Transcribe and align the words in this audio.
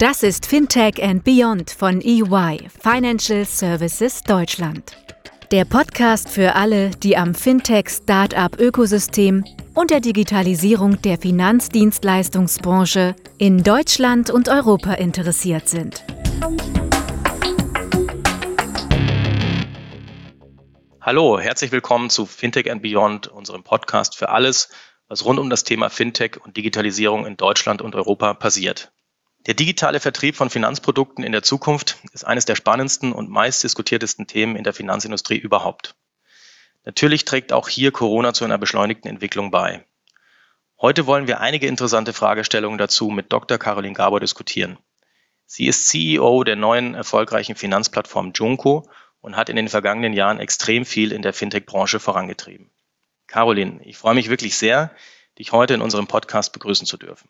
Das 0.00 0.22
ist 0.22 0.46
Fintech 0.46 1.02
and 1.02 1.24
Beyond 1.24 1.72
von 1.72 2.00
EY, 2.00 2.68
Financial 2.80 3.44
Services 3.44 4.22
Deutschland. 4.22 4.96
Der 5.52 5.66
Podcast 5.66 6.30
für 6.30 6.54
alle, 6.54 6.88
die 6.88 7.18
am 7.18 7.34
Fintech-Startup-Ökosystem 7.34 9.44
und 9.74 9.90
der 9.90 10.00
Digitalisierung 10.00 11.02
der 11.02 11.18
Finanzdienstleistungsbranche 11.18 13.14
in 13.36 13.62
Deutschland 13.62 14.30
und 14.30 14.48
Europa 14.48 14.94
interessiert 14.94 15.68
sind. 15.68 16.02
Hallo, 21.02 21.38
herzlich 21.38 21.72
willkommen 21.72 22.08
zu 22.08 22.24
Fintech 22.24 22.70
and 22.70 22.80
Beyond, 22.80 23.28
unserem 23.28 23.62
Podcast 23.62 24.16
für 24.16 24.30
alles, 24.30 24.70
was 25.08 25.26
rund 25.26 25.38
um 25.38 25.50
das 25.50 25.64
Thema 25.64 25.90
Fintech 25.90 26.42
und 26.42 26.56
Digitalisierung 26.56 27.26
in 27.26 27.36
Deutschland 27.36 27.82
und 27.82 27.94
Europa 27.94 28.32
passiert. 28.32 28.90
Der 29.46 29.54
digitale 29.54 30.00
Vertrieb 30.00 30.36
von 30.36 30.50
Finanzprodukten 30.50 31.24
in 31.24 31.32
der 31.32 31.42
Zukunft 31.42 31.96
ist 32.12 32.26
eines 32.26 32.44
der 32.44 32.56
spannendsten 32.56 33.12
und 33.12 33.30
meist 33.30 33.64
diskutiertesten 33.64 34.26
Themen 34.26 34.54
in 34.54 34.64
der 34.64 34.74
Finanzindustrie 34.74 35.38
überhaupt. 35.38 35.94
Natürlich 36.84 37.24
trägt 37.24 37.50
auch 37.52 37.68
hier 37.68 37.90
Corona 37.90 38.34
zu 38.34 38.44
einer 38.44 38.58
beschleunigten 38.58 39.08
Entwicklung 39.08 39.50
bei. 39.50 39.82
Heute 40.78 41.06
wollen 41.06 41.26
wir 41.26 41.40
einige 41.40 41.66
interessante 41.66 42.12
Fragestellungen 42.12 42.76
dazu 42.76 43.08
mit 43.08 43.32
Dr. 43.32 43.56
Caroline 43.56 43.94
Gabor 43.94 44.20
diskutieren. 44.20 44.76
Sie 45.46 45.66
ist 45.66 45.88
CEO 45.88 46.44
der 46.44 46.56
neuen 46.56 46.94
erfolgreichen 46.94 47.54
Finanzplattform 47.54 48.32
Junko 48.34 48.90
und 49.22 49.36
hat 49.36 49.48
in 49.48 49.56
den 49.56 49.68
vergangenen 49.68 50.12
Jahren 50.12 50.38
extrem 50.38 50.84
viel 50.84 51.12
in 51.12 51.22
der 51.22 51.32
Fintech-Branche 51.32 51.98
vorangetrieben. 51.98 52.70
Caroline, 53.26 53.80
ich 53.84 53.96
freue 53.96 54.14
mich 54.14 54.28
wirklich 54.28 54.56
sehr, 54.56 54.94
dich 55.38 55.52
heute 55.52 55.74
in 55.74 55.80
unserem 55.80 56.06
Podcast 56.06 56.52
begrüßen 56.52 56.86
zu 56.86 56.98
dürfen. 56.98 57.28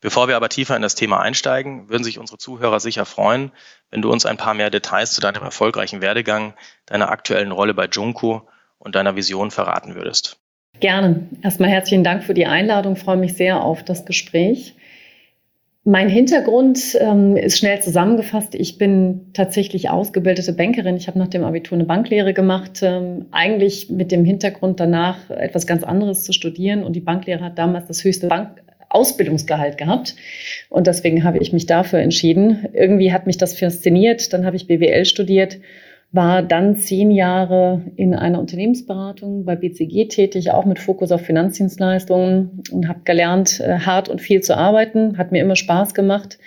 Bevor 0.00 0.28
wir 0.28 0.36
aber 0.36 0.48
tiefer 0.48 0.76
in 0.76 0.82
das 0.82 0.94
Thema 0.94 1.20
einsteigen, 1.20 1.90
würden 1.90 2.04
sich 2.04 2.18
unsere 2.18 2.38
Zuhörer 2.38 2.80
sicher 2.80 3.04
freuen, 3.04 3.52
wenn 3.90 4.00
du 4.00 4.10
uns 4.10 4.24
ein 4.24 4.38
paar 4.38 4.54
mehr 4.54 4.70
Details 4.70 5.12
zu 5.12 5.20
deinem 5.20 5.42
erfolgreichen 5.42 6.00
Werdegang, 6.00 6.54
deiner 6.86 7.10
aktuellen 7.10 7.52
Rolle 7.52 7.74
bei 7.74 7.86
Junko 7.86 8.48
und 8.78 8.94
deiner 8.94 9.14
Vision 9.14 9.50
verraten 9.50 9.94
würdest. 9.94 10.38
Gerne. 10.80 11.28
Erstmal 11.42 11.68
herzlichen 11.68 12.04
Dank 12.04 12.24
für 12.24 12.32
die 12.32 12.46
Einladung. 12.46 12.94
Ich 12.94 13.00
freue 13.00 13.18
mich 13.18 13.34
sehr 13.34 13.62
auf 13.62 13.84
das 13.84 14.06
Gespräch. 14.06 14.74
Mein 15.84 16.08
Hintergrund 16.08 16.96
ähm, 17.00 17.36
ist 17.36 17.58
schnell 17.58 17.80
zusammengefasst. 17.82 18.54
Ich 18.54 18.78
bin 18.78 19.32
tatsächlich 19.32 19.88
ausgebildete 19.88 20.52
Bankerin. 20.52 20.96
Ich 20.96 21.08
habe 21.08 21.18
nach 21.18 21.28
dem 21.28 21.42
Abitur 21.42 21.76
eine 21.76 21.86
Banklehre 21.86 22.34
gemacht, 22.34 22.80
ähm, 22.82 23.26
eigentlich 23.30 23.90
mit 23.90 24.12
dem 24.12 24.24
Hintergrund 24.24 24.78
danach 24.78 25.30
etwas 25.30 25.66
ganz 25.66 25.82
anderes 25.82 26.24
zu 26.24 26.32
studieren. 26.32 26.84
Und 26.84 26.94
die 26.94 27.00
Banklehre 27.00 27.44
hat 27.44 27.58
damals 27.58 27.86
das 27.86 28.04
höchste 28.04 28.28
Bankausbildungsgehalt 28.90 29.78
gehabt. 29.78 30.16
Und 30.68 30.86
deswegen 30.86 31.24
habe 31.24 31.38
ich 31.38 31.52
mich 31.52 31.66
dafür 31.66 32.00
entschieden. 32.00 32.66
Irgendwie 32.72 33.12
hat 33.12 33.26
mich 33.26 33.38
das 33.38 33.58
fasziniert. 33.58 34.32
Dann 34.32 34.44
habe 34.44 34.56
ich 34.56 34.66
BWL 34.66 35.04
studiert 35.04 35.58
war 36.12 36.42
dann 36.42 36.76
zehn 36.76 37.10
Jahre 37.12 37.82
in 37.94 38.14
einer 38.14 38.40
Unternehmensberatung 38.40 39.44
bei 39.44 39.54
BCG 39.54 40.08
tätig, 40.08 40.50
auch 40.50 40.64
mit 40.64 40.80
Fokus 40.80 41.12
auf 41.12 41.20
Finanzdienstleistungen 41.20 42.62
und 42.72 42.88
habe 42.88 43.00
gelernt, 43.04 43.60
äh, 43.60 43.78
hart 43.78 44.08
und 44.08 44.20
viel 44.20 44.40
zu 44.40 44.56
arbeiten. 44.56 45.18
Hat 45.18 45.30
mir 45.30 45.40
immer 45.40 45.54
Spaß 45.54 45.94
gemacht. 45.94 46.38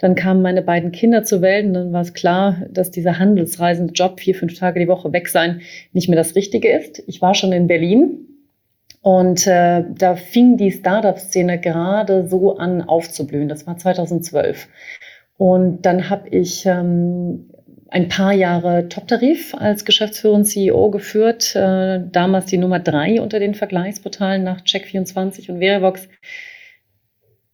Dann 0.00 0.16
kamen 0.16 0.42
meine 0.42 0.62
beiden 0.62 0.90
Kinder 0.90 1.22
zur 1.22 1.40
Welt 1.40 1.66
und 1.66 1.74
dann 1.74 1.92
war 1.92 2.00
es 2.00 2.14
klar, 2.14 2.62
dass 2.68 2.90
dieser 2.90 3.20
handelsreisende 3.20 3.92
Job 3.92 4.18
vier, 4.18 4.34
fünf 4.34 4.58
Tage 4.58 4.80
die 4.80 4.88
Woche 4.88 5.12
weg 5.12 5.28
sein 5.28 5.60
nicht 5.92 6.08
mehr 6.08 6.18
das 6.18 6.34
Richtige 6.34 6.72
ist. 6.72 7.02
Ich 7.06 7.22
war 7.22 7.34
schon 7.34 7.52
in 7.52 7.68
Berlin 7.68 8.26
und 9.02 9.48
äh, 9.48 9.84
da 9.90 10.14
fing 10.14 10.56
die 10.56 10.70
Startup-Szene 10.70 11.60
gerade 11.60 12.28
so 12.28 12.56
an 12.56 12.82
aufzublühen. 12.82 13.48
Das 13.48 13.66
war 13.66 13.76
2012. 13.76 14.68
Und 15.36 15.82
dann 15.82 16.08
habe 16.08 16.28
ich 16.28 16.64
ähm, 16.66 17.50
ein 17.88 18.08
paar 18.08 18.32
Jahre 18.32 18.88
Top-Tarif 18.88 19.56
als 19.56 19.84
Geschäftsführer 19.84 20.34
und 20.34 20.44
CEO 20.44 20.90
geführt, 20.90 21.56
äh, 21.56 22.00
damals 22.12 22.46
die 22.46 22.58
Nummer 22.58 22.78
drei 22.78 23.20
unter 23.20 23.40
den 23.40 23.54
Vergleichsportalen 23.54 24.44
nach 24.44 24.60
Check24 24.60 25.50
und 25.50 25.58
Verivox. 25.58 26.08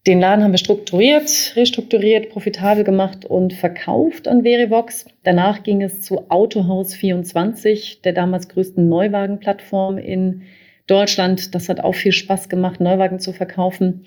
Den 0.07 0.21
Laden 0.21 0.45
haben 0.45 0.53
wir 0.53 0.59
strukturiert, 0.59 1.55
restrukturiert, 1.57 2.29
profitabel 2.29 2.85
gemacht 2.85 3.25
und 3.25 3.55
verkauft 3.55 4.29
an 4.29 4.43
Verivox. 4.43 5.07
Danach 5.23 5.63
ging 5.63 5.83
es 5.83 6.03
zu 6.03 6.29
Autohaus24, 6.29 8.03
der 8.03 8.13
damals 8.13 8.51
größten 8.51 8.87
Neuwagenplattform 8.87 9.97
in 9.97 10.41
Deutschland. 10.41 10.68
Das 10.91 11.69
hat 11.69 11.81
auch 11.81 11.95
viel 11.95 12.13
Spaß 12.13 12.49
gemacht, 12.49 12.81
Neuwagen 12.81 13.21
zu 13.21 13.33
verkaufen. 13.33 14.05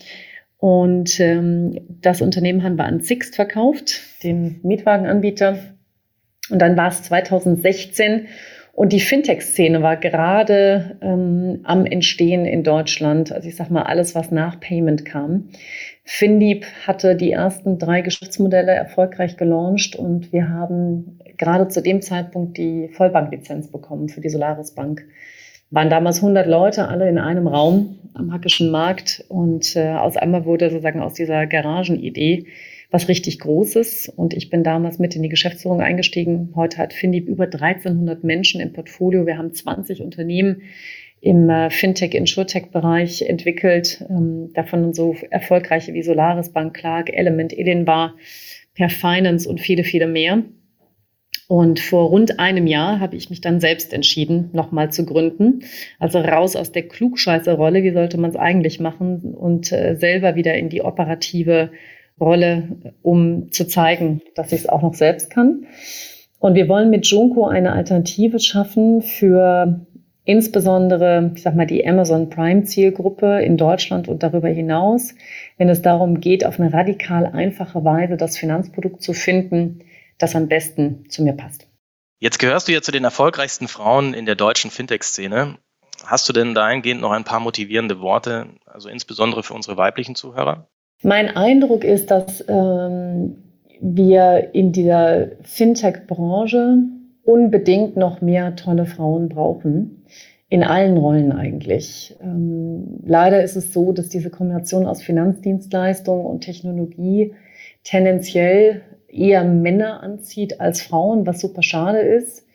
Und 0.58 1.20
ähm, 1.20 1.80
das 2.02 2.22
Unternehmen 2.22 2.64
haben 2.64 2.78
wir 2.78 2.86
an 2.86 3.02
Sixt 3.02 3.36
verkauft, 3.36 4.02
den 4.24 4.60
Mietwagenanbieter. 4.64 5.58
Und 6.50 6.60
dann 6.60 6.78
war 6.78 6.90
es 6.90 7.02
2016 7.04 8.28
und 8.74 8.94
die 8.94 9.00
Fintech-Szene 9.00 9.82
war 9.82 9.98
gerade 9.98 10.98
ähm, 11.02 11.60
am 11.64 11.86
Entstehen 11.86 12.46
in 12.46 12.64
Deutschland. 12.64 13.32
Also 13.32 13.50
ich 13.50 13.56
sag 13.56 13.70
mal, 13.70 13.84
alles, 13.84 14.16
was 14.16 14.32
nach 14.32 14.60
Payment 14.60 15.04
kam. 15.04 15.50
Finlieb 16.04 16.66
hatte 16.88 17.16
die 17.16 17.32
ersten 17.32 17.78
drei 17.78 18.02
Geschäftsmodelle 18.02 18.72
erfolgreich 18.72 19.38
gelauncht 19.38 19.96
und 19.96 20.32
wir 20.32 20.50
haben 20.50 21.20
gerade 21.38 21.68
zu 21.68 21.82
dem 21.82 22.02
Zeitpunkt 22.02 22.58
die 22.58 22.90
Vollbanklizenz 22.90 23.72
bekommen 23.72 24.10
für 24.10 24.22
die 24.22 24.30
Solaris 24.30 24.72
Bank. 24.72 25.06
Waren 25.72 25.90
damals 25.90 26.18
100 26.18 26.48
Leute, 26.48 26.88
alle 26.88 27.10
in 27.10 27.18
einem 27.18 27.48
Raum 27.48 27.98
am 28.14 28.32
Hackischen 28.32 28.72
Markt 28.72 29.24
und 29.30 29.76
äh, 29.76 29.94
aus 29.94 30.18
einmal 30.18 30.46
wurde 30.46 30.70
sozusagen 30.70 31.02
aus 31.02 31.14
dieser 31.14 31.48
Garagenidee 31.48 32.46
was 32.92 33.08
richtig 33.08 33.40
Großes. 33.40 34.10
Und 34.10 34.34
ich 34.34 34.50
bin 34.50 34.64
damals 34.64 35.00
mit 35.00 35.16
in 35.16 35.24
die 35.24 35.30
Geschäftsführung 35.30 35.82
eingestiegen. 35.82 36.52
Heute 36.56 36.78
hat 36.78 36.94
Findieb 36.94 37.28
über 37.28 37.46
1300 37.46 38.24
Menschen 38.24 38.60
im 38.62 38.74
Portfolio. 38.74 39.26
Wir 39.26 39.38
haben 39.38 39.54
20 39.54 40.02
Unternehmen 40.02 40.64
im 41.22 41.50
äh, 41.50 41.70
Fintech, 41.70 42.14
Insurtech-Bereich 42.14 43.22
entwickelt. 43.24 44.06
Ähm, 44.10 44.52
davon 44.54 44.94
so 44.94 45.16
erfolgreiche 45.30 45.94
wie 45.94 46.04
Solaris 46.04 46.52
Bank, 46.52 46.76
Clark, 46.76 47.12
Element, 47.14 47.58
Edenbar, 47.58 48.16
Per 48.76 48.90
Finance 48.90 49.48
und 49.48 49.62
viele, 49.62 49.84
viele 49.84 50.08
mehr. 50.08 50.44
Und 51.52 51.82
vor 51.82 52.08
rund 52.08 52.40
einem 52.40 52.66
Jahr 52.66 53.02
habe 53.02 53.18
ich 53.18 53.30
mich 53.30 53.42
dann 53.42 53.60
selbst 53.60 53.92
entschieden, 53.92 54.52
nochmal 54.54 54.90
zu 54.90 55.06
gründen. 55.06 55.64
Also 56.00 56.20
raus 56.20 56.56
aus 56.56 56.72
der 56.72 56.84
Klugscheißerrolle, 56.84 57.84
wie 57.84 57.92
sollte 57.92 58.18
man 58.18 58.30
es 58.30 58.38
eigentlich 58.38 58.80
machen, 58.80 59.36
und 59.36 59.70
äh, 59.74 59.98
selber 59.98 60.36
wieder 60.36 60.54
in 60.54 60.70
die 60.70 60.82
operative 60.82 61.72
Rolle, 62.22 62.70
um 63.02 63.52
zu 63.52 63.68
zeigen, 63.68 64.22
dass 64.34 64.54
ich 64.54 64.62
es 64.62 64.70
auch 64.70 64.82
noch 64.82 64.94
selbst 64.94 65.30
kann. 65.30 65.66
Und 66.40 66.56
wir 66.56 66.70
wollen 66.70 66.90
mit 66.90 67.06
Junko 67.08 67.48
eine 67.48 67.74
Alternative 67.74 68.40
schaffen 68.40 69.02
für 69.02 69.86
insbesondere, 70.24 71.32
ich 71.36 71.42
sag 71.42 71.58
mal, 71.58 71.68
die 71.68 71.86
Amazon 71.86 72.30
Prime 72.30 72.64
Zielgruppe 72.64 73.42
in 73.42 73.58
Deutschland 73.58 74.08
und 74.08 74.24
darüber 74.24 74.48
hinaus, 74.48 75.16
wenn 75.58 75.68
es 75.68 75.82
darum 75.82 76.22
geht, 76.22 76.46
auf 76.46 76.62
eine 76.62 76.72
radikal 76.72 77.26
einfache 77.26 77.84
Weise 77.84 78.16
das 78.16 78.38
Finanzprodukt 78.38 79.02
zu 79.02 79.12
finden, 79.12 79.82
das 80.22 80.36
am 80.36 80.48
besten 80.48 81.10
zu 81.10 81.24
mir 81.24 81.34
passt. 81.34 81.68
Jetzt 82.20 82.38
gehörst 82.38 82.68
du 82.68 82.72
ja 82.72 82.82
zu 82.82 82.92
den 82.92 83.04
erfolgreichsten 83.04 83.68
Frauen 83.68 84.14
in 84.14 84.26
der 84.26 84.36
deutschen 84.36 84.70
Fintech-Szene. 84.70 85.58
Hast 86.06 86.30
du 86.30 86.34
denn 86.34 86.54
dahingehend 86.54 87.02
noch 87.02 87.12
ein 87.12 87.24
paar 87.24 87.40
motivierende 87.40 88.00
Worte, 88.00 88.48
also 88.66 88.90
insbesondere 88.90 89.44
für 89.44 89.54
unsere 89.54 89.78
weiblichen 89.78 90.16
Zuhörer? 90.16 90.68
Mein 91.04 91.36
Eindruck 91.36 91.84
ist, 91.84 92.12
dass 92.12 92.44
ähm, 92.48 93.38
wir 93.82 94.54
in 94.54 94.72
dieser 94.72 95.30
Fintech-Branche 95.42 96.78
unbedingt 97.24 97.98
noch 97.98 98.22
mehr 98.22 98.56
tolle 98.56 98.86
Frauen 98.86 99.30
brauchen. 99.30 100.06
In 100.50 100.64
allen 100.64 100.98
Rollen 100.98 101.32
eigentlich. 101.32 102.16
Ähm, 102.22 103.00
leider 103.06 103.42
ist 103.42 103.56
es 103.56 103.74
so, 103.74 103.94
dass 103.94 104.10
diese 104.10 104.30
Kombination 104.30 104.86
aus 104.86 105.02
Finanzdienstleistung 105.02 106.26
und 106.26 106.42
Technologie 106.42 107.34
tendenziell 107.84 108.82
eher 109.14 109.44
Männer 109.44 110.04
anzieht 110.04 110.60
als 110.60 110.82
Frauen, 110.82 111.26
was 111.26 111.42
super 111.42 111.64
schade 111.64 112.00
ist. 112.00 112.46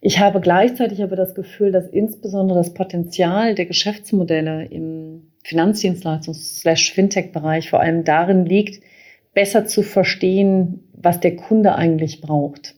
Ich 0.00 0.20
habe 0.20 0.40
gleichzeitig 0.40 1.02
aber 1.02 1.16
das 1.16 1.34
Gefühl, 1.34 1.72
dass 1.72 1.88
insbesondere 1.88 2.58
das 2.58 2.72
Potenzial 2.72 3.54
der 3.54 3.66
Geschäftsmodelle 3.66 4.66
im 4.66 5.32
Finanzdienstleistungs-Fintech-Bereich 5.44 7.70
vor 7.70 7.80
allem 7.80 8.04
darin 8.04 8.46
liegt, 8.46 8.82
besser 9.34 9.66
zu 9.66 9.82
verstehen, 9.82 10.88
was 10.92 11.20
der 11.20 11.36
Kunde 11.36 11.74
eigentlich 11.74 12.20
braucht. 12.20 12.74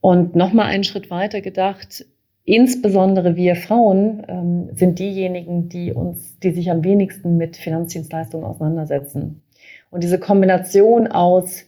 Und 0.00 0.34
nochmal 0.34 0.66
einen 0.66 0.84
Schritt 0.84 1.10
weiter 1.10 1.40
gedacht, 1.40 2.06
insbesondere 2.44 3.36
wir 3.36 3.56
Frauen 3.56 4.24
ähm, 4.28 4.70
sind 4.72 4.98
diejenigen, 4.98 5.68
die 5.68 5.92
uns, 5.92 6.38
die 6.40 6.50
sich 6.50 6.70
am 6.70 6.82
wenigsten 6.82 7.36
mit 7.36 7.56
Finanzdienstleistungen 7.56 8.46
auseinandersetzen. 8.46 9.42
Und 9.90 10.02
diese 10.02 10.18
Kombination 10.18 11.06
aus, 11.06 11.64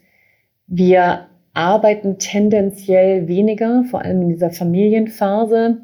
wir 0.66 1.26
arbeiten 1.52 2.18
tendenziell 2.18 3.28
weniger, 3.28 3.84
vor 3.90 4.02
allem 4.02 4.22
in 4.22 4.28
dieser 4.28 4.50
Familienphase, 4.50 5.82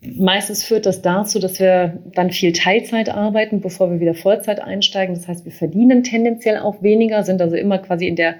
meistens 0.00 0.64
führt 0.64 0.86
das 0.86 1.02
dazu, 1.02 1.38
dass 1.38 1.60
wir 1.60 1.98
dann 2.14 2.30
viel 2.30 2.52
Teilzeit 2.52 3.10
arbeiten, 3.10 3.60
bevor 3.60 3.90
wir 3.90 4.00
wieder 4.00 4.14
Vollzeit 4.14 4.60
einsteigen. 4.60 5.14
Das 5.14 5.28
heißt, 5.28 5.44
wir 5.44 5.52
verdienen 5.52 6.04
tendenziell 6.04 6.58
auch 6.58 6.82
weniger, 6.82 7.24
sind 7.24 7.42
also 7.42 7.56
immer 7.56 7.78
quasi 7.78 8.06
in 8.06 8.16
der 8.16 8.36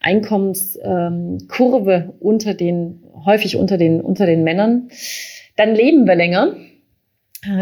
Einkommenskurve 0.00 2.14
unter 2.20 2.54
den, 2.54 3.02
häufig 3.24 3.56
unter 3.56 3.76
den, 3.76 4.00
unter 4.00 4.26
den 4.26 4.44
Männern. 4.44 4.88
Dann 5.56 5.74
leben 5.74 6.06
wir 6.06 6.14
länger. 6.14 6.54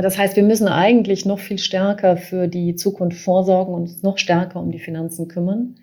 Das 0.03 0.19
heißt, 0.19 0.37
wir 0.37 0.43
müssen 0.43 0.69
eigentlich 0.69 1.25
noch 1.25 1.39
viel 1.39 1.59
stärker 1.59 2.17
für 2.17 2.49
die 2.49 2.75
Zukunft 2.75 3.19
vorsorgen 3.19 3.75
und 3.75 3.83
uns 3.83 4.03
noch 4.03 4.19
stärker 4.19 4.61
um 4.61 4.73
die 4.73 4.81
Finanzen 4.81 5.29
kümmern. 5.29 5.77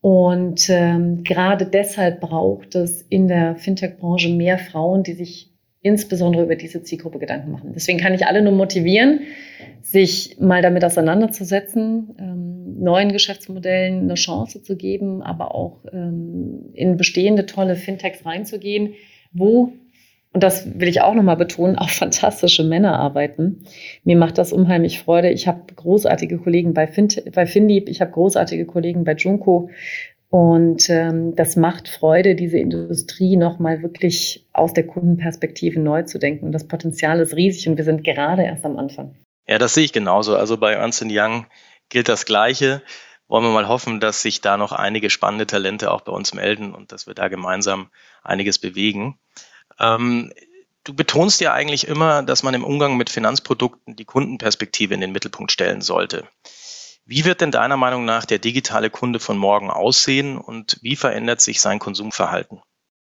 Und 0.00 0.68
ähm, 0.70 1.24
gerade 1.24 1.66
deshalb 1.66 2.20
braucht 2.20 2.74
es 2.74 3.02
in 3.02 3.28
der 3.28 3.56
Fintech-Branche 3.56 4.30
mehr 4.30 4.58
Frauen, 4.58 5.02
die 5.02 5.12
sich 5.12 5.50
insbesondere 5.82 6.44
über 6.44 6.56
diese 6.56 6.82
Zielgruppe 6.82 7.18
Gedanken 7.18 7.50
machen. 7.50 7.72
Deswegen 7.74 7.98
kann 7.98 8.14
ich 8.14 8.26
alle 8.26 8.42
nur 8.42 8.52
motivieren, 8.52 9.20
sich 9.82 10.36
mal 10.38 10.62
damit 10.62 10.84
auseinanderzusetzen, 10.84 12.14
ähm, 12.18 12.80
neuen 12.80 13.12
Geschäftsmodellen 13.12 14.02
eine 14.02 14.14
Chance 14.14 14.62
zu 14.62 14.76
geben, 14.76 15.22
aber 15.22 15.54
auch 15.54 15.84
ähm, 15.92 16.70
in 16.74 16.96
bestehende 16.96 17.46
tolle 17.46 17.76
Fintechs 17.76 18.24
reinzugehen, 18.24 18.94
wo 19.32 19.72
und 20.32 20.42
das 20.44 20.78
will 20.78 20.88
ich 20.88 21.00
auch 21.00 21.14
nochmal 21.14 21.36
betonen, 21.36 21.76
auch 21.76 21.90
fantastische 21.90 22.62
Männer 22.62 22.98
arbeiten. 22.98 23.64
Mir 24.04 24.16
macht 24.16 24.38
das 24.38 24.52
unheimlich 24.52 25.00
Freude. 25.00 25.30
Ich 25.30 25.48
habe 25.48 25.72
großartige 25.74 26.38
Kollegen 26.38 26.72
bei, 26.72 26.86
fin 26.86 27.08
bei 27.34 27.46
Finlieb, 27.46 27.88
ich 27.88 28.00
habe 28.00 28.12
großartige 28.12 28.66
Kollegen 28.66 29.04
bei 29.04 29.14
Junko. 29.14 29.70
Und 30.28 30.88
ähm, 30.88 31.34
das 31.34 31.56
macht 31.56 31.88
Freude, 31.88 32.36
diese 32.36 32.58
Industrie 32.58 33.36
nochmal 33.36 33.82
wirklich 33.82 34.46
aus 34.52 34.72
der 34.72 34.86
Kundenperspektive 34.86 35.80
neu 35.80 36.04
zu 36.04 36.20
denken. 36.20 36.46
Und 36.46 36.52
das 36.52 36.68
Potenzial 36.68 37.18
ist 37.18 37.34
riesig 37.34 37.68
und 37.68 37.76
wir 37.76 37.84
sind 37.84 38.04
gerade 38.04 38.44
erst 38.44 38.64
am 38.64 38.78
Anfang. 38.78 39.16
Ja, 39.48 39.58
das 39.58 39.74
sehe 39.74 39.84
ich 39.84 39.92
genauso. 39.92 40.36
Also 40.36 40.56
bei 40.56 40.74
Ernst 40.74 41.04
Young 41.04 41.46
gilt 41.88 42.08
das 42.08 42.24
Gleiche. 42.24 42.82
Wollen 43.26 43.42
wir 43.42 43.50
mal 43.50 43.66
hoffen, 43.66 43.98
dass 43.98 44.22
sich 44.22 44.40
da 44.40 44.56
noch 44.56 44.70
einige 44.70 45.10
spannende 45.10 45.48
Talente 45.48 45.90
auch 45.90 46.02
bei 46.02 46.12
uns 46.12 46.32
melden 46.34 46.72
und 46.72 46.92
dass 46.92 47.08
wir 47.08 47.14
da 47.14 47.26
gemeinsam 47.26 47.88
einiges 48.22 48.60
bewegen. 48.60 49.18
Ähm, 49.80 50.32
du 50.84 50.94
betonst 50.94 51.40
ja 51.40 51.52
eigentlich 51.52 51.86
immer, 51.88 52.22
dass 52.22 52.42
man 52.42 52.54
im 52.54 52.64
Umgang 52.64 52.96
mit 52.96 53.10
Finanzprodukten 53.10 53.96
die 53.96 54.04
Kundenperspektive 54.04 54.94
in 54.94 55.00
den 55.00 55.12
Mittelpunkt 55.12 55.52
stellen 55.52 55.80
sollte. 55.80 56.24
Wie 57.06 57.24
wird 57.24 57.40
denn 57.40 57.50
deiner 57.50 57.76
Meinung 57.76 58.04
nach 58.04 58.24
der 58.24 58.38
digitale 58.38 58.90
Kunde 58.90 59.18
von 59.18 59.36
morgen 59.36 59.70
aussehen 59.70 60.38
und 60.38 60.78
wie 60.82 60.96
verändert 60.96 61.40
sich 61.40 61.60
sein 61.60 61.78
Konsumverhalten? 61.78 62.60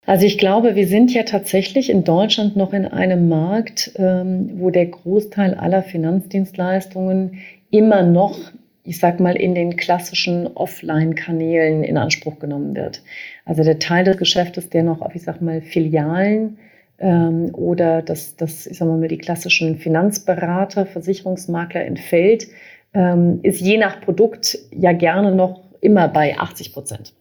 Also 0.07 0.25
ich 0.25 0.39
glaube, 0.39 0.77
wir 0.77 0.87
sind 0.87 1.13
ja 1.13 1.25
tatsächlich 1.25 1.91
in 1.91 2.05
Deutschland 2.05 2.57
noch 2.57 2.73
in 2.73 2.87
einem 2.87 3.29
Markt, 3.29 3.91
ähm, 3.97 4.53
wo 4.61 4.71
der 4.71 4.87
Großteil 4.87 5.55
aller 5.55 5.83
Finanzdienstleistungen 5.83 7.43
immer 7.71 8.05
noch, 8.05 8.39
ich 8.87 8.99
sag 8.99 9.21
mal, 9.21 9.37
in 9.37 9.55
den 9.55 9.77
klassischen 9.77 10.47
Offline-Kanälen 10.47 11.83
in 11.83 11.99
Anspruch 11.99 12.39
genommen 12.39 12.77
wird. 12.77 13.03
Also 13.45 13.65
der 13.65 13.79
Teil 13.79 14.05
des 14.05 14.17
Geschäftes, 14.17 14.71
der 14.71 14.85
noch 14.85 15.01
auf, 15.01 15.15
ich 15.15 15.23
sag 15.23 15.43
mal, 15.43 15.61
Filialen 15.61 16.59
ähm, 16.99 17.55
oder 17.55 18.03
das, 18.03 18.37
das, 18.37 18.67
ich 18.67 18.79
sag 18.79 18.87
mal, 18.87 19.09
die 19.09 19.19
klassischen 19.19 19.77
Finanzberater, 19.77 20.87
Versicherungsmakler 20.87 21.85
entfällt, 21.85 22.47
ähm, 22.95 23.41
ist 23.43 23.61
je 23.61 23.77
nach 23.77 24.01
Produkt 24.01 24.59
ja 24.71 24.93
gerne 24.93 25.35
noch 25.35 25.65
immer 25.81 26.09
bei 26.09 26.39
80 26.39 26.73
Prozent. 26.73 27.13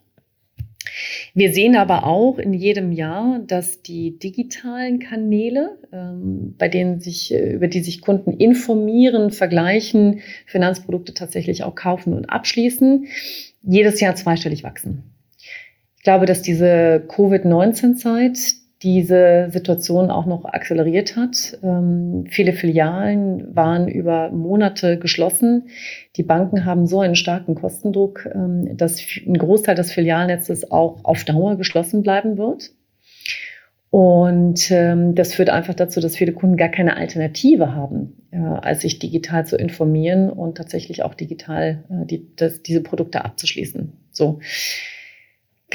Wir 1.38 1.52
sehen 1.54 1.76
aber 1.76 2.06
auch 2.06 2.38
in 2.38 2.54
jedem 2.54 2.94
Jahr, 2.94 3.40
dass 3.46 3.82
die 3.82 4.18
digitalen 4.18 5.00
Kanäle, 5.00 5.78
ähm, 5.92 6.56
bei 6.58 6.70
denen 6.70 7.02
sich, 7.02 7.34
äh, 7.34 7.52
über 7.52 7.68
die 7.68 7.82
sich 7.82 8.00
Kunden 8.00 8.32
informieren, 8.32 9.32
vergleichen, 9.32 10.22
Finanzprodukte 10.46 11.14
tatsächlich 11.14 11.64
auch 11.64 11.76
kaufen 11.76 12.14
und 12.14 12.30
abschließen, 12.30 13.08
jedes 13.64 14.00
Jahr 14.00 14.16
zweistellig 14.16 14.64
wachsen. 14.64 15.04
Ich 15.98 16.04
glaube, 16.04 16.26
dass 16.26 16.42
diese 16.42 17.04
Covid-19-Zeit 17.06 18.38
diese 18.84 19.48
Situation 19.52 20.12
auch 20.12 20.26
noch 20.26 20.46
akzeleriert 20.46 21.16
hat. 21.16 21.58
Ähm, 21.64 22.26
viele 22.30 22.54
Filialen 22.54 23.56
waren 23.56 23.88
über 23.88 24.32
Monate 24.32 25.00
geschlossen. 25.00 25.70
Die 26.18 26.24
Banken 26.24 26.66
haben 26.66 26.86
so 26.86 27.00
einen 27.00 27.16
starken 27.16 27.56
Kostendruck, 27.56 28.28
ähm, 28.34 28.76
dass 28.78 29.00
ein 29.26 29.38
Großteil 29.38 29.76
des 29.76 29.92
Filialnetzes 29.92 30.72
auch 30.72 31.04
auf 31.04 31.24
Dauer 31.24 31.56
geschlossen 31.56 32.02
bleiben 32.02 32.38
wird. 32.38 32.72
Und 33.90 34.72
ähm, 34.72 35.16
das 35.16 35.34
führt 35.34 35.50
einfach 35.50 35.74
dazu, 35.74 36.02
dass 36.02 36.18
viele 36.18 36.34
Kunden 36.34 36.58
gar 36.58 36.68
keine 36.68 36.98
Alternative 36.98 37.74
haben, 37.74 38.28
äh, 38.32 38.40
als 38.40 38.82
sich 38.82 39.00
digital 39.00 39.46
zu 39.46 39.56
informieren 39.56 40.30
und 40.30 40.58
tatsächlich 40.58 41.02
auch 41.04 41.14
digital 41.14 41.86
äh, 41.90 42.06
die, 42.06 42.36
das, 42.36 42.62
diese 42.62 42.82
Produkte 42.82 43.24
abzuschließen. 43.24 43.94
So. 44.12 44.40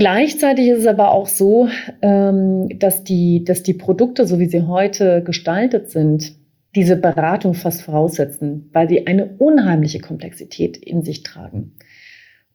Gleichzeitig 0.01 0.69
ist 0.69 0.79
es 0.79 0.87
aber 0.87 1.13
auch 1.13 1.27
so, 1.27 1.69
ähm, 2.01 2.71
dass, 2.79 3.05
die, 3.05 3.45
dass 3.45 3.63
die 3.63 3.75
Produkte, 3.75 4.27
so 4.27 4.39
wie 4.39 4.47
sie 4.47 4.63
heute 4.63 5.23
gestaltet 5.23 5.91
sind, 5.91 6.37
diese 6.75 6.97
Beratung 6.97 7.53
fast 7.53 7.83
voraussetzen, 7.83 8.71
weil 8.73 8.89
sie 8.89 9.07
eine 9.07 9.27
unheimliche 9.37 9.99
Komplexität 9.99 10.79
in 10.79 11.03
sich 11.03 11.23
tragen. 11.23 11.73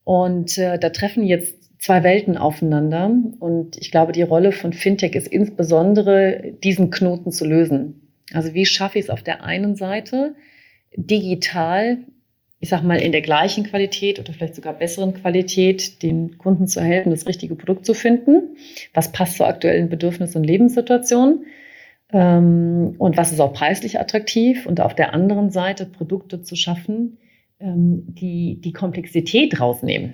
Und 0.03 0.57
äh, 0.57 0.79
da 0.79 0.89
treffen 0.89 1.23
jetzt 1.23 1.69
zwei 1.77 2.01
Welten 2.01 2.35
aufeinander. 2.35 3.11
Und 3.39 3.77
ich 3.77 3.91
glaube, 3.91 4.11
die 4.11 4.23
Rolle 4.23 4.51
von 4.51 4.73
Fintech 4.73 5.13
ist 5.13 5.27
insbesondere, 5.27 6.55
diesen 6.63 6.89
Knoten 6.89 7.31
zu 7.31 7.45
lösen. 7.45 8.09
Also 8.33 8.55
wie 8.55 8.65
schaffe 8.65 8.97
ich 8.97 9.05
es 9.05 9.11
auf 9.11 9.21
der 9.21 9.43
einen 9.43 9.75
Seite, 9.75 10.33
digital 10.95 11.99
ich 12.59 12.69
sag 12.69 12.83
mal, 12.83 13.01
in 13.01 13.11
der 13.11 13.21
gleichen 13.21 13.63
Qualität 13.63 14.19
oder 14.19 14.33
vielleicht 14.33 14.55
sogar 14.55 14.73
besseren 14.73 15.13
Qualität 15.13 16.01
den 16.01 16.37
Kunden 16.37 16.67
zu 16.67 16.81
helfen, 16.81 17.11
das 17.11 17.27
richtige 17.27 17.55
Produkt 17.55 17.85
zu 17.85 17.93
finden. 17.93 18.55
Was 18.93 19.11
passt 19.11 19.37
zur 19.37 19.47
aktuellen 19.47 19.89
Bedürfnis- 19.89 20.35
und 20.35 20.43
Lebenssituation? 20.43 21.45
Ähm, 22.13 22.95
und 22.97 23.17
was 23.17 23.31
ist 23.31 23.39
auch 23.39 23.53
preislich 23.53 23.99
attraktiv? 23.99 24.65
Und 24.65 24.79
auf 24.79 24.95
der 24.95 25.13
anderen 25.13 25.51
Seite 25.51 25.85
Produkte 25.85 26.41
zu 26.41 26.55
schaffen, 26.55 27.17
ähm, 27.59 28.05
die 28.07 28.61
die 28.61 28.73
Komplexität 28.73 29.59
rausnehmen. 29.59 30.13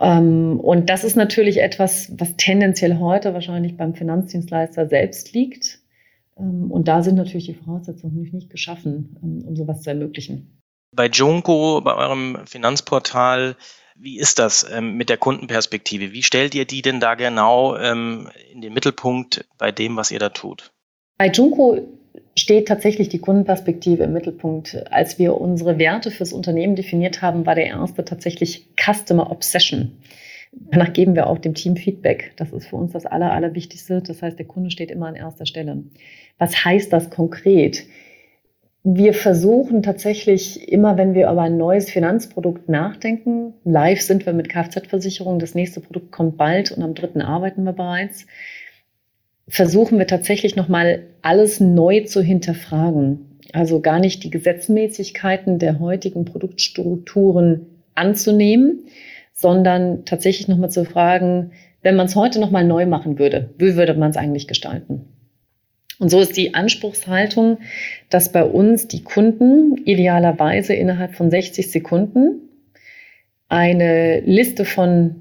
Ähm, 0.00 0.58
und 0.60 0.88
das 0.88 1.04
ist 1.04 1.16
natürlich 1.16 1.60
etwas, 1.60 2.12
was 2.18 2.36
tendenziell 2.36 2.98
heute 2.98 3.34
wahrscheinlich 3.34 3.76
beim 3.76 3.94
Finanzdienstleister 3.94 4.88
selbst 4.88 5.34
liegt. 5.34 5.80
Und 6.36 6.86
da 6.86 7.02
sind 7.02 7.16
natürlich 7.16 7.46
die 7.46 7.54
Voraussetzungen 7.54 8.30
nicht 8.32 8.48
geschaffen, 8.48 9.16
um 9.20 9.56
sowas 9.56 9.82
zu 9.82 9.90
ermöglichen. 9.90 10.57
Bei 10.92 11.06
Junko, 11.06 11.80
bei 11.82 11.94
eurem 11.94 12.38
Finanzportal, 12.46 13.56
wie 13.94 14.18
ist 14.18 14.38
das 14.38 14.66
ähm, 14.72 14.96
mit 14.96 15.08
der 15.08 15.16
Kundenperspektive? 15.16 16.12
Wie 16.12 16.22
stellt 16.22 16.54
ihr 16.54 16.64
die 16.64 16.82
denn 16.82 17.00
da 17.00 17.14
genau 17.14 17.76
ähm, 17.76 18.28
in 18.52 18.60
den 18.60 18.72
Mittelpunkt 18.72 19.44
bei 19.58 19.72
dem, 19.72 19.96
was 19.96 20.10
ihr 20.10 20.18
da 20.18 20.28
tut? 20.28 20.72
Bei 21.18 21.28
Junko 21.28 21.78
steht 22.36 22.68
tatsächlich 22.68 23.08
die 23.08 23.18
Kundenperspektive 23.18 24.04
im 24.04 24.12
Mittelpunkt. 24.12 24.86
Als 24.90 25.18
wir 25.18 25.40
unsere 25.40 25.78
Werte 25.78 26.10
fürs 26.10 26.32
Unternehmen 26.32 26.76
definiert 26.76 27.20
haben, 27.22 27.44
war 27.44 27.56
der 27.56 27.66
erste 27.66 28.04
tatsächlich 28.04 28.68
Customer 28.76 29.30
Obsession. 29.30 29.98
Danach 30.52 30.92
geben 30.92 31.14
wir 31.14 31.26
auch 31.26 31.38
dem 31.38 31.54
Team 31.54 31.76
Feedback. 31.76 32.32
Das 32.36 32.52
ist 32.52 32.68
für 32.68 32.76
uns 32.76 32.92
das 32.92 33.04
Aller, 33.04 33.32
Allerwichtigste. 33.32 34.00
Das 34.00 34.22
heißt, 34.22 34.38
der 34.38 34.46
Kunde 34.46 34.70
steht 34.70 34.90
immer 34.90 35.06
an 35.06 35.16
erster 35.16 35.44
Stelle. 35.44 35.84
Was 36.38 36.64
heißt 36.64 36.92
das 36.92 37.10
konkret? 37.10 37.84
Wir 38.84 39.12
versuchen 39.12 39.82
tatsächlich 39.82 40.72
immer, 40.72 40.96
wenn 40.96 41.14
wir 41.14 41.30
über 41.30 41.42
ein 41.42 41.56
neues 41.56 41.90
Finanzprodukt 41.90 42.68
nachdenken, 42.68 43.54
live 43.64 44.00
sind 44.00 44.24
wir 44.24 44.32
mit 44.32 44.48
Kfz-Versicherung, 44.48 45.38
das 45.38 45.54
nächste 45.54 45.80
Produkt 45.80 46.12
kommt 46.12 46.36
bald 46.36 46.70
und 46.70 46.82
am 46.82 46.94
dritten 46.94 47.20
arbeiten 47.20 47.64
wir 47.64 47.72
bereits, 47.72 48.26
versuchen 49.48 49.98
wir 49.98 50.06
tatsächlich 50.06 50.56
nochmal 50.56 51.04
alles 51.22 51.58
neu 51.58 52.04
zu 52.04 52.22
hinterfragen. 52.22 53.40
Also 53.52 53.80
gar 53.80 53.98
nicht 53.98 54.22
die 54.24 54.30
Gesetzmäßigkeiten 54.30 55.58
der 55.58 55.80
heutigen 55.80 56.24
Produktstrukturen 56.24 57.66
anzunehmen, 57.94 58.84
sondern 59.32 60.04
tatsächlich 60.04 60.48
nochmal 60.48 60.70
zu 60.70 60.84
fragen, 60.84 61.52
wenn 61.82 61.96
man 61.96 62.06
es 62.06 62.16
heute 62.16 62.40
nochmal 62.40 62.64
neu 62.64 62.86
machen 62.86 63.18
würde, 63.18 63.50
wie 63.58 63.74
würde 63.76 63.94
man 63.94 64.10
es 64.10 64.16
eigentlich 64.16 64.46
gestalten? 64.46 65.06
Und 65.98 66.10
so 66.10 66.20
ist 66.20 66.36
die 66.36 66.54
Anspruchshaltung, 66.54 67.58
dass 68.08 68.30
bei 68.30 68.44
uns 68.44 68.86
die 68.86 69.02
Kunden 69.02 69.76
idealerweise 69.84 70.74
innerhalb 70.74 71.14
von 71.14 71.30
60 71.30 71.70
Sekunden 71.70 72.48
eine 73.48 74.20
Liste 74.20 74.64
von 74.64 75.16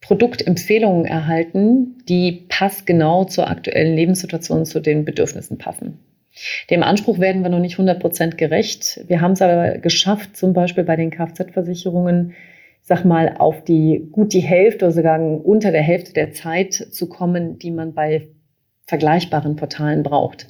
Produktempfehlungen 0.00 1.06
erhalten, 1.06 1.96
die 2.08 2.46
passgenau 2.48 3.24
zur 3.24 3.48
aktuellen 3.48 3.96
Lebenssituation, 3.96 4.64
zu 4.64 4.80
den 4.80 5.04
Bedürfnissen 5.04 5.58
passen. 5.58 5.98
Dem 6.70 6.82
Anspruch 6.82 7.18
werden 7.18 7.42
wir 7.42 7.48
noch 7.48 7.60
nicht 7.60 7.74
100 7.74 7.98
Prozent 7.98 8.38
gerecht. 8.38 9.00
Wir 9.08 9.20
haben 9.20 9.32
es 9.32 9.42
aber 9.42 9.78
geschafft, 9.78 10.36
zum 10.36 10.52
Beispiel 10.52 10.84
bei 10.84 10.96
den 10.96 11.10
Kfz-Versicherungen, 11.10 12.34
sag 12.82 13.04
mal, 13.04 13.36
auf 13.38 13.64
die 13.64 14.08
gut 14.12 14.34
die 14.34 14.40
Hälfte 14.40 14.84
oder 14.84 14.92
sogar 14.92 15.20
unter 15.20 15.72
der 15.72 15.82
Hälfte 15.82 16.12
der 16.12 16.32
Zeit 16.32 16.74
zu 16.74 17.08
kommen, 17.08 17.58
die 17.58 17.70
man 17.70 17.94
bei 17.94 18.28
vergleichbaren 18.86 19.56
Portalen 19.56 20.04
braucht. 20.04 20.46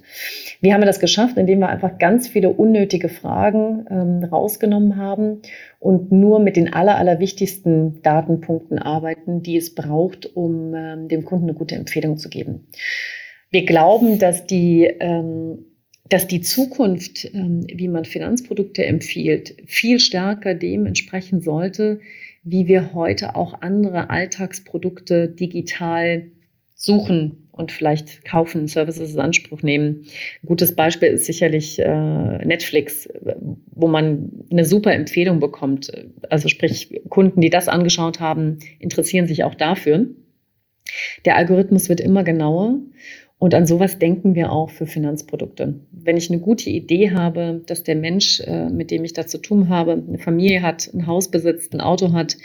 Wie 0.61 0.73
haben 0.73 0.83
wir 0.83 0.87
das 0.87 1.01
geschafft? 1.01 1.39
Indem 1.39 1.61
wir 1.61 1.71
einfach 1.71 1.99
ganz 1.99 2.29
viele 2.29 2.51
unnötige 2.51 3.09
Fragen 3.09 3.87
ähm, 3.91 4.25
rausgenommen 4.25 4.97
haben 4.97 5.41
und 5.79 6.13
nur 6.13 6.39
mit 6.39 6.57
den 6.57 6.73
aller, 6.73 6.97
allerwichtigsten 6.97 8.03
Datenpunkten 8.03 8.79
arbeiten, 8.79 9.43
die 9.43 9.57
es 9.57 9.75
braucht, 9.75 10.37
um 10.37 10.75
ähm, 10.75 11.09
dem 11.09 11.25
Kunden 11.25 11.47
eine 11.47 11.55
gute 11.55 11.77
Empfehlung 11.77 12.19
zu 12.19 12.29
geben. 12.29 12.67
Wir 13.51 13.65
glauben, 13.65 14.19
dass 14.19 14.47
die, 14.47 14.85
ähm, 14.85 15.65
dass 16.11 16.27
die 16.27 16.43
Zukunft, 16.43 17.25
ähm, 17.33 17.67
wie 17.73 17.89
man 17.89 18.05
Finanzprodukte 18.05 18.85
empfiehlt, 18.85 19.57
viel 19.67 19.99
stärker 19.99 20.55
dem 20.55 20.85
entsprechen 20.85 21.41
sollte, 21.41 22.01
wie 22.43 22.69
wir 22.69 22.93
heute 22.93 23.35
auch 23.35 23.63
andere 23.63 24.11
Alltagsprodukte 24.11 25.29
digital 25.29 26.27
suchen 26.75 27.46
und 27.57 27.73
vielleicht 27.73 28.25
kaufen, 28.25 28.69
Services 28.69 29.15
in 29.15 29.21
Anspruch 29.21 29.63
nehmen. 29.63 30.05
Ein 30.43 30.47
gutes 30.47 30.75
Beispiel 30.75 31.09
ist 31.09 31.25
sicherlich 31.25 31.79
äh, 31.79 32.45
Netflix, 32.45 33.09
wo 33.73 33.89
man 33.89 34.31
eine 34.51 34.65
super 34.65 34.93
Empfehlung 34.93 35.41
bekommt. 35.41 35.91
Also 36.29 36.49
sprich, 36.49 37.01
Kunden, 37.09 37.41
die 37.41 37.51
das 37.51 37.69
angeschaut 37.69 38.21
haben, 38.21 38.59
interessieren 38.79 39.27
sich 39.27 39.45
auch 39.45 39.55
dafür. 39.55 40.07
Der 41.25 41.37
Algorithmus 41.37 41.89
wird 41.89 42.01
immer 42.01 42.23
genauer 42.23 42.79
und 43.39 43.55
an 43.55 43.67
sowas 43.67 43.99
denken 43.99 44.35
wir 44.35 44.51
auch 44.51 44.71
für 44.71 44.87
Finanzprodukte. 44.87 45.81
Wenn 45.91 46.17
ich 46.17 46.31
eine 46.31 46.41
gute 46.41 46.71
Idee 46.71 47.11
habe, 47.11 47.63
dass 47.67 47.83
der 47.83 47.97
Mensch, 47.97 48.41
äh, 48.41 48.71
mit 48.71 48.91
dem 48.91 49.05
ich 49.05 49.13
da 49.13 49.27
zu 49.27 49.39
tun 49.39 49.69
habe, 49.69 49.93
eine 49.93 50.19
Familie 50.19 50.63
hat, 50.63 50.91
ein 50.95 51.07
Haus 51.07 51.31
besitzt, 51.31 51.75
ein 51.75 51.81
Auto 51.81 52.13
hat, 52.13 52.37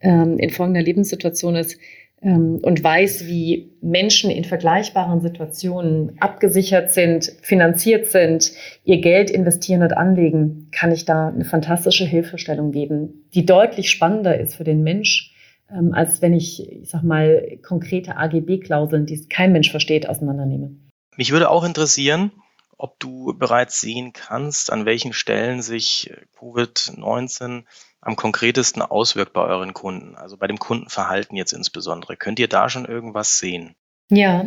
ähm, 0.00 0.38
in 0.38 0.50
folgender 0.50 0.82
Lebenssituation 0.82 1.54
ist, 1.54 1.78
und 2.20 2.82
weiß, 2.82 3.26
wie 3.26 3.76
Menschen 3.80 4.30
in 4.30 4.44
vergleichbaren 4.44 5.20
Situationen 5.20 6.16
abgesichert 6.18 6.90
sind, 6.90 7.32
finanziert 7.42 8.08
sind, 8.08 8.52
ihr 8.84 9.00
Geld 9.00 9.30
investieren 9.30 9.82
und 9.82 9.96
anlegen, 9.96 10.68
kann 10.72 10.90
ich 10.90 11.04
da 11.04 11.28
eine 11.28 11.44
fantastische 11.44 12.04
Hilfestellung 12.04 12.72
geben, 12.72 13.28
die 13.34 13.46
deutlich 13.46 13.90
spannender 13.90 14.38
ist 14.38 14.56
für 14.56 14.64
den 14.64 14.82
Mensch, 14.82 15.32
ähm, 15.70 15.94
als 15.94 16.20
wenn 16.20 16.34
ich, 16.34 16.68
ich 16.72 16.90
sag 16.90 17.04
mal, 17.04 17.58
konkrete 17.62 18.16
AGB-Klauseln, 18.16 19.06
die 19.06 19.28
kein 19.28 19.52
Mensch 19.52 19.70
versteht, 19.70 20.08
auseinandernehme. 20.08 20.72
Mich 21.16 21.30
würde 21.30 21.50
auch 21.50 21.64
interessieren, 21.64 22.32
ob 22.78 22.98
du 22.98 23.34
bereits 23.36 23.80
sehen 23.80 24.12
kannst, 24.12 24.72
an 24.72 24.86
welchen 24.86 25.12
Stellen 25.12 25.62
sich 25.62 26.12
Covid-19 26.38 27.64
am 28.00 28.16
konkretesten 28.16 28.82
auswirkt 28.82 29.32
bei 29.32 29.42
euren 29.42 29.74
Kunden, 29.74 30.14
also 30.14 30.36
bei 30.36 30.46
dem 30.46 30.58
Kundenverhalten 30.58 31.36
jetzt 31.36 31.52
insbesondere. 31.52 32.16
Könnt 32.16 32.38
ihr 32.38 32.48
da 32.48 32.68
schon 32.68 32.84
irgendwas 32.84 33.38
sehen? 33.38 33.74
Ja, 34.10 34.46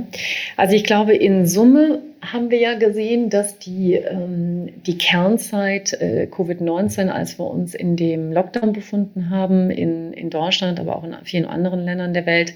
also 0.57 0.75
ich 0.75 0.83
glaube, 0.83 1.13
in 1.13 1.45
Summe 1.45 2.01
haben 2.19 2.49
wir 2.49 2.57
ja 2.57 2.75
gesehen, 2.75 3.29
dass 3.29 3.59
die, 3.59 3.93
ähm, 3.93 4.81
die 4.83 4.97
Kernzeit 4.97 5.93
äh, 5.93 6.27
Covid-19, 6.31 7.09
als 7.09 7.37
wir 7.37 7.45
uns 7.45 7.75
in 7.75 7.95
dem 7.95 8.31
Lockdown 8.31 8.73
befunden 8.73 9.29
haben, 9.29 9.69
in, 9.69 10.13
in 10.13 10.31
Deutschland, 10.31 10.79
aber 10.79 10.95
auch 10.95 11.03
in 11.03 11.15
vielen 11.25 11.45
anderen 11.45 11.81
Ländern 11.81 12.13
der 12.15 12.25
Welt, 12.25 12.55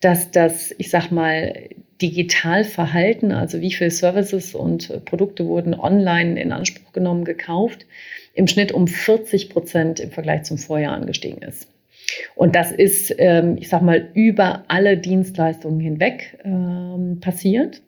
dass 0.00 0.30
das, 0.32 0.74
ich 0.76 0.90
sag 0.90 1.10
mal, 1.10 1.70
Digitalverhalten, 2.02 3.32
also 3.32 3.62
wie 3.62 3.72
viele 3.72 3.90
Services 3.90 4.54
und 4.54 5.04
Produkte 5.06 5.46
wurden 5.46 5.74
online 5.74 6.38
in 6.38 6.52
Anspruch 6.52 6.92
genommen, 6.92 7.24
gekauft, 7.24 7.86
im 8.34 8.46
Schnitt 8.46 8.72
um 8.72 8.86
40 8.86 9.50
Prozent 9.50 10.00
im 10.00 10.10
Vergleich 10.10 10.42
zum 10.42 10.58
Vorjahr 10.58 10.94
angestiegen 10.94 11.42
ist. 11.42 11.68
Und 12.34 12.54
das 12.54 12.72
ist, 12.72 13.14
ähm, 13.18 13.56
ich 13.58 13.68
sag 13.68 13.82
mal, 13.82 14.08
über 14.14 14.64
alle 14.68 14.98
Dienstleistungen 14.98 15.80
hinweg 15.80 16.38
ähm, 16.44 17.18
passiert. 17.20 17.82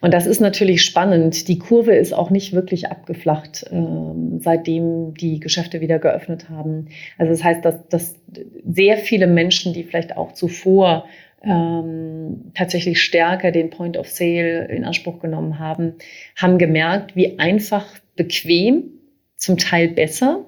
Und 0.00 0.12
das 0.12 0.26
ist 0.26 0.40
natürlich 0.40 0.82
spannend. 0.82 1.48
Die 1.48 1.58
Kurve 1.58 1.94
ist 1.94 2.12
auch 2.12 2.30
nicht 2.30 2.52
wirklich 2.52 2.88
abgeflacht, 2.88 3.66
ähm, 3.70 4.40
seitdem 4.42 5.14
die 5.14 5.40
Geschäfte 5.40 5.80
wieder 5.80 5.98
geöffnet 5.98 6.48
haben. 6.48 6.88
Also 7.18 7.32
das 7.32 7.44
heißt, 7.44 7.64
dass, 7.64 7.86
dass 7.88 8.16
sehr 8.64 8.96
viele 8.96 9.26
Menschen, 9.26 9.72
die 9.72 9.84
vielleicht 9.84 10.16
auch 10.16 10.32
zuvor 10.32 11.06
tatsächlich 12.54 13.02
stärker 13.02 13.50
den 13.50 13.70
Point 13.70 13.96
of 13.96 14.06
Sale 14.06 14.66
in 14.66 14.84
Anspruch 14.84 15.18
genommen 15.18 15.58
haben, 15.58 15.94
haben 16.36 16.56
gemerkt, 16.56 17.16
wie 17.16 17.40
einfach, 17.40 17.84
bequem, 18.22 18.84
zum 19.36 19.58
Teil 19.58 19.88
besser, 19.88 20.46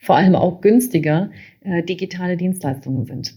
vor 0.00 0.16
allem 0.16 0.36
auch 0.36 0.60
günstiger 0.60 1.30
äh, 1.60 1.82
digitale 1.82 2.36
Dienstleistungen 2.36 3.04
sind. 3.04 3.34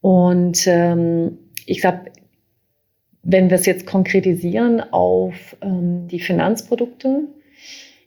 Und 0.00 0.66
ähm, 0.66 1.38
ich 1.66 1.80
glaube, 1.80 2.06
wenn 3.22 3.50
wir 3.50 3.56
es 3.56 3.66
jetzt 3.66 3.86
konkretisieren 3.86 4.80
auf 4.92 5.56
ähm, 5.62 6.08
die 6.08 6.20
Finanzprodukte, 6.20 7.28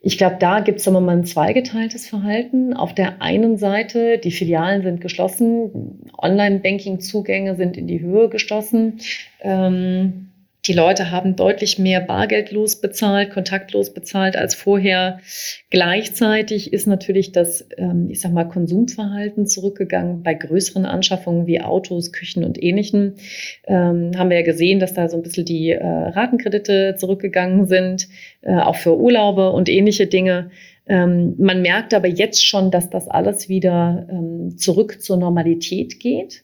ich 0.05 0.17
glaube, 0.17 0.35
da 0.37 0.59
gibt 0.59 0.81
es 0.81 0.87
immer 0.87 0.99
mal 0.99 1.15
ein 1.15 1.23
zweigeteiltes 1.23 2.09
Verhalten. 2.09 2.73
Auf 2.73 2.93
der 2.93 3.21
einen 3.21 3.57
Seite, 3.57 4.17
die 4.17 4.31
Filialen 4.31 4.83
sind 4.83 4.99
geschlossen, 4.99 6.11
Online-Banking-Zugänge 6.17 7.55
sind 7.55 7.77
in 7.77 7.87
die 7.87 8.01
Höhe 8.01 8.27
gestoßen. 8.27 8.99
Ähm, 9.39 10.32
die 10.65 10.73
Leute 10.73 11.11
haben 11.11 11.35
deutlich 11.35 11.77
mehr 11.77 11.99
bargeldlos 11.99 12.77
bezahlt, 12.79 13.31
kontaktlos 13.31 13.93
bezahlt 13.93 14.37
als 14.37 14.55
vorher. 14.55 15.19
Gleichzeitig 15.69 16.71
ist 16.71 16.87
natürlich 16.87 17.33
das, 17.33 17.67
ähm, 17.77 18.07
ich 18.09 18.21
sag 18.21 18.31
mal, 18.31 18.45
Konsumverhalten 18.45 19.45
zurückgegangen 19.45 20.23
bei 20.23 20.33
größeren 20.33 20.85
Anschaffungen 20.85 21.47
wie 21.47 21.59
Autos, 21.59 22.13
Küchen 22.13 22.45
und 22.45 22.61
Ähnlichem. 22.61 23.15
Ähm, 23.67 24.11
haben 24.17 24.29
wir 24.29 24.37
ja 24.37 24.45
gesehen, 24.45 24.79
dass 24.79 24.93
da 24.93 25.09
so 25.09 25.17
ein 25.17 25.23
bisschen 25.23 25.43
die 25.45 25.71
äh, 25.71 25.85
Ratenkredite 25.85 26.95
zurückgegangen 26.97 27.65
sind, 27.65 28.07
äh, 28.41 28.55
auch 28.55 28.77
für 28.77 28.97
Urlaube 28.97 29.49
und 29.51 29.67
ähnliche 29.67 30.07
Dinge. 30.07 30.49
Ähm, 30.87 31.35
man 31.39 31.61
merkt 31.61 31.93
aber 31.93 32.07
jetzt 32.07 32.45
schon, 32.45 32.71
dass 32.71 32.89
das 32.89 33.09
alles 33.09 33.49
wieder 33.49 34.07
zurück 34.57 35.01
zur 35.01 35.17
Normalität 35.17 35.99
geht. 35.99 36.43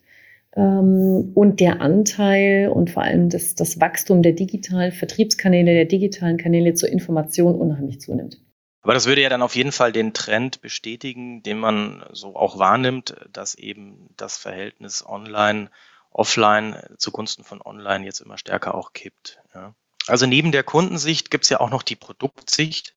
Ähm, 0.56 1.32
und 1.36 1.60
der 1.60 1.82
Anteil 1.82 2.70
und 2.70 2.90
vor 2.90 3.04
allem 3.04 3.30
das, 3.30 3.56
das 3.56 3.80
Wachstum 3.80 4.24
der 4.24 4.34
digitalen 4.34 4.92
Vertriebskanäle, 4.92 5.74
der 5.74 5.86
digitalen 5.86 6.38
Kanäle 6.38 6.74
zur 6.74 6.90
Information 6.90 7.56
unheimlich 7.56 8.02
zunimmt. 8.02 8.42
Aber 8.82 8.94
das 8.94 9.06
würde 9.06 9.22
ja 9.22 9.30
dann 9.30 9.42
auf 9.42 9.56
jeden 9.56 9.72
Fall 9.72 9.92
den 9.92 10.14
Trend 10.14 10.62
bestätigen, 10.62 11.44
den 11.44 11.60
man 11.60 12.04
so 12.12 12.36
auch 12.36 12.58
wahrnimmt, 12.58 13.16
dass 13.32 13.56
eben 13.56 14.10
das 14.16 14.38
Verhältnis 14.38 15.06
online, 15.06 15.70
offline 16.12 16.78
zugunsten 16.98 17.44
von 17.44 17.62
online 17.62 18.06
jetzt 18.06 18.22
immer 18.22 18.38
stärker 18.38 18.74
auch 18.76 18.94
kippt. 18.94 19.40
Ja. 19.54 19.76
Also 20.08 20.26
neben 20.26 20.52
der 20.52 20.64
Kundensicht 20.64 21.30
gibt 21.30 21.44
es 21.44 21.50
ja 21.50 21.60
auch 21.60 21.70
noch 21.70 21.84
die 21.84 21.98
Produktsicht. 21.98 22.96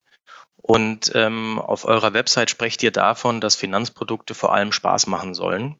Und 0.56 1.10
ähm, 1.14 1.58
auf 1.58 1.84
eurer 1.84 2.14
Website 2.14 2.48
sprecht 2.48 2.82
ihr 2.84 2.92
davon, 2.92 3.40
dass 3.40 3.56
Finanzprodukte 3.56 4.34
vor 4.34 4.54
allem 4.54 4.70
Spaß 4.70 5.08
machen 5.08 5.34
sollen. 5.34 5.76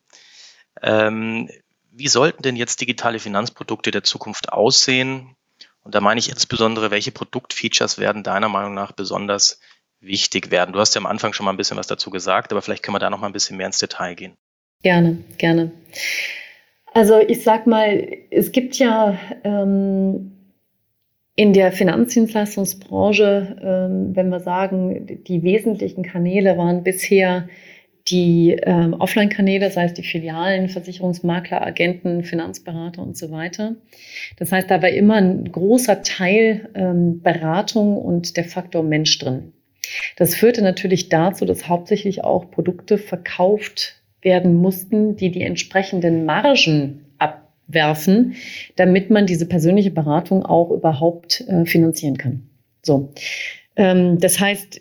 Ähm, 0.83 1.49
wie 1.93 2.09
sollten 2.09 2.43
denn 2.43 2.57
jetzt 2.57 2.81
digitale 2.81 3.19
Finanzprodukte 3.19 3.91
der 3.91 4.03
Zukunft 4.03 4.53
aussehen? 4.53 5.37
Und 5.83 5.95
da 5.95 6.01
meine 6.01 6.19
ich 6.19 6.31
insbesondere, 6.31 6.91
welche 6.91 7.13
Produktfeatures 7.13 7.99
werden 7.99 8.23
deiner 8.23 8.49
Meinung 8.49 8.75
nach 8.75 8.93
besonders 8.93 9.61
wichtig 10.01 10.51
werden? 10.51 10.73
Du 10.73 10.79
hast 10.79 10.95
ja 10.95 11.01
am 11.01 11.07
Anfang 11.07 11.33
schon 11.33 11.45
mal 11.45 11.53
ein 11.53 11.57
bisschen 11.57 11.77
was 11.77 11.87
dazu 11.87 12.11
gesagt, 12.11 12.53
aber 12.53 12.63
vielleicht 12.63 12.83
können 12.83 12.95
wir 12.95 13.01
da 13.01 13.11
noch 13.11 13.21
mal 13.21 13.27
ein 13.27 13.33
bisschen 13.33 13.57
mehr 13.57 13.67
ins 13.67 13.79
Detail 13.79 14.15
gehen. 14.15 14.37
Gerne, 14.83 15.19
gerne. 15.39 15.73
Also 16.95 17.19
ich 17.19 17.43
sag 17.43 17.67
mal, 17.67 18.09
es 18.31 18.53
gibt 18.53 18.77
ja 18.77 19.19
ähm, 19.45 20.33
in 21.35 21.53
der 21.53 21.73
Finanzdienstleistungsbranche, 21.73 23.57
ähm, 23.63 24.17
wenn 24.17 24.29
wir 24.29 24.41
sagen, 24.41 25.25
die 25.27 25.43
wesentlichen 25.43 26.03
Kanäle 26.03 26.59
waren 26.59 26.83
bisher 26.83 27.49
die 28.09 28.57
ähm, 28.63 28.95
Offline-Kanäle, 28.95 29.71
sei 29.71 29.85
es 29.85 29.95
die 29.95 30.03
Filialen, 30.03 30.69
Versicherungsmakler, 30.69 31.65
Agenten, 31.65 32.25
Finanzberater 32.25 33.03
und 33.03 33.17
so 33.17 33.31
weiter. 33.31 33.77
Das 34.39 34.51
heißt, 34.51 34.71
da 34.71 34.83
war 34.83 34.89
immer 34.89 35.15
ein 35.15 35.51
großer 35.51 36.03
Teil 36.03 36.69
ähm, 36.75 37.23
Beratung 37.23 37.97
und 37.97 38.37
der 38.37 38.45
Faktor 38.45 38.83
Mensch 38.83 39.19
drin. 39.19 39.53
Das 40.17 40.35
führte 40.35 40.63
natürlich 40.63 41.09
dazu, 41.09 41.45
dass 41.45 41.69
hauptsächlich 41.69 42.25
auch 42.25 42.51
Produkte 42.51 42.99
verkauft 42.99 43.97
werden 44.21 44.55
mussten, 44.55 45.17
die 45.17 45.31
die 45.31 45.43
entsprechenden 45.43 46.25
Margen 46.25 47.05
abwerfen, 47.19 48.35
damit 48.77 49.11
man 49.11 49.27
diese 49.27 49.47
persönliche 49.47 49.91
Beratung 49.91 50.45
auch 50.45 50.71
überhaupt 50.71 51.45
äh, 51.49 51.65
finanzieren 51.67 52.17
kann. 52.17 52.49
So. 52.83 53.13
Ähm, 53.77 54.19
das 54.19 54.41
heißt, 54.41 54.81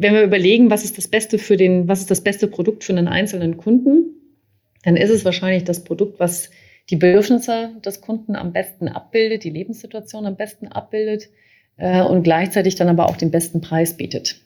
wenn 0.00 0.14
wir 0.14 0.22
überlegen, 0.22 0.70
was 0.70 0.84
ist 0.84 0.96
das 0.96 1.08
Beste 1.08 1.38
für 1.38 1.56
den, 1.56 1.88
was 1.88 2.00
ist 2.00 2.10
das 2.10 2.22
beste 2.22 2.46
Produkt 2.46 2.84
für 2.84 2.92
einen 2.92 3.08
einzelnen 3.08 3.56
Kunden, 3.56 4.14
dann 4.84 4.96
ist 4.96 5.10
es 5.10 5.24
wahrscheinlich 5.24 5.64
das 5.64 5.82
Produkt, 5.82 6.20
was 6.20 6.50
die 6.88 6.96
Bedürfnisse 6.96 7.72
des 7.84 8.00
Kunden 8.00 8.36
am 8.36 8.52
besten 8.52 8.86
abbildet, 8.86 9.42
die 9.42 9.50
Lebenssituation 9.50 10.24
am 10.24 10.36
besten 10.36 10.68
abbildet 10.68 11.28
äh, 11.78 12.00
und 12.02 12.22
gleichzeitig 12.22 12.76
dann 12.76 12.88
aber 12.88 13.08
auch 13.08 13.16
den 13.16 13.32
besten 13.32 13.60
Preis 13.60 13.96
bietet. 13.96 14.40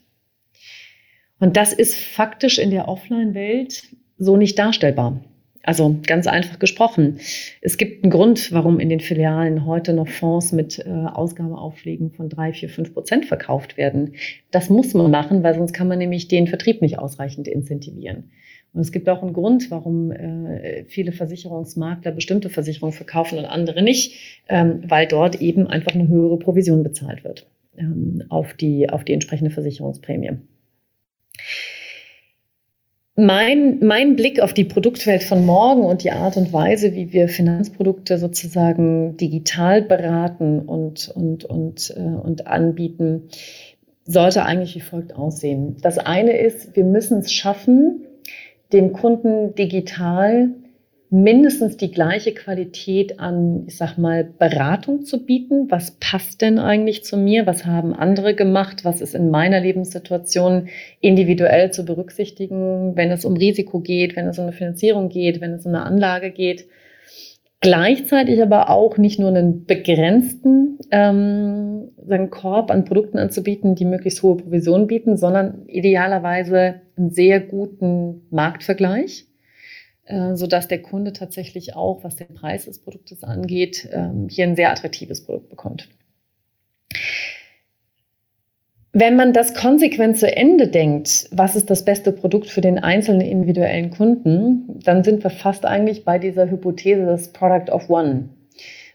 Und 1.39 1.59
das 1.59 1.75
ist 1.75 1.97
faktisch 1.97 2.59
in 2.59 2.71
der 2.71 2.89
Offline-Welt 2.89 3.83
so 4.17 4.39
nicht 4.39 4.59
darstellbar. 4.59 5.23
Also 5.63 5.97
ganz 6.07 6.27
einfach 6.27 6.59
gesprochen. 6.59 7.21
Es 7.61 7.77
gibt 7.77 8.03
einen 8.03 8.11
Grund, 8.11 8.53
warum 8.53 8.81
in 8.81 8.89
den 8.89 9.01
Filialen 9.01 9.65
heute 9.65 9.93
noch 9.93 10.09
Fonds 10.09 10.51
mit 10.53 10.81
äh, 10.81 10.91
Ausgabeaufschlägen 10.91 12.11
von 12.11 12.29
drei, 12.29 12.53
vier, 12.53 12.69
fünf 12.69 12.93
Prozent 12.93 13.27
verkauft 13.27 13.77
werden. 13.77 14.15
Das 14.51 14.71
muss 14.71 14.93
man 14.95 15.11
machen, 15.11 15.43
weil 15.45 15.55
sonst 15.55 15.73
kann 15.73 15.89
man 15.89 15.99
nämlich 15.99 16.27
den 16.27 16.49
Vertrieb 16.49 16.83
nicht 16.83 16.99
ausreichend 16.99 17.47
incentivieren. 17.47 18.31
Und 18.75 18.81
es 18.81 18.91
gibt 18.91 19.09
auch 19.09 19.23
einen 19.23 19.35
Grund, 19.35 19.71
warum 19.71 20.11
äh, 20.11 20.85
viele 20.89 21.13
Versicherungsmakler 21.13 22.11
bestimmte 22.11 22.49
Versicherungen 22.49 22.95
verkaufen 22.95 23.39
und 23.39 23.45
andere 23.45 23.83
nicht, 23.83 24.45
ähm, 24.49 24.83
weil 24.89 25.07
dort 25.07 25.41
eben 25.41 25.67
einfach 25.67 25.95
eine 25.95 26.09
höhere 26.09 26.39
Provision 26.39 26.83
bezahlt 26.83 27.23
wird 27.23 27.47
ähm, 27.77 28.25
auf, 28.31 28.55
die, 28.55 28.89
auf 28.89 29.05
die 29.05 29.13
entsprechende 29.13 29.51
Versicherungsprämie. 29.51 30.39
Mein, 33.15 33.81
mein 33.81 34.17
Blick 34.17 34.41
auf 34.41 34.55
die 34.55 34.65
Produktwelt 34.65 35.23
von 35.23 35.45
morgen 35.45 35.83
und 35.83 36.03
die 36.03 36.13
Art 36.13 36.39
und 36.39 36.51
Weise, 36.53 36.95
wie 36.95 37.13
wir 37.13 37.29
Finanzprodukte 37.29 38.17
sozusagen 38.17 39.19
digital 39.19 39.83
beraten 39.83 40.61
und, 40.61 41.13
und, 41.15 41.45
und, 41.45 41.95
äh, 41.95 42.01
und 42.01 42.47
anbieten, 42.47 43.29
sollte 44.05 44.45
eigentlich 44.47 44.75
wie 44.77 44.81
folgt 44.81 45.15
aussehen. 45.15 45.77
Das 45.83 45.99
eine 45.99 46.39
ist, 46.39 46.75
wir 46.75 46.85
müssen 46.85 47.19
es 47.19 47.33
schaffen, 47.33 48.07
dem 48.73 48.95
Kunden 48.95 49.55
digital 49.55 50.49
mindestens 51.13 51.77
die 51.77 51.91
gleiche 51.91 52.33
Qualität 52.33 53.21
an, 53.21 53.65
ich 53.67 53.77
sag 53.77 53.99
mal, 53.99 54.25
Beratung 54.25 55.05
zu 55.05 55.27
bieten. 55.27 55.71
Was 55.71 55.99
passt 56.01 56.41
denn 56.41 56.59
eigentlich 56.59 57.05
zu 57.05 57.19
mir? 57.19 57.47
Was 57.47 57.67
haben 57.67 57.93
andere 57.93 58.35
gemacht? 58.35 58.87
Was 58.87 59.03
ist 59.03 59.15
in 59.15 59.29
meiner 59.31 59.61
Lebenssituation 59.61 60.69
individuell 61.01 61.71
zu 61.71 61.85
berücksichtigen, 61.85 62.97
wenn 62.97 63.11
es 63.11 63.27
um 63.27 63.37
Risiko 63.37 63.81
geht, 63.81 64.17
wenn 64.17 64.27
es 64.27 64.39
um 64.39 64.45
eine 64.45 64.55
Finanzierung 64.55 65.11
geht, 65.11 65.43
wenn 65.43 65.53
es 65.53 65.67
um 65.67 65.75
eine 65.75 65.85
Anlage 65.85 66.31
geht? 66.31 66.67
Gleichzeitig 67.61 68.43
aber 68.43 68.71
auch 68.71 68.97
nicht 68.97 69.21
nur 69.21 69.29
einen 69.29 69.67
begrenzten 69.67 70.79
ähm, 70.91 71.91
sagen 72.07 72.31
Korb 72.31 72.71
an 72.71 72.87
Produkten 72.87 73.19
anzubieten, 73.19 73.75
die 73.75 73.85
möglichst 73.85 74.23
hohe 74.23 74.39
Provisionen 74.39 74.87
bieten, 74.87 75.19
sondern 75.19 75.67
idealerweise 75.67 76.81
einen 76.97 77.11
sehr 77.11 77.39
guten 77.41 78.23
Marktvergleich 78.31 79.27
äh, 80.05 80.35
sodass 80.35 80.69
der 80.69 80.83
Kunde 80.83 81.13
tatsächlich 81.13 81.77
auch, 81.77 82.03
was 82.05 82.17
den 82.17 82.35
Preis 82.35 82.65
des 82.65 82.81
Produktes 82.81 83.23
angeht, 83.23 83.89
ähm, 83.93 84.29
hier 84.29 84.45
ein 84.47 84.57
sehr 84.57 84.71
attraktives 84.71 85.25
Produkt 85.25 85.49
bekommt. 85.49 85.89
Wenn 88.95 89.17
man 89.17 89.33
das 89.33 89.55
konsequent 89.55 90.19
zu 90.19 90.35
Ende 90.37 90.69
denkt, 90.69 91.29
was 91.31 91.57
ist 91.57 91.71
das 91.71 91.85
beste 91.85 92.13
Produkt 92.13 92.51
für 92.51 92.61
den 92.61 92.79
einzelnen 92.79 93.23
individuellen 93.23 93.89
Kunden, 93.89 94.81
dann 94.85 95.03
sind 95.03 95.23
wir 95.23 95.31
fast 95.31 95.65
eigentlich 95.65 96.05
bei 96.05 96.19
dieser 96.19 96.51
Hypothese 96.51 97.07
des 97.07 97.33
Product 97.33 97.73
of 97.73 97.89
One. 97.89 98.29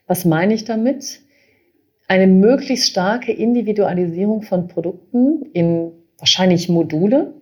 Was 0.06 0.24
meine 0.24 0.54
ich 0.54 0.66
damit? 0.66 1.22
Eine 2.08 2.28
möglichst 2.28 2.90
starke 2.90 3.32
Individualisierung 3.32 4.44
von 4.44 4.68
Produkten 4.68 5.44
in 5.54 5.92
wahrscheinlich 6.20 6.70
Module, 6.70 7.34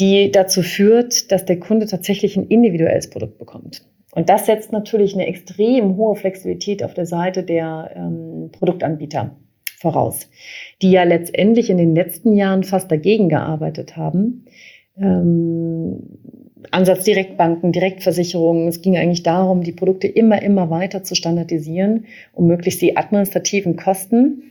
die 0.00 0.32
dazu 0.32 0.62
führt, 0.62 1.30
dass 1.30 1.44
der 1.44 1.60
Kunde 1.60 1.86
tatsächlich 1.86 2.36
ein 2.36 2.48
individuelles 2.48 3.10
Produkt 3.10 3.38
bekommt. 3.38 3.82
Und 4.12 4.28
das 4.28 4.46
setzt 4.46 4.72
natürlich 4.72 5.14
eine 5.14 5.26
extrem 5.26 5.96
hohe 5.96 6.16
Flexibilität 6.16 6.82
auf 6.82 6.94
der 6.94 7.06
Seite 7.06 7.44
der 7.44 7.92
ähm, 7.94 8.50
Produktanbieter 8.50 9.36
voraus, 9.78 10.28
die 10.82 10.90
ja 10.90 11.04
letztendlich 11.04 11.70
in 11.70 11.78
den 11.78 11.94
letzten 11.94 12.34
Jahren 12.34 12.64
fast 12.64 12.90
dagegen 12.90 13.28
gearbeitet 13.28 13.96
haben. 13.96 14.46
Ähm, 14.98 16.18
Ansatz 16.70 17.04
Direktbanken, 17.04 17.72
Direktversicherungen. 17.72 18.68
Es 18.68 18.82
ging 18.82 18.96
eigentlich 18.96 19.22
darum, 19.22 19.62
die 19.62 19.72
Produkte 19.72 20.06
immer, 20.08 20.42
immer 20.42 20.70
weiter 20.70 21.02
zu 21.02 21.14
standardisieren, 21.14 22.06
um 22.32 22.46
möglichst 22.46 22.82
die 22.82 22.96
administrativen 22.96 23.76
Kosten 23.76 24.42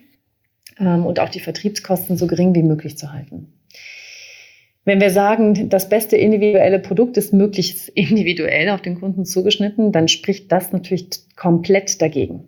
ähm, 0.80 1.06
und 1.06 1.20
auch 1.20 1.30
die 1.30 1.40
Vertriebskosten 1.40 2.18
so 2.18 2.28
gering 2.28 2.56
wie 2.56 2.64
möglich 2.64 2.98
zu 2.98 3.12
halten. 3.14 3.59
Wenn 4.90 5.02
wir 5.02 5.12
sagen, 5.12 5.70
das 5.70 5.88
beste 5.88 6.18
individuelle 6.18 6.80
Produkt 6.80 7.16
ist 7.18 7.32
möglichst 7.32 7.90
individuell 7.94 8.70
auf 8.70 8.82
den 8.82 9.00
Kunden 9.00 9.24
zugeschnitten, 9.24 9.92
dann 9.92 10.08
spricht 10.08 10.52
das 10.52 10.74
natürlich 10.74 11.10
komplett 11.36 12.02
dagegen. 12.02 12.48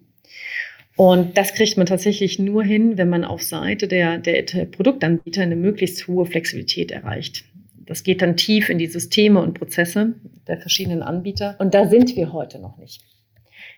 Und 0.95 1.37
das 1.37 1.53
kriegt 1.53 1.77
man 1.77 1.85
tatsächlich 1.85 2.39
nur 2.39 2.63
hin, 2.63 2.97
wenn 2.97 3.09
man 3.09 3.25
auf 3.25 3.43
Seite 3.43 3.87
der, 3.87 4.17
der, 4.17 4.41
Produktanbieter 4.65 5.43
eine 5.43 5.55
möglichst 5.55 6.07
hohe 6.07 6.25
Flexibilität 6.25 6.89
erreicht. 6.89 7.45
Das 7.85 8.01
geht 8.01 8.23
dann 8.23 8.35
tief 8.37 8.69
in 8.69 8.79
die 8.79 8.87
Systeme 8.87 9.39
und 9.39 9.53
Prozesse 9.53 10.15
der 10.47 10.57
verschiedenen 10.57 11.03
Anbieter. 11.03 11.55
Und 11.59 11.75
da 11.75 11.87
sind 11.87 12.15
wir 12.15 12.33
heute 12.33 12.57
noch 12.57 12.79
nicht. 12.79 13.03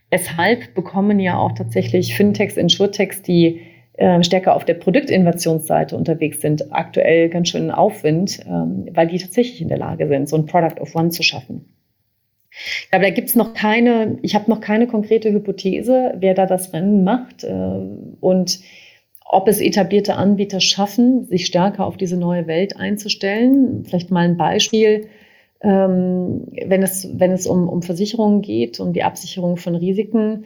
Deshalb 0.09 0.73
bekommen 0.73 1.19
ja 1.19 1.37
auch 1.37 1.51
tatsächlich 1.51 2.15
Fintechs, 2.15 2.55
Insurtechs, 2.55 3.23
die 3.23 3.59
äh, 3.93 4.23
stärker 4.23 4.55
auf 4.55 4.65
der 4.65 4.73
Produktinnovationsseite 4.75 5.95
unterwegs 5.95 6.41
sind, 6.41 6.73
aktuell 6.73 7.29
ganz 7.29 7.49
schön 7.49 7.71
Aufwind, 7.71 8.39
ähm, 8.47 8.87
weil 8.91 9.07
die 9.07 9.19
tatsächlich 9.19 9.61
in 9.61 9.67
der 9.67 9.77
Lage 9.77 10.07
sind, 10.07 10.27
so 10.27 10.35
ein 10.35 10.45
Product 10.45 10.81
of 10.81 10.95
One 10.95 11.09
zu 11.09 11.23
schaffen. 11.23 11.73
Aber 12.91 13.03
da 13.03 13.09
gibt 13.09 13.29
es 13.29 13.35
noch 13.35 13.53
keine, 13.53 14.17
ich 14.21 14.35
habe 14.35 14.49
noch 14.49 14.61
keine 14.61 14.87
konkrete 14.87 15.31
Hypothese, 15.31 16.13
wer 16.17 16.33
da 16.33 16.45
das 16.45 16.73
Rennen 16.73 17.03
macht 17.03 17.43
äh, 17.43 17.79
und 18.19 18.59
ob 19.25 19.47
es 19.47 19.61
etablierte 19.61 20.15
Anbieter 20.15 20.59
schaffen, 20.59 21.25
sich 21.25 21.47
stärker 21.47 21.87
auf 21.87 21.97
diese 21.97 22.17
neue 22.17 22.45
Welt 22.45 22.77
einzustellen. 22.77 23.83
Vielleicht 23.83 24.11
mal 24.11 24.25
ein 24.25 24.37
Beispiel. 24.37 25.07
Ähm, 25.61 26.47
wenn 26.65 26.83
es, 26.83 27.09
wenn 27.17 27.31
es 27.31 27.47
um, 27.47 27.67
um 27.67 27.81
Versicherungen 27.81 28.41
geht, 28.41 28.79
um 28.79 28.93
die 28.93 29.01
Absicherung 29.01 29.57
von 29.57 29.75
Risiken, 29.75 30.45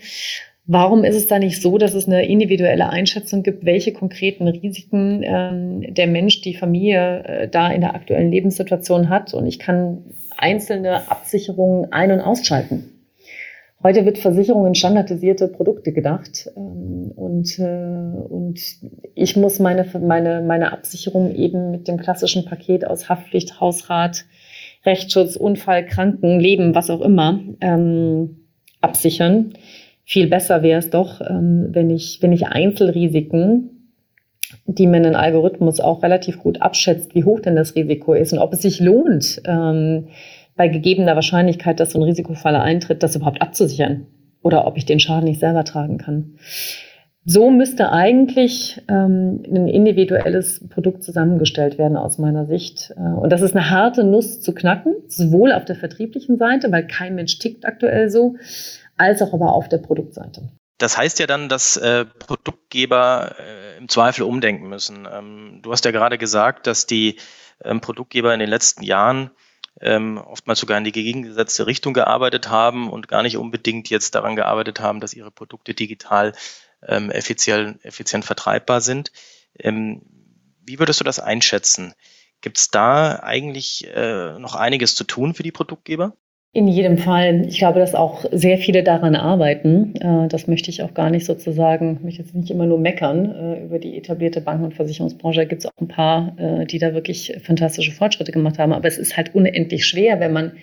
Warum 0.69 1.05
ist 1.05 1.15
es 1.15 1.27
da 1.27 1.39
nicht 1.39 1.61
so, 1.61 1.77
dass 1.77 1.93
es 1.93 2.07
eine 2.07 2.27
individuelle 2.27 2.89
Einschätzung 2.89 3.41
gibt, 3.41 3.65
welche 3.65 3.93
konkreten 3.93 4.49
Risiken 4.49 5.23
ähm, 5.23 5.93
der 5.93 6.07
Mensch, 6.07 6.41
die 6.41 6.55
Familie 6.55 7.23
äh, 7.23 7.47
da 7.47 7.71
in 7.71 7.79
der 7.79 7.95
aktuellen 7.95 8.29
Lebenssituation 8.29 9.07
hat? 9.07 9.33
Und 9.33 9.47
ich 9.47 9.59
kann 9.59 10.03
einzelne 10.37 11.09
Absicherungen 11.09 11.93
ein- 11.93 12.11
und 12.11 12.19
ausschalten. 12.19 12.91
Heute 13.81 14.03
wird 14.03 14.17
Versicherung 14.17 14.67
in 14.67 14.75
standardisierte 14.75 15.47
Produkte 15.47 15.93
gedacht 15.93 16.49
ähm, 16.57 17.13
und, 17.15 17.57
äh, 17.59 17.63
und 18.27 18.59
ich 19.15 19.37
muss 19.37 19.59
meine, 19.59 19.85
meine, 20.01 20.41
meine 20.41 20.73
Absicherung 20.73 21.33
eben 21.33 21.71
mit 21.71 21.87
dem 21.87 21.95
klassischen 21.95 22.43
Paket 22.43 22.85
aus 22.85 23.07
Haftpflicht, 23.07 23.61
Hausrat, 23.61 24.25
Rechtsschutz, 24.85 25.37
Unfall, 25.37 25.85
Kranken, 25.85 26.41
Leben, 26.41 26.75
was 26.75 26.89
auch 26.89 27.01
immer 27.01 27.39
ähm, 27.61 28.47
absichern 28.81 29.53
viel 30.07 30.27
besser 30.27 30.63
wäre 30.63 30.79
es 30.79 30.89
doch, 30.89 31.19
ähm, 31.19 31.67
wenn, 31.71 31.89
ich, 31.89 32.21
wenn 32.21 32.31
ich 32.31 32.47
Einzelrisiken, 32.47 33.91
die 34.65 34.87
mir 34.87 35.05
ein 35.05 35.17
Algorithmus 35.17 35.81
auch 35.81 36.01
relativ 36.01 36.39
gut 36.39 36.61
abschätzt, 36.61 37.13
wie 37.13 37.25
hoch 37.25 37.41
denn 37.41 37.57
das 37.57 37.75
Risiko 37.75 38.13
ist 38.13 38.31
und 38.31 38.39
ob 38.39 38.53
es 38.53 38.61
sich 38.61 38.79
lohnt, 38.79 39.41
ähm, 39.45 40.07
bei 40.55 40.69
gegebener 40.69 41.15
Wahrscheinlichkeit, 41.15 41.81
dass 41.81 41.91
so 41.91 41.99
ein 41.99 42.03
Risikofall 42.03 42.55
eintritt, 42.55 43.03
das 43.03 43.17
überhaupt 43.17 43.41
abzusichern 43.41 44.07
oder 44.41 44.65
ob 44.65 44.77
ich 44.77 44.85
den 44.85 45.01
Schaden 45.01 45.25
nicht 45.25 45.41
selber 45.41 45.65
tragen 45.65 45.97
kann. 45.97 46.35
So 47.25 47.51
müsste 47.51 47.91
eigentlich 47.91 48.81
ähm, 48.87 49.43
ein 49.45 49.67
individuelles 49.67 50.65
Produkt 50.69 51.03
zusammengestellt 51.03 51.77
werden 51.77 51.97
aus 51.97 52.17
meiner 52.17 52.45
Sicht. 52.45 52.93
Äh, 52.95 53.01
und 53.01 53.29
das 53.33 53.41
ist 53.41 53.57
eine 53.57 53.69
harte 53.69 54.05
Nuss 54.05 54.39
zu 54.39 54.53
knacken, 54.53 54.93
sowohl 55.07 55.51
auf 55.51 55.65
der 55.65 55.75
vertrieblichen 55.75 56.37
Seite, 56.37 56.71
weil 56.71 56.87
kein 56.87 57.15
Mensch 57.15 57.37
tickt 57.39 57.65
aktuell 57.65 58.09
so, 58.09 58.35
als 58.97 59.21
auch 59.21 59.33
aber 59.33 59.53
auf 59.53 59.69
der 59.69 59.77
Produktseite. 59.77 60.49
Das 60.77 60.97
heißt 60.97 61.19
ja 61.19 61.25
dann, 61.25 61.49
dass 61.49 61.75
äh, 61.77 62.05
Produktgeber 62.05 63.35
äh, 63.39 63.77
im 63.77 63.89
Zweifel 63.89 64.23
umdenken 64.23 64.69
müssen. 64.69 65.07
Ähm, 65.11 65.59
du 65.63 65.71
hast 65.71 65.85
ja 65.85 65.91
gerade 65.91 66.17
gesagt, 66.17 66.67
dass 66.67 66.85
die 66.85 67.17
ähm, 67.63 67.81
Produktgeber 67.81 68.33
in 68.33 68.39
den 68.39 68.49
letzten 68.49 68.83
Jahren 68.83 69.31
ähm, 69.81 70.17
oftmals 70.17 70.59
sogar 70.59 70.77
in 70.77 70.83
die 70.83 70.91
gegengesetzte 70.91 71.67
Richtung 71.67 71.93
gearbeitet 71.93 72.49
haben 72.49 72.91
und 72.91 73.07
gar 73.07 73.23
nicht 73.23 73.37
unbedingt 73.37 73.89
jetzt 73.89 74.15
daran 74.15 74.35
gearbeitet 74.35 74.79
haben, 74.79 74.99
dass 74.99 75.13
ihre 75.13 75.31
Produkte 75.31 75.73
digital 75.73 76.33
ähm, 76.85 77.09
effizient, 77.11 77.83
effizient 77.83 78.25
vertreibbar 78.25 78.81
sind. 78.81 79.11
Ähm, 79.57 80.01
wie 80.61 80.79
würdest 80.79 80.99
du 80.99 81.03
das 81.03 81.19
einschätzen? 81.19 81.93
Gibt 82.41 82.57
es 82.57 82.69
da 82.69 83.19
eigentlich 83.19 83.87
äh, 83.87 84.37
noch 84.37 84.55
einiges 84.55 84.93
zu 84.93 85.03
tun 85.03 85.33
für 85.33 85.43
die 85.43 85.51
Produktgeber? 85.51 86.15
In 86.53 86.67
jedem 86.67 86.97
Fall. 86.97 87.45
Ich 87.47 87.59
glaube, 87.59 87.79
dass 87.79 87.93
auch 87.93 88.25
sehr 88.31 88.57
viele 88.57 88.81
daran 88.81 89.15
arbeiten. 89.15 89.93
Äh, 89.95 90.27
das 90.27 90.47
möchte 90.47 90.69
ich 90.69 90.81
auch 90.81 90.93
gar 90.93 91.09
nicht 91.09 91.25
sozusagen, 91.25 91.99
möchte 92.01 92.21
jetzt 92.21 92.33
nicht 92.33 92.49
immer 92.49 92.65
nur 92.65 92.79
meckern 92.79 93.35
äh, 93.35 93.63
über 93.63 93.79
die 93.79 93.97
etablierte 93.97 94.41
Banken- 94.41 94.65
und 94.65 94.73
Versicherungsbranche. 94.73 95.41
Da 95.41 95.45
gibt 95.45 95.63
es 95.63 95.67
auch 95.67 95.79
ein 95.79 95.87
paar, 95.87 96.35
äh, 96.39 96.65
die 96.65 96.79
da 96.79 96.93
wirklich 96.93 97.37
fantastische 97.43 97.91
Fortschritte 97.91 98.31
gemacht 98.31 98.59
haben. 98.59 98.73
Aber 98.73 98.87
es 98.87 98.97
ist 98.97 99.17
halt 99.17 99.35
unendlich 99.35 99.85
schwer, 99.85 100.19
wenn 100.19 100.33
man, 100.33 100.53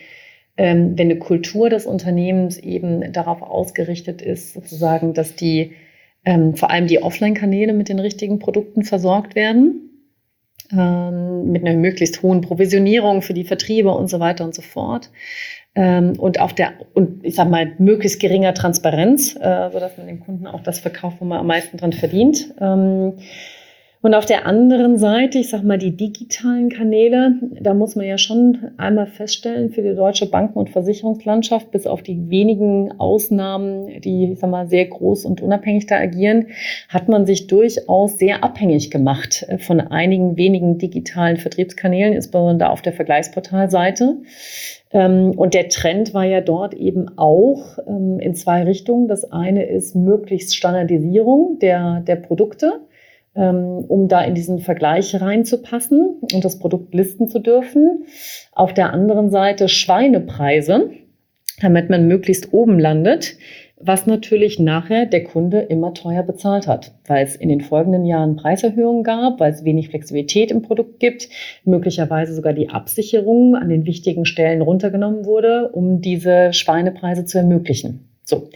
ähm, 0.57 0.99
wenn 0.99 1.11
eine 1.11 1.19
Kultur 1.19 1.69
des 1.69 1.87
Unternehmens 1.87 2.59
eben 2.59 3.13
darauf 3.13 3.43
ausgerichtet 3.43 4.23
ist, 4.23 4.55
sozusagen, 4.55 5.13
dass 5.13 5.37
die, 5.37 5.73
ähm, 6.25 6.57
vor 6.57 6.71
allem 6.71 6.87
die 6.87 7.03
Offline-Kanäle 7.03 7.75
mit 7.75 7.89
den 7.89 7.99
richtigen 7.99 8.39
Produkten 8.39 8.85
versorgt 8.85 9.37
werden 9.37 9.91
ähm, 10.73 11.53
mit 11.53 11.65
einer 11.65 11.77
möglichst 11.77 12.23
hohen 12.23 12.41
Provisionierung 12.41 13.23
für 13.23 13.35
die 13.35 13.45
Vertriebe 13.45 13.91
und 13.91 14.09
so 14.09 14.19
weiter 14.19 14.45
und 14.45 14.55
so 14.55 14.63
fort 14.63 15.11
und 15.77 16.41
auf 16.41 16.53
der, 16.53 16.73
und 16.95 17.25
ich 17.25 17.35
sag 17.35 17.51
mal, 17.51 17.73
möglichst 17.79 18.21
geringer 18.21 18.55
Transparenz, 18.55 19.35
äh, 19.35 19.71
sodass 19.73 19.99
man 19.99 20.07
dem 20.07 20.21
Kunden 20.21 20.47
auch 20.47 20.63
das 20.63 20.79
verkauft, 20.79 21.17
wo 21.21 21.25
man 21.25 21.41
am 21.41 21.47
meisten 21.47 21.77
dran 21.77 21.93
verdient. 21.93 22.55
Ähm, 22.61 23.15
und 24.05 24.13
auf 24.13 24.27
der 24.27 24.45
anderen 24.45 24.99
Seite, 24.99 25.39
ich 25.39 25.49
sage 25.49 25.67
mal, 25.67 25.79
die 25.79 25.97
digitalen 25.97 26.69
Kanäle, 26.69 27.37
da 27.59 27.73
muss 27.73 27.97
man 27.97 28.05
ja 28.05 28.19
schon 28.19 28.73
einmal 28.77 29.07
feststellen, 29.07 29.71
für 29.71 29.81
die 29.81 29.95
deutsche 29.95 30.27
Banken- 30.27 30.59
und 30.59 30.69
Versicherungslandschaft, 30.69 31.71
bis 31.71 31.87
auf 31.87 32.03
die 32.03 32.29
wenigen 32.29 33.01
Ausnahmen, 33.01 34.03
die, 34.03 34.33
ich 34.33 34.41
sag 34.41 34.51
mal, 34.51 34.69
sehr 34.69 34.85
groß 34.85 35.25
und 35.25 35.41
unabhängig 35.41 35.87
da 35.87 35.97
agieren, 35.97 36.49
hat 36.91 37.09
man 37.09 37.25
sich 37.25 37.47
durchaus 37.47 38.19
sehr 38.19 38.45
abhängig 38.45 38.91
gemacht 38.91 39.47
von 39.61 39.81
einigen 39.81 40.37
wenigen 40.37 40.77
digitalen 40.77 41.39
Vertriebskanälen, 41.39 42.13
insbesondere 42.13 42.69
auf 42.69 42.83
der 42.83 42.93
Vergleichsportalseite. 42.93 44.19
Ähm, 44.95 45.33
und 45.33 45.53
der 45.53 45.69
Trend 45.69 46.15
war 46.15 46.25
ja 46.25 46.41
dort 46.41 46.73
eben 46.73 47.19
auch 47.19 47.79
ähm, 47.87 48.19
in 48.21 48.35
zwei 48.35 48.63
Richtungen. 48.63 49.09
Das 49.09 49.31
eine 49.31 49.67
ist 49.67 49.95
möglichst 49.95 50.57
Standardisierung 50.57 51.59
der, 51.59 52.01
der 52.01 52.17
Produkte 52.17 52.81
ähm, 53.35 53.85
um 53.89 54.09
da 54.09 54.23
in 54.23 54.35
diesen 54.35 54.61
Vergleich 54.61 55.21
reinzupassen 55.21 56.21
und 56.33 56.45
das 56.45 56.59
Produkt 56.59 56.95
listen 56.95 57.29
zu 57.29 57.41
dürfen. 57.41 58.05
Auf 58.53 58.73
der 58.75 58.93
anderen 58.93 59.31
Seite 59.31 59.69
Schweinepreise, 59.69 60.91
damit 61.61 61.91
man 61.91 62.07
möglichst 62.07 62.53
oben 62.53 62.79
landet, 62.79 63.37
was 63.87 64.07
natürlich 64.07 64.59
nachher 64.59 65.07
der 65.07 65.25
Kunde 65.25 65.61
immer 65.61 65.93
teuer 65.93 66.23
bezahlt 66.23 66.67
hat, 66.67 66.93
weil 67.07 67.25
es 67.25 67.37
in 67.37 67.49
den 67.49 67.61
folgenden 67.61 68.07
Jahren 68.07 68.37
Preiserhöhungen 68.37 69.05
gab, 69.05 69.41
weil 69.41 69.53
es 69.53 69.65
wenig 69.65 69.91
Flexibilität 69.91 70.51
im 70.51 70.63
Produkt 70.63 71.01
gibt, 71.01 71.29
möglicherweise 71.65 72.35
sogar 72.35 72.55
die 72.55 72.71
Absicherung 72.71 73.57
an 73.57 73.69
den 73.69 73.85
wichtigen 73.85 74.25
Stellen 74.25 74.63
runtergenommen 74.63 75.27
wurde, 75.27 75.69
um 75.69 76.01
diese 76.01 76.53
Schweinepreise 76.53 77.27
zu 77.27 77.39
ermöglichen. 77.39 78.09
So. 78.25 78.49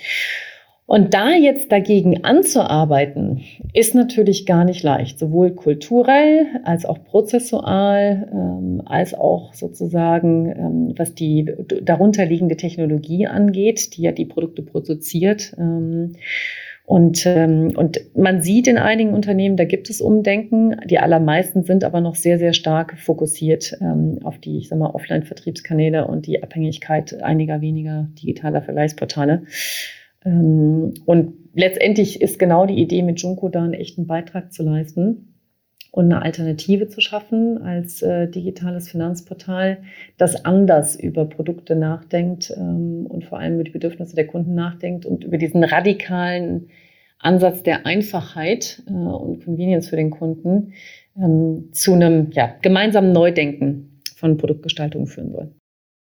Und 0.88 1.12
da 1.12 1.32
jetzt 1.32 1.70
dagegen 1.70 2.24
anzuarbeiten, 2.24 3.42
ist 3.74 3.94
natürlich 3.94 4.46
gar 4.46 4.64
nicht 4.64 4.82
leicht, 4.82 5.18
sowohl 5.18 5.50
kulturell 5.50 6.46
als 6.64 6.86
auch 6.86 7.04
prozessual, 7.04 8.26
ähm, 8.32 8.80
als 8.86 9.12
auch 9.12 9.52
sozusagen, 9.52 10.46
ähm, 10.46 10.94
was 10.96 11.14
die 11.14 11.52
darunterliegende 11.82 12.56
Technologie 12.56 13.26
angeht, 13.26 13.98
die 13.98 14.02
ja 14.02 14.12
die 14.12 14.24
Produkte 14.24 14.62
produziert. 14.62 15.54
Ähm, 15.58 16.14
und, 16.86 17.26
ähm, 17.26 17.74
und 17.76 18.00
man 18.16 18.40
sieht 18.40 18.66
in 18.66 18.78
einigen 18.78 19.12
Unternehmen, 19.12 19.58
da 19.58 19.66
gibt 19.66 19.90
es 19.90 20.00
Umdenken. 20.00 20.74
Die 20.86 20.98
allermeisten 20.98 21.64
sind 21.64 21.84
aber 21.84 22.00
noch 22.00 22.14
sehr, 22.14 22.38
sehr 22.38 22.54
stark 22.54 22.98
fokussiert 22.98 23.76
ähm, 23.82 24.20
auf 24.24 24.38
die, 24.38 24.56
ich 24.56 24.68
sag 24.70 24.78
mal, 24.78 24.88
Offline-Vertriebskanäle 24.88 26.06
und 26.06 26.26
die 26.26 26.42
Abhängigkeit 26.42 27.22
einiger 27.22 27.60
weniger 27.60 28.08
digitaler 28.18 28.62
Vergleichsportale. 28.62 29.42
Ähm, 30.24 30.94
und 31.06 31.34
letztendlich 31.54 32.20
ist 32.20 32.38
genau 32.38 32.66
die 32.66 32.80
Idee 32.80 33.02
mit 33.02 33.20
Junko 33.20 33.48
da 33.48 33.62
einen 33.62 33.74
echten 33.74 34.06
Beitrag 34.06 34.52
zu 34.52 34.62
leisten 34.62 35.34
und 35.90 36.06
eine 36.06 36.22
Alternative 36.22 36.88
zu 36.88 37.00
schaffen 37.00 37.62
als 37.62 38.02
äh, 38.02 38.28
digitales 38.28 38.88
Finanzportal, 38.88 39.82
das 40.16 40.44
anders 40.44 40.96
über 40.96 41.24
Produkte 41.24 41.76
nachdenkt 41.76 42.52
ähm, 42.56 43.06
und 43.06 43.24
vor 43.24 43.38
allem 43.38 43.54
über 43.54 43.64
die 43.64 43.70
Bedürfnisse 43.70 44.14
der 44.14 44.26
Kunden 44.26 44.54
nachdenkt 44.54 45.06
und 45.06 45.24
über 45.24 45.38
diesen 45.38 45.64
radikalen 45.64 46.68
Ansatz 47.18 47.62
der 47.62 47.86
Einfachheit 47.86 48.82
äh, 48.86 48.92
und 48.92 49.44
Convenience 49.44 49.88
für 49.88 49.96
den 49.96 50.10
Kunden 50.10 50.74
ähm, 51.16 51.70
zu 51.72 51.94
einem 51.94 52.30
ja, 52.32 52.54
gemeinsamen 52.62 53.12
Neudenken 53.12 54.02
von 54.14 54.36
Produktgestaltung 54.36 55.06
führen 55.06 55.32
soll. 55.32 55.52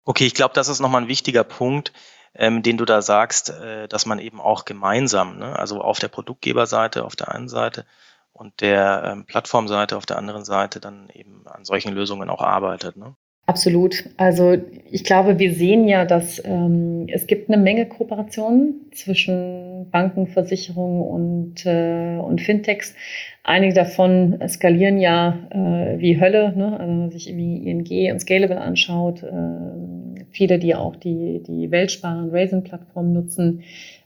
Okay, 0.05 0.25
ich 0.25 0.33
glaube, 0.33 0.53
das 0.53 0.69
ist 0.69 0.81
nochmal 0.81 1.03
ein 1.03 1.07
wichtiger 1.07 1.43
Punkt 1.43 1.93
ähm, 2.35 2.63
den 2.63 2.77
du 2.77 2.85
da 2.85 3.01
sagst, 3.01 3.49
äh, 3.49 3.87
dass 3.87 4.05
man 4.05 4.19
eben 4.19 4.39
auch 4.39 4.65
gemeinsam, 4.65 5.37
ne, 5.37 5.57
also 5.57 5.81
auf 5.81 5.99
der 5.99 6.07
Produktgeberseite 6.07 7.05
auf 7.05 7.15
der 7.15 7.31
einen 7.31 7.49
Seite 7.49 7.85
und 8.33 8.61
der 8.61 9.03
ähm, 9.05 9.25
Plattformseite 9.25 9.95
auf 9.95 10.05
der 10.05 10.17
anderen 10.17 10.43
Seite 10.43 10.79
dann 10.79 11.09
eben 11.13 11.43
an 11.45 11.65
solchen 11.65 11.93
Lösungen 11.93 12.29
auch 12.29 12.41
arbeitet. 12.41 12.97
Ne? 12.97 13.15
Absolut. 13.45 14.05
Also 14.15 14.57
ich 14.89 15.03
glaube, 15.03 15.37
wir 15.37 15.53
sehen 15.53 15.87
ja, 15.87 16.05
dass 16.05 16.41
ähm, 16.45 17.07
es 17.09 17.27
gibt 17.27 17.49
eine 17.49 17.61
Menge 17.61 17.85
Kooperationen 17.87 18.89
zwischen 18.93 19.89
Banken, 19.91 20.27
Versicherungen 20.27 21.01
und, 21.01 21.65
äh, 21.65 22.17
und 22.17 22.41
Fintechs. 22.41 22.95
Einige 23.43 23.73
davon 23.73 24.39
skalieren 24.47 24.97
ja 24.97 25.37
äh, 25.49 25.99
wie 25.99 26.19
Hölle, 26.21 26.53
ne? 26.55 26.79
also 26.79 26.91
wenn 26.91 26.99
man 26.99 27.11
sich 27.11 27.27
irgendwie 27.27 27.69
ING 27.69 28.13
und 28.13 28.19
Scalable 28.19 28.61
anschaut. 28.61 29.21
Äh, 29.23 30.02
viele, 30.33 30.59
die 30.59 30.75
auch 30.75 30.95
die, 30.95 31.41
die 31.41 31.71
Weltsparen 31.71 32.29
Raisin-Plattform 32.29 33.13
nutzen. 33.13 33.63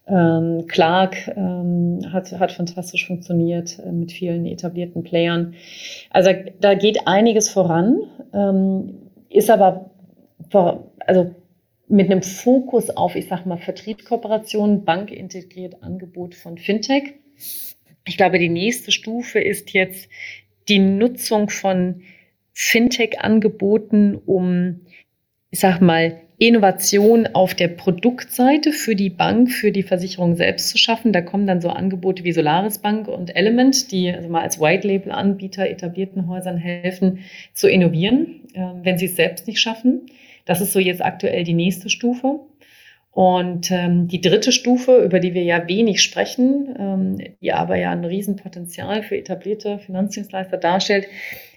Ähm, 0.08 0.66
Clark 0.68 1.28
ähm, 1.36 2.00
hat, 2.12 2.32
hat 2.40 2.52
fantastisch 2.52 3.08
funktioniert 3.08 3.80
äh, 3.80 3.92
mit 3.92 4.12
vielen 4.12 4.46
etablierten 4.46 5.04
Playern. 5.04 5.56
Also 6.12 6.32
da 6.62 6.76
geht 6.76 7.08
einiges 7.08 7.50
voran. 7.50 8.00
Ähm, 8.34 9.10
ist 9.30 9.50
aber 9.50 9.92
also 11.06 11.36
mit 11.90 12.12
einem 12.12 12.22
Fokus 12.22 12.90
auf, 12.90 13.16
ich 13.16 13.28
sag 13.28 13.46
mal, 13.46 13.58
Vertriebskooperation, 13.58 14.86
bankintegriert 14.86 15.82
Angebot 15.84 16.36
von 16.36 16.58
Fintech. 16.58 17.16
Ich 18.06 18.18
glaube, 18.18 18.40
die 18.40 18.50
nächste 18.50 18.92
Stufe 18.92 19.40
ist 19.40 19.74
jetzt 19.74 20.10
die 20.70 20.80
Nutzung 20.80 21.50
von 21.50 22.02
Fintech-Angeboten, 22.54 24.16
um, 24.26 24.82
ich 25.58 25.62
sag 25.62 25.82
mal, 25.82 26.22
Innovation 26.38 27.30
auf 27.34 27.56
der 27.56 27.70
Produktseite 27.70 28.72
für 28.72 28.96
die 28.96 29.10
Bank, 29.10 29.50
für 29.50 29.72
die 29.72 29.82
Versicherung 29.82 30.36
selbst 30.36 30.70
zu 30.70 30.78
schaffen. 30.78 31.14
Da 31.14 31.22
kommen 31.22 31.48
dann 31.48 31.62
so 31.62 31.70
Angebote 31.70 32.24
wie 32.24 32.32
Solaris 32.32 32.78
Bank 32.78 33.08
und 33.08 33.36
Element, 33.36 33.92
die 33.92 34.12
also 34.12 34.30
mal 34.30 34.44
als 34.44 34.62
White 34.62 34.88
Label 34.88 35.12
Anbieter 35.12 35.68
etablierten 35.68 36.28
Häusern 36.28 36.58
helfen 36.58 37.22
zu 37.54 37.68
innovieren, 37.68 38.42
äh, 38.54 38.68
wenn 38.84 39.00
sie 39.00 39.08
es 39.08 39.16
selbst 39.16 39.48
nicht 39.48 39.60
schaffen. 39.60 40.06
Das 40.46 40.62
ist 40.62 40.74
so 40.74 40.80
jetzt 40.80 41.04
aktuell 41.04 41.44
die 41.44 41.56
nächste 41.56 41.90
Stufe. 41.90 42.40
Und 43.10 43.72
ähm, 43.72 44.08
die 44.08 44.22
dritte 44.22 44.52
Stufe, 44.52 45.04
über 45.04 45.20
die 45.20 45.34
wir 45.34 45.42
ja 45.42 45.68
wenig 45.68 46.04
sprechen, 46.04 46.76
ähm, 46.78 47.18
die 47.42 47.52
aber 47.52 47.78
ja 47.78 47.90
ein 47.90 48.06
Riesenpotenzial 48.06 49.02
für 49.02 49.18
etablierte 49.18 49.80
Finanzdienstleister 49.80 50.58
darstellt, 50.58 51.08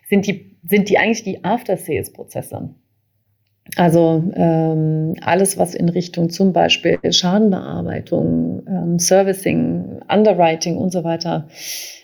sind 0.08 0.26
die, 0.26 0.56
sind 0.66 0.88
die 0.88 0.96
eigentlich 0.96 1.22
die 1.22 1.44
After-Sales-Prozesse. 1.44 2.70
Also 3.76 4.24
ähm, 4.35 5.14
alles, 5.22 5.59
was 5.59 5.74
in 5.74 5.88
Richtung 5.88 6.30
zum 6.30 6.52
Beispiel 6.52 6.98
Schadenbearbeitung, 7.11 8.62
ähm, 8.66 8.98
Servicing, 8.98 10.00
Underwriting 10.09 10.76
und 10.76 10.92
so 10.92 11.04
weiter 11.04 11.46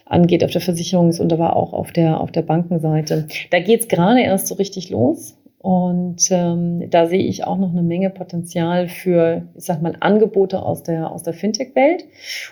angeht 0.04 0.44
auf 0.44 0.52
der 0.52 0.62
Versicherungs- 0.62 1.20
und 1.20 1.32
aber 1.32 1.56
auch 1.56 1.72
auf 1.72 1.92
der, 1.92 2.20
auf 2.20 2.30
der 2.30 2.42
Bankenseite. 2.42 3.26
Da 3.50 3.58
geht 3.58 3.80
es 3.80 3.88
gerade 3.88 4.20
erst 4.20 4.46
so 4.46 4.54
richtig 4.54 4.90
los. 4.90 5.35
Und 5.66 6.30
ähm, 6.30 6.88
da 6.90 7.08
sehe 7.08 7.24
ich 7.24 7.42
auch 7.42 7.58
noch 7.58 7.72
eine 7.72 7.82
Menge 7.82 8.10
Potenzial 8.10 8.86
für, 8.86 9.48
ich 9.56 9.64
sag 9.64 9.82
mal, 9.82 9.96
Angebote 9.98 10.62
aus 10.62 10.84
der, 10.84 11.10
aus 11.10 11.24
der 11.24 11.34
Fintech-Welt. 11.34 12.04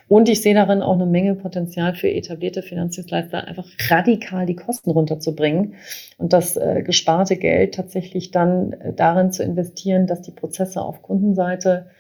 Und 0.08 0.28
ich 0.28 0.42
sehe 0.42 0.52
darin 0.52 0.82
auch 0.82 0.94
eine 0.94 1.06
Menge 1.06 1.36
Potenzial 1.36 1.94
für 1.94 2.10
etablierte 2.10 2.62
Finanzdienstleister, 2.62 3.46
einfach 3.46 3.68
radikal 3.88 4.46
die 4.46 4.56
Kosten 4.56 4.90
runterzubringen 4.90 5.74
und 6.18 6.32
das 6.32 6.56
äh, 6.56 6.82
gesparte 6.82 7.36
Geld 7.36 7.76
tatsächlich 7.76 8.32
dann 8.32 8.72
äh, 8.72 8.92
darin 8.92 9.30
zu 9.30 9.44
investieren, 9.44 10.08
dass 10.08 10.22
die 10.22 10.32
Prozesse 10.32 10.82
auf 10.82 11.00
Kundenseite 11.02 11.90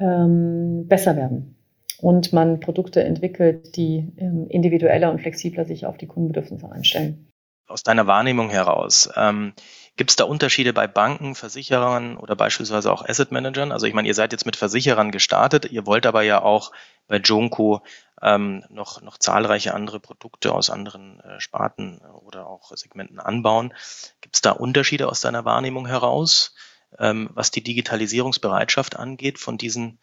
ähm, 0.00 0.88
besser 0.88 1.14
werden 1.14 1.54
und 2.00 2.32
man 2.32 2.58
Produkte 2.58 3.04
entwickelt, 3.04 3.76
die 3.76 4.12
ähm, 4.16 4.48
individueller 4.48 5.12
und 5.12 5.20
flexibler 5.20 5.66
sich 5.66 5.86
auf 5.86 5.98
die 5.98 6.08
Kundenbedürfnisse 6.08 6.68
einstellen. 6.68 7.28
Aus 7.66 7.82
deiner 7.82 8.06
Wahrnehmung 8.06 8.50
heraus, 8.50 9.08
ähm, 9.16 9.52
Gibt 9.96 10.10
es 10.10 10.16
da 10.16 10.24
Unterschiede 10.24 10.72
bei 10.72 10.88
Banken, 10.88 11.36
Versicherern 11.36 12.16
oder 12.16 12.34
beispielsweise 12.34 12.92
auch 12.92 13.08
Asset 13.08 13.30
Managern? 13.30 13.70
Also 13.70 13.86
ich 13.86 13.94
meine, 13.94 14.08
ihr 14.08 14.14
seid 14.14 14.32
jetzt 14.32 14.44
mit 14.44 14.56
Versicherern 14.56 15.12
gestartet, 15.12 15.70
ihr 15.70 15.86
wollt 15.86 16.04
aber 16.04 16.22
ja 16.22 16.42
auch 16.42 16.72
bei 17.06 17.18
Jonco 17.18 17.82
ähm, 18.20 18.64
noch, 18.70 19.02
noch 19.02 19.18
zahlreiche 19.18 19.72
andere 19.72 20.00
Produkte 20.00 20.52
aus 20.52 20.68
anderen 20.68 21.20
äh, 21.20 21.38
Sparten 21.38 21.98
oder 21.98 22.48
auch 22.48 22.74
Segmenten 22.74 23.20
anbauen. 23.20 23.72
Gibt 24.20 24.34
es 24.34 24.42
da 24.42 24.50
Unterschiede 24.50 25.08
aus 25.08 25.20
deiner 25.20 25.44
Wahrnehmung 25.44 25.86
heraus, 25.86 26.54
ähm, 26.98 27.30
was 27.34 27.52
die 27.52 27.62
Digitalisierungsbereitschaft 27.62 28.96
angeht 28.96 29.38
von 29.38 29.58
diesen 29.58 30.00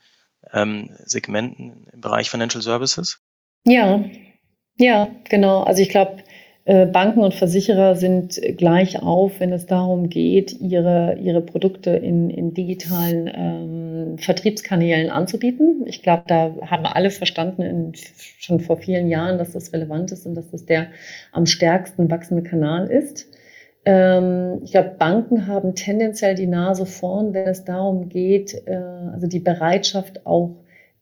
ähm, 0.54 0.96
Segmenten 1.04 1.88
im 1.92 2.00
Bereich 2.00 2.30
Financial 2.30 2.62
Services? 2.62 3.22
Ja, 3.66 4.04
ja, 4.76 5.10
genau. 5.26 5.64
Also 5.64 5.82
ich 5.82 5.90
glaube, 5.90 6.18
äh, 6.20 6.24
Banken 6.64 7.22
und 7.22 7.34
Versicherer 7.34 7.96
sind 7.96 8.40
gleich 8.58 9.02
auf, 9.02 9.40
wenn 9.40 9.52
es 9.52 9.66
darum 9.66 10.10
geht, 10.10 10.54
ihre, 10.62 11.18
ihre 11.20 11.42
Produkte 11.42 11.90
in, 11.90 12.30
in 12.30 12.54
digitalen 12.54 13.32
ähm, 13.34 14.18
Vertriebskanälen 14.20 15.10
anzubieten. 15.10 15.84
Ich 15.88 16.04
glaube, 16.04 16.24
da 16.28 16.54
haben 16.68 16.86
alle 16.86 17.10
verstanden 17.10 17.64
in, 17.64 17.94
schon 18.38 18.60
vor 18.60 18.78
vielen 18.78 19.08
Jahren, 19.08 19.40
dass 19.40 19.54
das 19.54 19.74
relevant 19.74 20.12
ist 20.12 20.28
und 20.28 20.36
dass 20.36 20.52
das 20.52 20.66
der 20.66 20.88
am 21.32 21.48
stärksten 21.48 22.12
wachsende 22.12 22.44
Kanal 22.44 22.92
ist. 22.92 23.28
Ähm, 23.84 24.60
ich 24.64 24.72
glaube, 24.72 24.96
Banken 25.00 25.48
haben 25.48 25.74
tendenziell 25.74 26.36
die 26.36 26.48
Nase 26.48 26.86
vorn, 26.86 27.34
wenn 27.34 27.48
es 27.48 27.66
darum 27.66 28.10
geht, 28.10 28.54
äh, 28.68 28.76
also 29.12 29.28
die 29.28 29.40
Bereitschaft 29.40 30.26
auch 30.26 30.56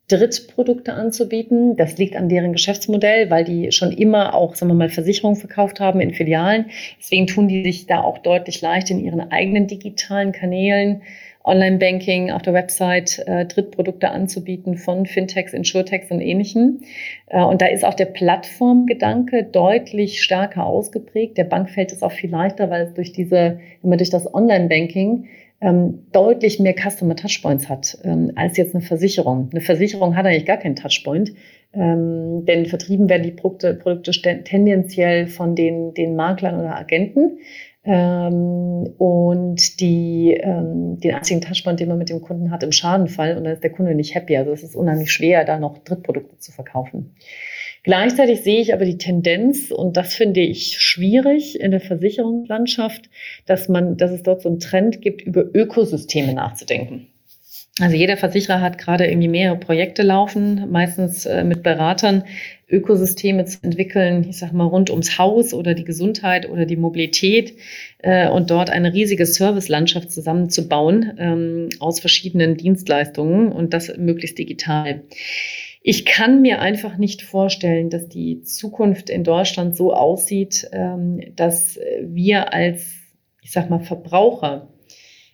Drittprodukte 0.09 0.93
anzubieten. 0.93 1.77
Das 1.77 1.97
liegt 1.97 2.15
an 2.15 2.27
deren 2.27 2.51
Geschäftsmodell, 2.51 3.29
weil 3.29 3.45
die 3.45 3.71
schon 3.71 3.91
immer 3.91 4.33
auch, 4.33 4.55
sagen 4.55 4.71
wir 4.71 4.75
mal, 4.75 4.89
Versicherungen 4.89 5.39
verkauft 5.39 5.79
haben 5.79 6.01
in 6.01 6.13
Filialen. 6.13 6.65
Deswegen 6.99 7.27
tun 7.27 7.47
die 7.47 7.63
sich 7.63 7.87
da 7.87 8.01
auch 8.01 8.17
deutlich 8.17 8.61
leicht 8.61 8.89
in 8.89 8.99
ihren 8.99 9.31
eigenen 9.31 9.67
digitalen 9.67 10.31
Kanälen 10.31 11.01
Online-Banking 11.43 12.31
auf 12.31 12.41
der 12.41 12.53
Website 12.53 13.23
äh, 13.25 13.45
Drittprodukte 13.45 14.09
anzubieten 14.09 14.77
von 14.77 15.05
Fintechs, 15.05 15.53
Insurtechs 15.53 16.11
und 16.11 16.21
ähnlichem. 16.21 16.81
Äh, 17.27 17.41
und 17.41 17.61
da 17.61 17.67
ist 17.67 17.85
auch 17.85 17.93
der 17.93 18.05
Plattformgedanke 18.05 19.45
deutlich 19.45 20.21
stärker 20.21 20.65
ausgeprägt. 20.65 21.37
Der 21.37 21.45
Bank 21.45 21.69
fällt 21.69 21.91
es 21.91 22.03
auch 22.03 22.11
viel 22.11 22.29
leichter, 22.29 22.69
weil 22.69 22.91
durch 22.93 23.13
diese, 23.13 23.59
man 23.81 23.97
durch 23.97 24.09
das 24.09 24.31
Online-Banking 24.33 25.27
ähm, 25.61 26.07
deutlich 26.11 26.59
mehr 26.59 26.73
Customer 26.73 27.15
Touchpoints 27.15 27.69
hat 27.69 27.97
ähm, 28.03 28.31
als 28.35 28.57
jetzt 28.57 28.75
eine 28.75 28.83
Versicherung. 28.83 29.49
Eine 29.51 29.61
Versicherung 29.61 30.15
hat 30.15 30.25
eigentlich 30.25 30.45
gar 30.45 30.57
keinen 30.57 30.75
Touchpoint, 30.75 31.33
ähm, 31.73 32.45
denn 32.45 32.65
vertrieben 32.65 33.09
werden 33.09 33.23
die 33.23 33.31
Produkte, 33.31 33.73
Produkte 33.73 34.11
tendenziell 34.43 35.27
von 35.27 35.55
den, 35.55 35.93
den 35.93 36.15
Maklern 36.15 36.59
oder 36.59 36.77
Agenten. 36.77 37.39
Ähm, 37.85 38.93
und 38.97 39.79
die, 39.79 40.33
ähm, 40.33 40.99
den 40.99 41.15
einzigen 41.15 41.41
Touchpoint, 41.41 41.79
den 41.79 41.87
man 41.87 41.97
mit 41.97 42.09
dem 42.09 42.21
Kunden 42.21 42.51
hat, 42.51 42.61
im 42.61 42.71
Schadenfall, 42.71 43.37
und 43.37 43.45
dann 43.45 43.53
ist 43.53 43.63
der 43.63 43.71
Kunde 43.71 43.95
nicht 43.95 44.15
happy. 44.15 44.35
Also 44.37 44.51
es 44.51 44.63
ist 44.63 44.75
unheimlich 44.75 45.11
schwer, 45.11 45.45
da 45.45 45.59
noch 45.59 45.77
Drittprodukte 45.79 46.37
zu 46.37 46.51
verkaufen. 46.51 47.15
Gleichzeitig 47.83 48.41
sehe 48.41 48.61
ich 48.61 48.73
aber 48.73 48.85
die 48.85 48.97
Tendenz, 48.97 49.71
und 49.71 49.95
das 49.97 50.13
finde 50.13 50.41
ich 50.41 50.79
schwierig 50.81 51.59
in 51.59 51.71
der 51.71 51.79
Versicherungslandschaft, 51.79 53.09
dass 53.45 53.69
man, 53.69 53.97
dass 53.97 54.11
es 54.11 54.23
dort 54.23 54.41
so 54.41 54.49
einen 54.49 54.59
Trend 54.59 55.01
gibt, 55.01 55.21
über 55.21 55.43
Ökosysteme 55.53 56.33
nachzudenken. 56.33 57.07
Also 57.79 57.95
jeder 57.95 58.17
Versicherer 58.17 58.59
hat 58.59 58.77
gerade 58.77 59.07
irgendwie 59.07 59.29
mehrere 59.29 59.57
Projekte 59.57 60.03
laufen, 60.03 60.69
meistens 60.69 61.25
äh, 61.25 61.45
mit 61.45 61.63
Beratern, 61.63 62.25
Ökosysteme 62.69 63.45
zu 63.45 63.59
entwickeln, 63.63 64.27
ich 64.29 64.37
sag 64.37 64.51
mal 64.51 64.65
rund 64.65 64.89
ums 64.89 65.17
Haus 65.17 65.53
oder 65.53 65.73
die 65.73 65.85
Gesundheit 65.85 66.49
oder 66.49 66.65
die 66.65 66.75
Mobilität 66.75 67.55
äh, 67.99 68.29
und 68.29 68.51
dort 68.51 68.69
eine 68.69 68.93
riesige 68.93 69.25
Servicelandschaft 69.25 70.11
zusammenzubauen 70.11 71.13
ähm, 71.17 71.69
aus 71.79 71.99
verschiedenen 72.01 72.57
Dienstleistungen 72.57 73.51
und 73.51 73.73
das 73.73 73.95
möglichst 73.97 74.37
digital. 74.37 75.03
Ich 75.81 76.05
kann 76.05 76.41
mir 76.41 76.59
einfach 76.59 76.97
nicht 76.97 77.21
vorstellen, 77.21 77.89
dass 77.89 78.09
die 78.09 78.41
Zukunft 78.41 79.09
in 79.09 79.23
Deutschland 79.23 79.75
so 79.75 79.93
aussieht, 79.93 80.67
ähm, 80.73 81.21
dass 81.35 81.79
wir 82.01 82.53
als, 82.53 82.85
ich 83.41 83.51
sag 83.51 83.69
mal, 83.69 83.79
Verbraucher 83.79 84.73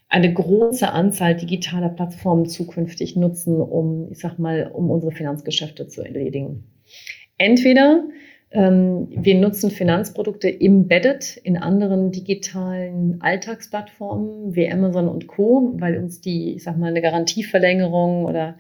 eine 0.08 0.32
große 0.32 0.90
Anzahl 0.90 1.36
digitaler 1.36 1.90
Plattformen 1.90 2.46
zukünftig 2.46 3.16
nutzen, 3.16 3.60
um, 3.60 4.08
ich 4.12 4.20
sag 4.20 4.38
mal, 4.38 4.72
um 4.72 4.90
unsere 4.92 5.12
Finanzgeschäfte 5.12 5.88
zu 5.88 6.04
erledigen. 6.04 6.64
Entweder 7.38 8.04
ähm, 8.52 9.08
wir 9.10 9.36
nutzen 9.36 9.72
Finanzprodukte 9.72 10.48
embedded 10.48 11.38
in 11.44 11.58
anderen 11.58 12.12
digitalen 12.12 13.20
Alltagsplattformen 13.22 14.56
wie 14.56 14.72
Amazon 14.72 15.10
und 15.10 15.28
Co., 15.28 15.74
weil 15.80 15.98
uns 15.98 16.22
die, 16.22 16.56
ich 16.56 16.64
sag 16.64 16.78
mal, 16.78 16.88
eine 16.88 17.02
Garantieverlängerung 17.02 18.26
oder 18.26 18.56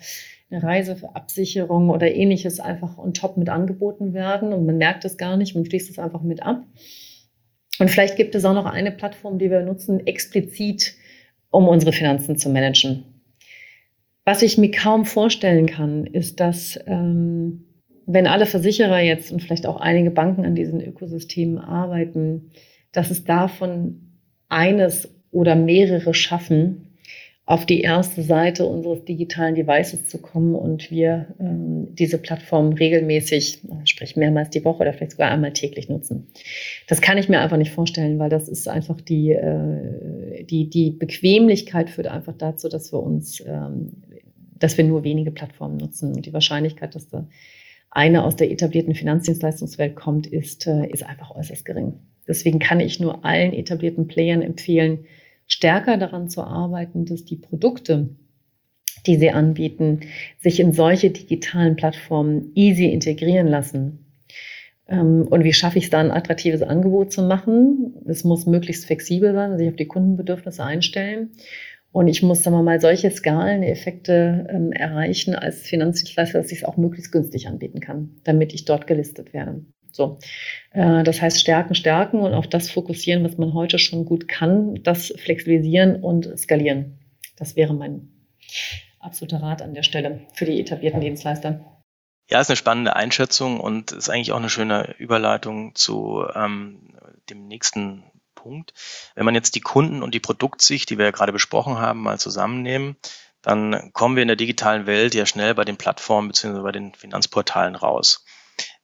eine 0.50 0.62
Reiseabsicherung 0.62 1.90
oder 1.90 2.14
ähnliches 2.14 2.60
einfach 2.60 2.98
on 2.98 3.14
top 3.14 3.38
mit 3.38 3.50
angeboten 3.50 4.14
werden 4.14 4.54
und 4.54 4.66
man 4.66 4.78
merkt 4.78 5.06
es 5.06 5.18
gar 5.18 5.38
nicht, 5.38 5.56
man 5.56 5.66
schließt 5.66 5.90
es 5.90 6.00
einfach 6.00 6.22
mit 6.22 6.44
ab. 6.44 6.64
Und 7.80 7.90
vielleicht 7.90 8.16
gibt 8.16 8.36
es 8.36 8.46
auch 8.46 8.54
noch 8.54 8.66
eine 8.66 8.92
Plattform, 8.92 9.38
die 9.38 9.50
wir 9.50 9.62
nutzen, 9.62 10.06
explizit 10.06 10.96
um 11.50 11.68
unsere 11.68 11.94
Finanzen 11.94 12.38
zu 12.38 12.50
managen. 12.50 13.04
Was 14.24 14.42
ich 14.42 14.58
mir 14.58 14.72
kaum 14.72 15.06
vorstellen 15.06 15.68
kann, 15.68 16.06
ist, 16.06 16.40
dass 16.40 16.80
ähm, 16.88 17.66
wenn 18.06 18.28
alle 18.28 18.46
Versicherer 18.46 19.00
jetzt 19.00 19.32
und 19.32 19.42
vielleicht 19.42 19.66
auch 19.66 19.80
einige 19.80 20.12
Banken 20.12 20.46
an 20.46 20.56
diesen 20.56 20.82
Ökosystemen 20.82 21.58
arbeiten, 21.58 22.52
dass 22.92 23.12
es 23.12 23.24
davon 23.24 24.20
eines 24.48 25.14
oder 25.32 25.56
mehrere 25.56 26.14
schaffen, 26.14 26.85
auf 27.48 27.68
die 27.68 27.82
erste 27.82 28.24
Seite 28.24 28.66
unseres 28.66 29.06
digitalen 29.06 29.54
Devices 29.54 30.08
zu 30.08 30.18
kommen 30.18 30.56
und 30.56 30.90
wir 30.90 31.28
ähm, 31.40 31.94
diese 31.94 32.18
Plattform 32.18 32.74
regelmäßig, 32.74 33.62
sprich 33.84 34.16
mehrmals 34.16 34.50
die 34.50 34.66
Woche 34.66 34.82
oder 34.82 34.94
vielleicht 34.94 35.12
sogar 35.12 35.30
einmal 35.30 35.54
täglich 35.54 35.88
nutzen. 35.88 36.28
Das 36.88 37.02
kann 37.02 37.20
ich 37.20 37.30
mir 37.30 37.40
einfach 37.40 37.58
nicht 37.58 37.72
vorstellen, 37.72 38.18
weil 38.18 38.32
das 38.32 38.50
ist 38.50 38.68
einfach 38.68 39.00
die, 39.00 39.32
äh, 39.32 40.44
die, 40.46 40.72
die 40.72 40.90
Bequemlichkeit 40.90 41.92
führt 41.92 42.08
einfach 42.08 42.34
dazu, 42.36 42.68
dass 42.68 42.92
wir 42.92 43.00
uns, 43.00 43.44
ähm, 43.46 43.92
dass 44.58 44.76
wir 44.78 44.86
nur 44.86 45.04
wenige 45.04 45.30
Plattformen 45.30 45.78
nutzen 45.78 46.16
und 46.16 46.26
die 46.26 46.34
Wahrscheinlichkeit, 46.34 46.96
dass 46.96 47.10
da 47.10 47.28
eine 47.92 48.24
aus 48.24 48.36
der 48.36 48.50
etablierten 48.50 48.96
Finanzdienstleistungswelt 48.96 49.96
kommt, 49.96 50.26
ist, 50.26 50.66
äh, 50.66 50.88
ist 50.88 51.06
einfach 51.06 51.36
äußerst 51.36 51.64
gering. 51.64 51.94
Deswegen 52.28 52.58
kann 52.58 52.80
ich 52.80 53.00
nur 53.00 53.24
allen 53.24 53.54
etablierten 53.54 54.08
Playern 54.08 54.42
empfehlen, 54.42 55.06
stärker 55.48 55.98
daran 55.98 56.30
zu 56.30 56.44
arbeiten, 56.44 57.06
dass 57.06 57.26
die 57.26 57.38
Produkte, 57.38 58.16
die 59.06 59.18
sie 59.18 59.32
anbieten, 59.32 60.02
sich 60.40 60.60
in 60.60 60.74
solche 60.74 61.12
digitalen 61.12 61.76
Plattformen 61.76 62.52
easy 62.56 62.86
integrieren 62.86 63.48
lassen. 63.48 64.06
Ähm, 64.88 65.28
und 65.30 65.44
wie 65.44 65.54
schaffe 65.54 65.78
ich 65.78 65.86
es 65.86 65.90
da, 65.90 66.00
ein 66.00 66.12
attraktives 66.12 66.62
Angebot 66.62 67.12
zu 67.12 67.24
machen? 67.24 67.96
Es 68.08 68.24
muss 68.24 68.46
möglichst 68.46 68.86
flexibel 68.86 69.34
sein, 69.34 69.58
sich 69.58 69.70
auf 69.70 69.76
die 69.76 69.88
Kundenbedürfnisse 69.88 70.64
einstellen. 70.64 71.32
Und 71.92 72.10
ich 72.10 72.22
muss, 72.22 72.44
sagen 72.44 72.58
wir 72.58 72.64
mal, 72.64 72.82
solche 72.82 73.10
Skaleneffekte 73.10 74.48
ähm, 74.50 74.72
erreichen 74.74 75.34
als 75.34 75.62
Finanzdienstleister, 75.62 76.40
dass 76.40 76.52
ich 76.52 76.60
es 76.60 76.64
auch 76.66 76.78
möglichst 76.78 77.12
günstig 77.12 77.48
anbieten 77.48 77.80
kann, 77.80 78.18
damit 78.26 78.54
ich 78.54 78.66
dort 78.66 78.86
gelistet 78.86 79.34
werde. 79.34 79.64
So, 79.96 80.20
äh, 80.74 81.04
das 81.04 81.22
heißt 81.22 81.40
stärken, 81.40 81.74
stärken 81.74 82.20
und 82.20 82.34
auf 82.34 82.48
das 82.48 82.70
fokussieren, 82.70 83.24
was 83.24 83.38
man 83.38 83.54
heute 83.54 83.80
schon 83.80 84.04
gut 84.04 84.28
kann, 84.28 84.84
das 84.84 85.14
flexibilisieren 85.18 86.04
und 86.04 86.38
skalieren. 86.38 87.00
Das 87.38 87.56
wäre 87.56 87.74
mein 87.74 88.10
absoluter 89.00 89.42
Rat 89.42 89.62
an 89.62 89.74
der 89.74 89.84
Stelle 89.84 90.28
für 90.34 90.44
die 90.44 90.60
etablierten 90.60 91.00
Dienstleister. 91.00 91.62
Ja, 92.30 92.42
ist 92.42 92.50
eine 92.50 92.58
spannende 92.58 92.96
Einschätzung 92.98 93.62
und 93.62 93.94
ist 93.94 94.10
eigentlich 94.10 94.34
auch 94.34 94.38
eine 94.38 94.50
schöne 94.50 94.96
Überleitung 94.98 95.76
zu 95.76 96.26
ähm, 96.36 96.98
dem 97.30 97.48
nächsten 97.48 98.04
Punkt. 98.34 98.74
Wenn 99.16 99.24
man 99.24 99.36
jetzt 99.36 99.56
die 99.56 99.62
Kunden 99.62 100.04
und 100.04 100.14
die 100.14 100.20
Produktsicht, 100.20 100.90
die 100.90 100.98
wir 100.98 101.06
ja 101.06 101.12
gerade 101.12 101.32
besprochen 101.32 101.78
haben, 101.78 102.02
mal 102.02 102.20
zusammennehmen, 102.20 102.98
dann 103.42 103.94
kommen 103.94 104.16
wir 104.16 104.24
in 104.24 104.28
der 104.28 104.36
digitalen 104.36 104.88
Welt 104.88 105.14
ja 105.14 105.26
schnell 105.26 105.54
bei 105.54 105.64
den 105.64 105.78
Plattformen 105.78 106.28
bzw. 106.28 106.62
bei 106.62 106.72
den 106.72 106.96
Finanzportalen 106.96 107.76
raus. 107.76 108.25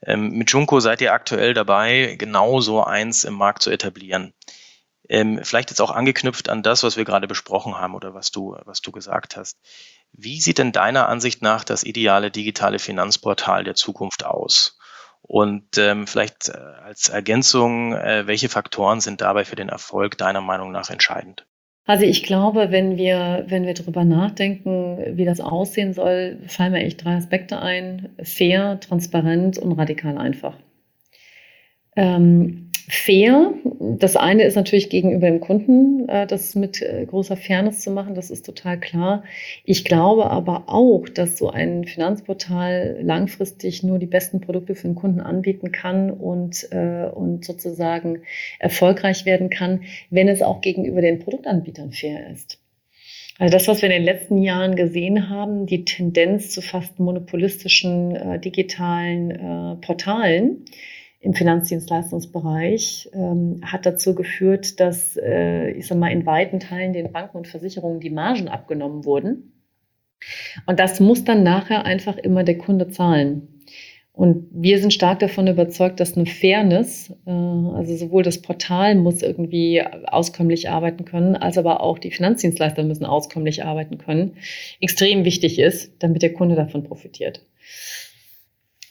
Ähm, 0.04 0.32
mit 0.32 0.52
Junko 0.52 0.80
seid 0.80 1.02
ihr 1.02 1.14
aktuell 1.14 1.54
dabei, 1.54 2.16
genau 2.18 2.62
so 2.62 2.84
eins 2.84 3.24
im 3.24 3.36
Markt 3.36 3.62
zu 3.62 3.70
etablieren. 3.70 4.34
Ähm, 5.10 5.42
vielleicht 5.44 5.72
jetzt 5.72 5.82
auch 5.82 5.92
angeknüpft 5.92 6.50
an 6.50 6.64
das, 6.64 6.84
was 6.84 6.98
wir 6.98 7.06
gerade 7.06 7.28
besprochen 7.28 7.78
haben 7.78 7.96
oder 7.96 8.14
was 8.14 8.32
du, 8.32 8.56
was 8.66 8.82
du 8.82 8.92
gesagt 8.92 9.36
hast. 9.36 9.60
Wie 10.14 10.40
sieht 10.40 10.58
denn 10.58 10.72
deiner 10.72 11.10
Ansicht 11.10 11.42
nach 11.42 11.64
das 11.64 11.84
ideale 11.84 12.32
digitale 12.32 12.80
Finanzportal 12.80 13.64
der 13.64 13.76
Zukunft 13.76 14.26
aus? 14.26 14.78
Und 15.22 15.78
ähm, 15.78 16.08
vielleicht 16.08 16.50
äh, 16.50 16.58
als 16.58 17.10
Ergänzung, 17.10 17.94
äh, 17.94 18.26
welche 18.28 18.50
Faktoren 18.50 19.02
sind 19.02 19.22
dabei 19.22 19.46
für 19.46 19.56
den 19.56 19.70
Erfolg 19.70 20.18
deiner 20.18 20.42
Meinung 20.42 20.72
nach 20.72 20.90
entscheidend? 20.90 21.46
Also 21.86 22.06
ich 22.06 22.24
glaube, 22.24 22.72
wenn 22.72 22.98
wir, 22.98 23.46
wenn 23.48 23.66
wir 23.66 23.74
darüber 23.74 24.06
nachdenken, 24.06 25.18
wie 25.18 25.26
das 25.26 25.42
aussehen 25.42 25.94
soll, 25.94 26.40
fallen 26.48 26.74
mir 26.74 26.84
echt 26.84 27.04
drei 27.04 27.16
Aspekte 27.16 27.60
ein. 27.60 28.10
Fair, 28.22 28.80
transparent 28.80 29.58
und 29.58 29.74
radikal 29.74 30.18
einfach. 30.18 30.58
Ähm, 31.96 32.71
fair. 32.92 33.54
Das 33.80 34.18
eine 34.18 34.44
ist 34.44 34.56
natürlich 34.56 34.90
gegenüber 34.90 35.28
dem 35.28 35.40
Kunden, 35.40 36.10
äh, 36.10 36.28
das 36.28 36.56
mit 36.56 36.82
äh, 36.82 37.06
großer 37.06 37.38
Fairness 37.38 37.80
zu 37.80 37.90
machen, 37.90 38.16
das 38.16 38.30
ist 38.30 38.46
total 38.46 38.80
klar. 38.80 39.24
Ich 39.64 39.86
glaube 39.86 40.30
aber 40.30 40.66
auch, 40.68 41.08
dass 41.08 41.38
so 41.38 41.50
ein 41.50 41.86
Finanzportal 41.86 42.98
langfristig 43.02 43.82
nur 43.82 43.98
die 43.98 44.08
besten 44.08 44.42
Produkte 44.42 44.76
für 44.76 44.88
den 44.88 44.96
Kunden 44.96 45.22
anbieten 45.22 45.72
kann 45.72 46.12
und, 46.12 46.68
äh, 46.72 47.06
und 47.06 47.46
sozusagen 47.46 48.24
erfolgreich 48.60 49.26
werden 49.26 49.50
kann, 49.50 49.84
wenn 50.10 50.28
es 50.28 50.42
auch 50.42 50.60
gegenüber 50.60 51.00
den 51.00 51.20
Produktanbietern 51.20 51.94
fair 51.94 52.30
ist. 52.30 52.60
Also 53.40 53.54
das, 53.54 53.68
was 53.70 53.82
wir 53.82 53.90
in 53.90 53.96
den 53.96 54.04
letzten 54.04 54.38
Jahren 54.38 54.76
gesehen 54.76 55.30
haben, 55.30 55.66
die 55.66 55.86
Tendenz 55.86 56.52
zu 56.52 56.62
fast 56.62 57.00
monopolistischen 57.00 58.16
äh, 58.16 58.40
digitalen 58.40 59.32
äh, 59.32 59.76
Portalen, 59.78 60.66
im 61.22 61.36
Finanzdienstleistungsbereich 61.36 63.12
ähm, 63.14 63.62
hat 63.64 63.86
dazu 63.86 64.16
geführt, 64.16 64.80
dass, 64.80 65.16
äh, 65.18 65.70
ich 65.72 65.86
sag 65.86 66.00
mal, 66.00 66.12
in 66.12 66.26
weiten 66.26 66.60
Teilen 66.60 66.94
den 66.94 67.12
Banken 67.12 67.38
und 67.38 67.48
Versicherungen 67.48 68.00
die 68.00 68.10
Margen 68.10 68.48
abgenommen 68.48 69.06
wurden. 69.06 69.54
Und 70.66 70.80
das 70.80 71.00
muss 71.00 71.24
dann 71.24 71.44
nachher 71.44 71.86
einfach 71.86 72.18
immer 72.18 72.44
der 72.44 72.58
Kunde 72.58 72.90
zahlen. 72.90 73.48
Und 74.14 74.48
wir 74.52 74.80
sind 74.80 74.94
stark 74.94 75.20
davon 75.20 75.48
überzeugt, 75.48 76.00
dass 76.00 76.18
eine 76.18 76.26
Fairness, 76.26 77.14
äh, 77.28 77.32
also 77.32 77.96
sowohl 77.96 78.24
das 78.24 78.42
Portal 78.42 78.96
muss 78.96 79.22
irgendwie 79.22 79.84
auskömmlich 79.84 80.70
arbeiten 80.70 81.06
können, 81.06 81.36
als 81.36 81.58
aber 81.58 81.82
auch 81.82 82.00
die 82.00 82.12
Finanzdienstleister 82.12 82.84
müssen 82.84 83.06
auskömmlich 83.06 83.64
arbeiten 83.64 84.00
können, 84.00 84.38
extrem 84.80 85.24
wichtig 85.24 85.60
ist, 85.60 85.94
damit 86.00 86.24
der 86.24 86.34
Kunde 86.34 86.56
davon 86.56 86.84
profitiert. 86.84 87.46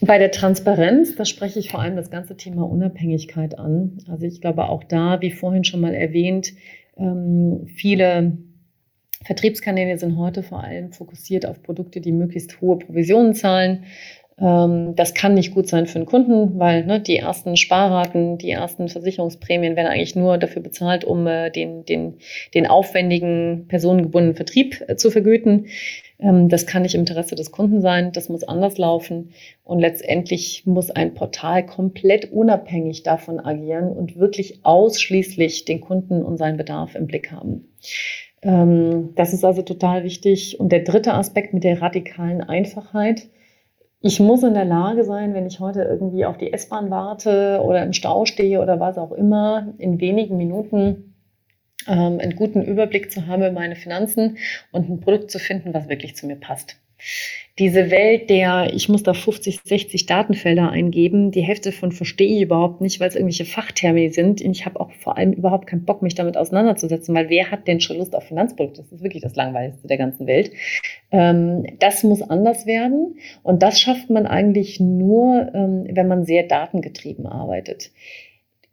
Bei 0.03 0.19
der 0.19 0.31
Transparenz, 0.31 1.15
da 1.15 1.27
spreche 1.27 1.59
ich 1.59 1.71
vor 1.71 1.81
allem 1.81 1.97
das 1.97 2.11
ganze 2.11 2.37
Thema 2.37 2.63
Unabhängigkeit 2.63 3.59
an. 3.59 3.99
Also 4.09 4.25
ich 4.25 4.41
glaube 4.41 4.69
auch 4.69 4.83
da, 4.83 5.21
wie 5.21 5.31
vorhin 5.31 5.65
schon 5.65 5.81
mal 5.81 5.95
erwähnt, 5.95 6.55
ähm, 6.97 7.67
viele 7.67 8.39
Vertriebskanäle 9.25 9.99
sind 9.99 10.17
heute 10.17 10.43
vor 10.43 10.65
allem 10.65 10.93
fokussiert 10.93 11.45
auf 11.45 11.63
Produkte, 11.63 12.01
die 12.01 12.13
möglichst 12.13 12.63
hohe 12.63 12.79
Provisionen 12.79 13.35
zahlen. 13.35 13.85
Ähm, 14.39 14.95
das 14.97 15.13
kann 15.13 15.35
nicht 15.35 15.53
gut 15.53 15.69
sein 15.69 15.87
für 15.87 15.99
den 15.99 16.07
Kunden, 16.07 16.59
weil 16.59 16.87
ne, 16.87 17.01
die 17.01 17.17
ersten 17.17 17.59
Sparraten, 17.59 18.39
die 18.39 18.51
ersten 18.51 18.89
Versicherungsprämien 18.89 19.77
werden 19.77 19.89
eigentlich 19.89 20.17
nur 20.17 20.39
dafür 20.39 20.63
bezahlt, 20.63 21.05
um 21.05 21.27
äh, 21.27 21.51
den, 21.51 21.85
den, 21.85 22.15
den 22.55 22.67
aufwendigen 22.67 23.67
personengebundenen 23.69 24.37
Vertrieb 24.37 24.83
äh, 24.89 24.97
zu 24.97 25.11
vergüten. 25.11 25.67
Ähm, 26.21 26.49
das 26.49 26.67
kann 26.67 26.83
nicht 26.83 26.95
im 26.95 27.03
Interesse 27.03 27.35
des 27.35 27.51
Kunden 27.51 27.81
sein, 27.81 28.13
das 28.13 28.29
muss 28.29 28.45
anders 28.45 28.79
laufen. 28.79 29.31
Und 29.65 29.81
letztendlich 29.81 30.65
muss 30.67 30.91
ein 30.91 31.15
Portal 31.15 31.65
komplett 31.67 32.33
unabhängig 32.33 33.03
davon 33.03 33.41
agieren 33.41 33.91
und 33.91 34.17
wirklich 34.17 34.61
ausschließlich 34.65 35.65
den 35.65 35.81
Kunden 35.81 36.23
und 36.23 36.37
seinen 36.37 36.57
Bedarf 36.57 36.95
im 36.95 37.07
Blick 37.07 37.31
haben. 37.33 37.69
Ähm, 38.43 39.11
das 39.17 39.33
ist 39.33 39.45
also 39.45 39.63
total 39.63 40.05
wichtig. 40.05 40.61
Und 40.61 40.71
der 40.71 40.81
dritte 40.81 41.15
Aspekt 41.15 41.55
mit 41.55 41.65
der 41.65 41.83
radikalen 41.83 42.41
Einfachheit 42.41 43.29
ich 44.03 44.19
muss 44.19 44.43
in 44.43 44.55
der 44.55 44.65
Lage 44.65 45.05
sein, 45.05 45.35
wenn 45.35 45.47
ich 45.47 45.61
heute 45.61 45.83
irgendwie 45.83 46.25
auf 46.25 46.39
die 46.39 46.53
S-Bahn 46.53 46.91
warte 46.91 47.61
oder 47.63 47.83
im 47.83 47.93
Stau 47.93 48.25
stehe 48.25 48.63
oder 48.63 48.81
was 48.81 48.97
auch 48.97 49.13
immer, 49.13 49.75
in 49.77 50.01
wenigen 50.01 50.39
Minuten 50.39 51.10
ähm, 51.87 52.19
einen 52.21 52.37
guten 52.37 52.63
Überblick 52.63 53.11
zu 53.11 53.27
haben 53.27 53.43
über 53.43 53.53
meine 53.53 53.77
Finanzen 53.77 54.39
und 54.73 54.89
ein 54.89 55.01
Produkt 55.01 55.31
zu 55.31 55.39
finden, 55.39 55.75
was 55.75 55.89
wirklich 55.89 56.17
zu 56.17 56.27
mir 56.27 56.37
passt 56.37 56.77
diese 57.59 57.91
Welt 57.91 58.31
der, 58.31 58.73
ich 58.73 58.89
muss 58.89 59.03
da 59.03 59.13
50, 59.13 59.61
60 59.65 60.07
Datenfelder 60.07 60.71
eingeben, 60.71 61.31
die 61.31 61.43
Hälfte 61.43 61.73
von 61.73 61.93
verstehe 61.93 62.37
ich 62.37 62.43
überhaupt 62.43 62.81
nicht, 62.81 63.01
weil 63.01 63.09
es 63.09 63.17
irgendwelche 63.17 63.45
Fachtermini 63.45 64.11
sind. 64.11 64.41
Und 64.41 64.53
ich 64.53 64.65
habe 64.65 64.81
auch 64.81 64.91
vor 64.93 65.19
allem 65.19 65.33
überhaupt 65.33 65.67
keinen 65.67 65.85
Bock, 65.85 66.01
mich 66.01 66.15
damit 66.15 66.39
auseinanderzusetzen, 66.39 67.15
weil 67.15 67.29
wer 67.29 67.51
hat 67.51 67.69
denn 67.69 67.81
schon 67.81 67.99
Lust 67.99 68.15
auf 68.15 68.25
Finanzprodukte? 68.25 68.83
Das 68.83 68.93
ist 68.93 69.03
wirklich 69.03 69.23
das 69.23 69.37
Langweiligste 69.37 69.87
der 69.87 69.99
ganzen 69.99 70.27
Welt. 70.27 70.53
Ähm, 71.11 71.67
das 71.81 72.03
muss 72.03 72.23
anders 72.23 72.65
werden. 72.65 73.19
Und 73.43 73.63
das 73.63 73.79
schafft 73.79 74.09
man 74.09 74.27
eigentlich 74.27 74.81
nur, 74.81 75.51
ähm, 75.55 75.85
wenn 75.91 76.09
man 76.09 76.25
sehr 76.25 76.45
datengetrieben 76.45 77.27
arbeitet. 77.27 77.91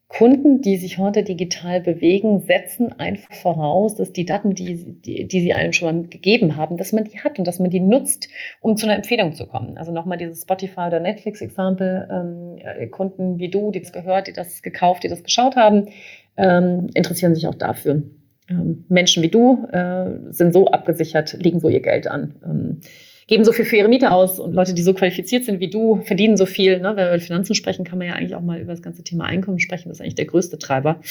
Kunden, 0.10 0.62
die 0.62 0.78
sich 0.78 0.98
heute 0.98 1.24
digital 1.24 1.82
bewegen, 1.82 2.40
setzen 2.40 2.94
einfach 2.98 3.34
voraus, 3.34 3.96
dass 3.96 4.14
die 4.14 4.26
Daten, 4.26 4.56
die, 4.56 5.02
die, 5.02 5.28
die 5.28 5.42
sie 5.42 5.54
einem 5.54 5.74
schon 5.74 6.10
gegeben 6.10 6.56
haben, 6.56 6.78
dass 6.78 6.94
man 6.94 7.04
die 7.04 7.20
hat 7.20 7.40
und 7.40 7.46
dass 7.46 7.60
man 7.60 7.70
die 7.70 7.82
nutzt, 7.82 8.30
um 8.62 8.78
zu 8.78 8.86
einer 8.86 8.96
Empfehlung 8.96 9.34
zu 9.34 9.46
kommen. 9.48 9.78
Also 9.78 9.92
nochmal 9.92 10.18
dieses 10.18 10.44
Spotify 10.44 10.88
oder 10.88 11.02
Netflix-Exempel, 11.02 12.08
ähm, 12.10 12.56
äh, 12.58 12.88
Kunden 12.88 13.38
wie 13.38 13.50
du, 13.50 13.72
die 13.72 13.82
das 13.82 13.92
gehört, 13.92 14.28
die 14.28 14.34
das 14.34 14.62
gekauft, 14.62 15.04
die 15.04 15.10
das 15.10 15.24
geschaut 15.24 15.58
haben, 15.58 15.90
ähm, 16.38 16.88
interessieren 16.94 17.36
sich 17.36 17.46
auch 17.48 17.56
dafür. 17.56 18.04
Ähm, 18.50 18.86
Menschen 18.88 19.24
wie 19.24 19.30
du 19.30 19.68
äh, 19.74 20.32
sind 20.32 20.54
so 20.54 20.68
abgesichert, 20.68 21.34
legen 21.34 21.60
so 21.60 21.68
ihr 21.68 21.82
Geld 21.82 22.08
an. 22.08 22.80
Geben 23.28 23.44
so 23.44 23.52
viel 23.52 23.66
für 23.66 23.76
ihre 23.76 23.90
Miete 23.90 24.12
aus 24.12 24.40
und 24.40 24.54
Leute, 24.54 24.74
die 24.74 24.82
so 24.82 24.94
qualifiziert 24.94 25.44
sind 25.44 25.60
wie 25.60 25.70
du, 25.70 26.02
verdienen 26.04 26.38
so 26.38 26.46
viel. 26.46 26.80
Ne? 26.80 26.96
Wenn 26.96 27.06
wir 27.06 27.10
über 27.10 27.20
Finanzen 27.20 27.56
sprechen, 27.56 27.84
kann 27.84 28.00
man 28.00 28.08
ja 28.08 28.14
eigentlich 28.14 28.36
auch 28.36 28.42
mal 28.42 28.60
über 28.60 28.72
das 28.72 28.82
ganze 28.82 29.04
Thema 29.04 29.26
Einkommen 29.26 29.60
sprechen. 29.60 29.90
Das 29.90 29.98
ist 29.98 30.02
eigentlich 30.02 30.16
der 30.16 30.26
größte 30.26 30.58
Treiber. 30.58 31.02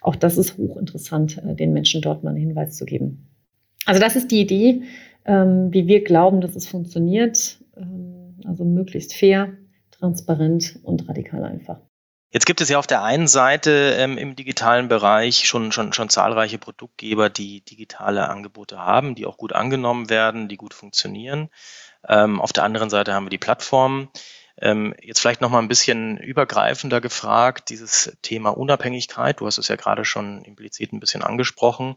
Auch 0.00 0.14
das 0.14 0.38
ist 0.38 0.56
hochinteressant, 0.56 1.38
äh, 1.38 1.54
den 1.54 1.72
Menschen 1.72 2.00
dort 2.00 2.22
mal 2.22 2.30
einen 2.30 2.38
Hinweis 2.38 2.76
zu 2.76 2.84
geben. 2.84 3.26
Also 3.86 4.00
das 4.00 4.14
ist 4.14 4.30
die 4.30 4.40
Idee, 4.40 4.82
ähm, 5.24 5.72
wie 5.72 5.86
wir 5.88 6.04
glauben, 6.04 6.40
dass 6.40 6.54
es 6.54 6.68
funktioniert. 6.68 7.58
Ähm, 7.76 8.36
also 8.44 8.64
möglichst 8.64 9.12
fair, 9.12 9.54
transparent 9.90 10.78
und 10.84 11.08
radikal 11.08 11.42
einfach. 11.42 11.80
Jetzt 12.34 12.46
gibt 12.46 12.60
es 12.60 12.68
ja 12.68 12.80
auf 12.80 12.88
der 12.88 13.04
einen 13.04 13.28
Seite 13.28 13.94
ähm, 13.96 14.18
im 14.18 14.34
digitalen 14.34 14.88
Bereich 14.88 15.46
schon, 15.46 15.70
schon, 15.70 15.92
schon 15.92 16.08
zahlreiche 16.08 16.58
Produktgeber, 16.58 17.30
die 17.30 17.60
digitale 17.60 18.28
Angebote 18.28 18.76
haben, 18.76 19.14
die 19.14 19.24
auch 19.24 19.36
gut 19.36 19.52
angenommen 19.52 20.10
werden, 20.10 20.48
die 20.48 20.56
gut 20.56 20.74
funktionieren. 20.74 21.48
Ähm, 22.08 22.40
auf 22.40 22.52
der 22.52 22.64
anderen 22.64 22.90
Seite 22.90 23.14
haben 23.14 23.26
wir 23.26 23.30
die 23.30 23.38
Plattformen. 23.38 24.08
Ähm, 24.60 24.96
jetzt 25.00 25.20
vielleicht 25.20 25.42
noch 25.42 25.50
mal 25.50 25.60
ein 25.60 25.68
bisschen 25.68 26.16
übergreifender 26.18 27.00
gefragt, 27.00 27.70
dieses 27.70 28.16
Thema 28.22 28.50
Unabhängigkeit. 28.50 29.38
Du 29.38 29.46
hast 29.46 29.58
es 29.58 29.68
ja 29.68 29.76
gerade 29.76 30.04
schon 30.04 30.42
implizit 30.42 30.92
ein 30.92 30.98
bisschen 30.98 31.22
angesprochen. 31.22 31.94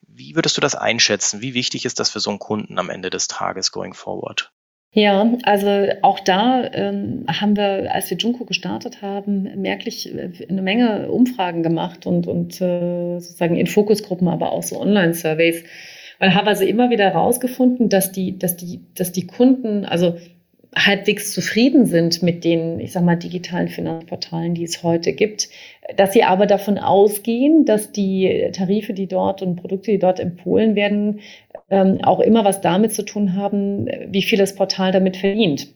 Wie 0.00 0.36
würdest 0.36 0.56
du 0.56 0.62
das 0.62 0.74
einschätzen? 0.74 1.42
Wie 1.42 1.52
wichtig 1.52 1.84
ist 1.84 2.00
das 2.00 2.08
für 2.08 2.20
so 2.20 2.30
einen 2.30 2.38
Kunden 2.38 2.78
am 2.78 2.88
Ende 2.88 3.10
des 3.10 3.28
Tages 3.28 3.72
going 3.72 3.92
forward? 3.92 4.50
Ja, 4.98 5.30
also 5.42 5.88
auch 6.00 6.20
da 6.20 6.70
ähm, 6.72 7.26
haben 7.28 7.54
wir, 7.54 7.94
als 7.94 8.08
wir 8.08 8.16
Junko 8.16 8.46
gestartet 8.46 9.02
haben, 9.02 9.42
merklich 9.60 10.10
äh, 10.14 10.30
eine 10.48 10.62
Menge 10.62 11.10
Umfragen 11.10 11.62
gemacht 11.62 12.06
und, 12.06 12.26
und 12.26 12.58
äh, 12.62 13.18
sozusagen 13.18 13.56
in 13.56 13.66
Fokusgruppen, 13.66 14.26
aber 14.26 14.52
auch 14.52 14.62
so 14.62 14.80
Online-Surveys. 14.80 15.64
Weil 16.18 16.34
haben 16.34 16.48
also 16.48 16.64
immer 16.64 16.88
wieder 16.88 17.04
herausgefunden, 17.04 17.90
dass 17.90 18.10
die, 18.10 18.38
dass 18.38 18.56
die, 18.56 18.86
dass 18.94 19.12
die 19.12 19.26
Kunden, 19.26 19.84
also 19.84 20.16
halbwegs 20.76 21.32
zufrieden 21.32 21.86
sind 21.86 22.22
mit 22.22 22.44
den, 22.44 22.80
ich 22.80 22.92
sag 22.92 23.02
mal, 23.02 23.16
digitalen 23.16 23.68
Finanzportalen, 23.68 24.54
die 24.54 24.64
es 24.64 24.82
heute 24.82 25.14
gibt, 25.14 25.48
dass 25.96 26.12
sie 26.12 26.22
aber 26.22 26.46
davon 26.46 26.78
ausgehen, 26.78 27.64
dass 27.64 27.92
die 27.92 28.50
Tarife, 28.52 28.92
die 28.92 29.06
dort 29.06 29.40
und 29.40 29.56
Produkte, 29.56 29.92
die 29.92 29.98
dort 29.98 30.20
empfohlen 30.20 30.74
werden, 30.74 31.20
ähm, 31.70 31.98
auch 32.02 32.20
immer 32.20 32.44
was 32.44 32.60
damit 32.60 32.92
zu 32.92 33.02
tun 33.02 33.34
haben, 33.34 33.86
wie 34.08 34.22
viel 34.22 34.38
das 34.38 34.54
Portal 34.54 34.92
damit 34.92 35.16
verdient. 35.16 35.68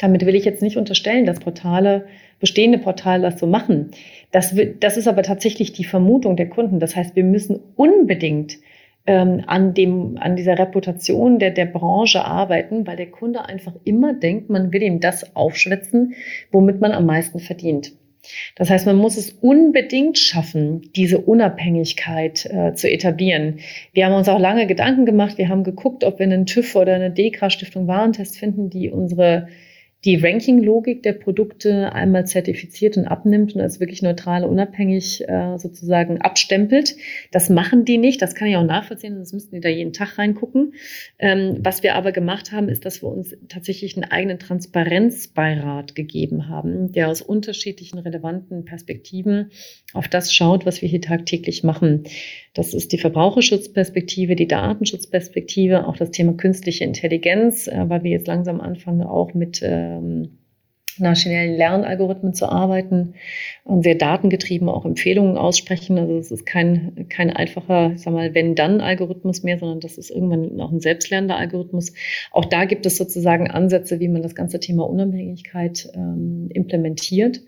Damit 0.00 0.24
will 0.24 0.34
ich 0.34 0.44
jetzt 0.44 0.62
nicht 0.62 0.76
unterstellen, 0.76 1.26
dass 1.26 1.40
Portale, 1.40 2.06
bestehende 2.38 2.78
Portale 2.78 3.22
das 3.22 3.38
so 3.38 3.46
machen. 3.46 3.90
Das, 4.30 4.54
das 4.80 4.96
ist 4.96 5.08
aber 5.08 5.22
tatsächlich 5.22 5.72
die 5.72 5.84
Vermutung 5.84 6.36
der 6.36 6.48
Kunden. 6.48 6.80
Das 6.80 6.96
heißt, 6.96 7.16
wir 7.16 7.24
müssen 7.24 7.60
unbedingt 7.76 8.58
ähm, 9.06 9.42
an, 9.46 9.74
dem, 9.74 10.16
an 10.18 10.36
dieser 10.36 10.58
Reputation 10.58 11.38
der, 11.38 11.50
der 11.50 11.66
Branche 11.66 12.24
arbeiten, 12.24 12.86
weil 12.86 12.96
der 12.96 13.10
Kunde 13.10 13.44
einfach 13.44 13.74
immer 13.84 14.14
denkt, 14.14 14.48
man 14.48 14.72
will 14.72 14.82
ihm 14.82 15.00
das 15.00 15.36
aufschwätzen, 15.36 16.14
womit 16.50 16.80
man 16.80 16.92
am 16.92 17.06
meisten 17.06 17.40
verdient. 17.40 17.92
Das 18.56 18.70
heißt, 18.70 18.86
man 18.86 18.96
muss 18.96 19.16
es 19.16 19.30
unbedingt 19.40 20.18
schaffen, 20.18 20.90
diese 20.94 21.18
Unabhängigkeit 21.18 22.46
äh, 22.46 22.74
zu 22.74 22.90
etablieren. 22.90 23.60
Wir 23.92 24.06
haben 24.06 24.14
uns 24.14 24.28
auch 24.28 24.38
lange 24.38 24.66
Gedanken 24.66 25.06
gemacht. 25.06 25.38
Wir 25.38 25.48
haben 25.48 25.64
geguckt, 25.64 26.04
ob 26.04 26.18
wir 26.18 26.24
einen 26.24 26.46
TÜV 26.46 26.76
oder 26.76 26.94
eine 26.94 27.10
DEKRA 27.10 27.50
Stiftung 27.50 27.86
Warentest 27.86 28.38
finden, 28.38 28.70
die 28.70 28.90
unsere 28.90 29.48
die 30.04 30.16
Ranking-Logik 30.16 31.02
der 31.02 31.12
Produkte 31.12 31.92
einmal 31.92 32.26
zertifiziert 32.26 32.96
und 32.96 33.06
abnimmt 33.06 33.54
und 33.54 33.60
als 33.60 33.80
wirklich 33.80 34.00
neutral, 34.00 34.44
unabhängig 34.44 35.28
äh, 35.28 35.58
sozusagen 35.58 36.22
abstempelt. 36.22 36.96
Das 37.32 37.50
machen 37.50 37.84
die 37.84 37.98
nicht, 37.98 38.22
das 38.22 38.34
kann 38.34 38.48
ich 38.48 38.56
auch 38.56 38.64
nachvollziehen, 38.64 39.16
sonst 39.16 39.34
müssten 39.34 39.56
die 39.56 39.60
da 39.60 39.68
jeden 39.68 39.92
Tag 39.92 40.16
reingucken. 40.16 40.72
Ähm, 41.18 41.58
was 41.60 41.82
wir 41.82 41.96
aber 41.96 42.12
gemacht 42.12 42.50
haben, 42.50 42.70
ist, 42.70 42.86
dass 42.86 43.02
wir 43.02 43.10
uns 43.10 43.36
tatsächlich 43.48 43.94
einen 43.96 44.10
eigenen 44.10 44.38
Transparenzbeirat 44.38 45.94
gegeben 45.94 46.48
haben, 46.48 46.92
der 46.92 47.08
aus 47.08 47.20
unterschiedlichen 47.20 47.98
relevanten 47.98 48.64
Perspektiven 48.64 49.50
auf 49.92 50.08
das 50.08 50.32
schaut, 50.32 50.64
was 50.64 50.80
wir 50.80 50.88
hier 50.88 51.02
tagtäglich 51.02 51.62
machen. 51.62 52.04
Das 52.54 52.72
ist 52.72 52.92
die 52.92 52.98
Verbraucherschutzperspektive, 52.98 54.34
die 54.34 54.48
Datenschutzperspektive, 54.48 55.86
auch 55.86 55.96
das 55.96 56.10
Thema 56.10 56.32
künstliche 56.32 56.84
Intelligenz, 56.84 57.68
äh, 57.68 57.84
weil 57.88 58.02
wir 58.02 58.12
jetzt 58.12 58.28
langsam 58.28 58.62
anfangen, 58.62 59.02
auch 59.02 59.34
mit 59.34 59.60
ähm, 59.90 60.38
maschinellen 61.00 61.56
Lernalgorithmen 61.56 62.34
zu 62.34 62.48
arbeiten 62.48 63.14
und 63.64 63.82
sehr 63.82 63.94
datengetrieben 63.94 64.68
auch 64.68 64.84
Empfehlungen 64.84 65.36
aussprechen. 65.36 65.98
Also 65.98 66.16
es 66.18 66.30
ist 66.30 66.46
kein, 66.46 67.06
kein 67.08 67.30
einfacher, 67.30 67.92
sag 67.96 68.12
mal, 68.12 68.34
wenn-dann-Algorithmus 68.34 69.42
mehr, 69.42 69.58
sondern 69.58 69.80
das 69.80 69.98
ist 69.98 70.10
irgendwann 70.10 70.60
auch 70.60 70.72
ein 70.72 70.80
selbstlernender 70.80 71.36
Algorithmus. 71.36 71.92
Auch 72.32 72.44
da 72.44 72.64
gibt 72.64 72.86
es 72.86 72.96
sozusagen 72.96 73.50
Ansätze, 73.50 74.00
wie 74.00 74.08
man 74.08 74.22
das 74.22 74.34
ganze 74.34 74.60
Thema 74.60 74.88
Unabhängigkeit 74.88 75.90
ähm, 75.94 76.48
implementiert. 76.52 77.40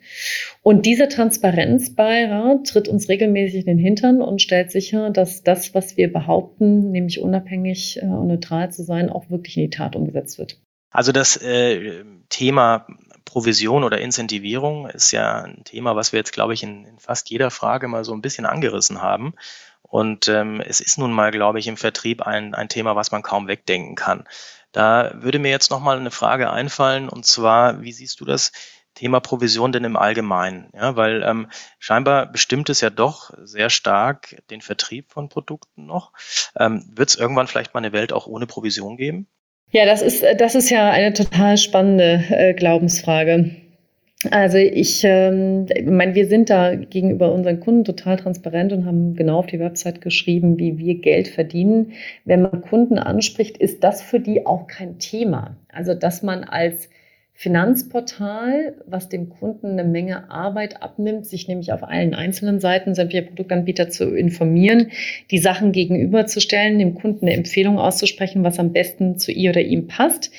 Und 0.62 0.86
dieser 0.86 1.08
Transparenzbeirat 1.08 2.66
tritt 2.66 2.88
uns 2.88 3.08
regelmäßig 3.08 3.60
in 3.60 3.66
den 3.66 3.78
Hintern 3.78 4.22
und 4.22 4.40
stellt 4.40 4.70
sicher, 4.70 5.10
dass 5.10 5.42
das, 5.42 5.74
was 5.74 5.96
wir 5.96 6.12
behaupten, 6.12 6.90
nämlich 6.90 7.20
unabhängig 7.20 7.98
äh, 8.00 8.06
und 8.06 8.28
neutral 8.28 8.70
zu 8.70 8.82
sein, 8.82 9.10
auch 9.10 9.30
wirklich 9.30 9.56
in 9.56 9.64
die 9.64 9.70
Tat 9.70 9.96
umgesetzt 9.96 10.38
wird. 10.38 10.58
Also 10.92 11.12
das 11.12 11.36
äh, 11.36 12.04
Thema 12.28 12.86
Provision 13.24 13.82
oder 13.82 14.00
Incentivierung 14.00 14.88
ist 14.88 15.10
ja 15.10 15.42
ein 15.42 15.64
Thema, 15.64 15.96
was 15.96 16.12
wir 16.12 16.18
jetzt, 16.18 16.32
glaube 16.32 16.54
ich, 16.54 16.62
in, 16.62 16.84
in 16.84 16.98
fast 16.98 17.30
jeder 17.30 17.50
Frage 17.50 17.88
mal 17.88 18.04
so 18.04 18.12
ein 18.12 18.22
bisschen 18.22 18.46
angerissen 18.46 19.00
haben. 19.00 19.34
Und 19.82 20.28
ähm, 20.28 20.60
es 20.60 20.80
ist 20.80 20.98
nun 20.98 21.12
mal, 21.12 21.30
glaube 21.30 21.58
ich, 21.58 21.66
im 21.66 21.76
Vertrieb 21.76 22.22
ein, 22.22 22.54
ein 22.54 22.68
Thema, 22.68 22.96
was 22.96 23.10
man 23.10 23.22
kaum 23.22 23.48
wegdenken 23.48 23.94
kann. 23.94 24.24
Da 24.72 25.12
würde 25.14 25.38
mir 25.38 25.50
jetzt 25.50 25.70
nochmal 25.70 25.98
eine 25.98 26.10
Frage 26.10 26.50
einfallen, 26.50 27.08
und 27.08 27.26
zwar, 27.26 27.82
wie 27.82 27.92
siehst 27.92 28.20
du 28.20 28.24
das 28.24 28.52
Thema 28.94 29.20
Provision 29.20 29.72
denn 29.72 29.84
im 29.84 29.96
Allgemeinen? 29.96 30.70
Ja, 30.74 30.96
weil 30.96 31.22
ähm, 31.22 31.50
scheinbar 31.78 32.26
bestimmt 32.26 32.70
es 32.70 32.80
ja 32.80 32.90
doch 32.90 33.32
sehr 33.42 33.70
stark 33.70 34.42
den 34.50 34.60
Vertrieb 34.60 35.10
von 35.10 35.28
Produkten 35.28 35.86
noch. 35.86 36.12
Ähm, 36.56 36.84
Wird 36.94 37.10
es 37.10 37.16
irgendwann 37.16 37.46
vielleicht 37.46 37.74
mal 37.74 37.78
eine 37.78 37.92
Welt 37.92 38.12
auch 38.12 38.26
ohne 38.26 38.46
Provision 38.46 38.96
geben? 38.96 39.26
Ja, 39.72 39.86
das 39.86 40.02
ist, 40.02 40.22
das 40.36 40.54
ist 40.54 40.68
ja 40.68 40.90
eine 40.90 41.14
total 41.14 41.56
spannende 41.56 42.22
äh, 42.30 42.52
Glaubensfrage. 42.52 43.50
Also 44.30 44.58
ich 44.58 45.02
ähm, 45.02 45.66
meine, 45.84 46.14
wir 46.14 46.28
sind 46.28 46.50
da 46.50 46.74
gegenüber 46.76 47.32
unseren 47.32 47.58
Kunden 47.58 47.84
total 47.84 48.18
transparent 48.18 48.72
und 48.72 48.84
haben 48.84 49.16
genau 49.16 49.38
auf 49.38 49.46
die 49.46 49.58
Website 49.58 50.00
geschrieben, 50.00 50.58
wie 50.58 50.78
wir 50.78 51.00
Geld 51.00 51.26
verdienen. 51.26 51.92
Wenn 52.24 52.42
man 52.42 52.60
Kunden 52.60 52.98
anspricht, 52.98 53.56
ist 53.56 53.82
das 53.82 54.02
für 54.02 54.20
die 54.20 54.46
auch 54.46 54.66
kein 54.68 54.98
Thema. 54.98 55.56
Also 55.72 55.94
dass 55.94 56.22
man 56.22 56.44
als 56.44 56.88
Finanzportal, 57.42 58.76
was 58.86 59.08
dem 59.08 59.28
Kunden 59.28 59.72
eine 59.72 59.82
Menge 59.82 60.30
Arbeit 60.30 60.80
abnimmt, 60.80 61.26
sich 61.26 61.48
nämlich 61.48 61.72
auf 61.72 61.82
allen 61.82 62.14
einzelnen 62.14 62.60
Seiten 62.60 62.94
sämtlicher 62.94 63.26
Produktanbieter 63.26 63.90
zu 63.90 64.14
informieren, 64.14 64.92
die 65.32 65.38
Sachen 65.38 65.72
gegenüberzustellen, 65.72 66.78
dem 66.78 66.94
Kunden 66.94 67.26
eine 67.26 67.34
Empfehlung 67.34 67.80
auszusprechen, 67.80 68.44
was 68.44 68.60
am 68.60 68.72
besten 68.72 69.18
zu 69.18 69.32
ihr 69.32 69.50
oder 69.50 69.60
ihm 69.60 69.88
passt 69.88 70.30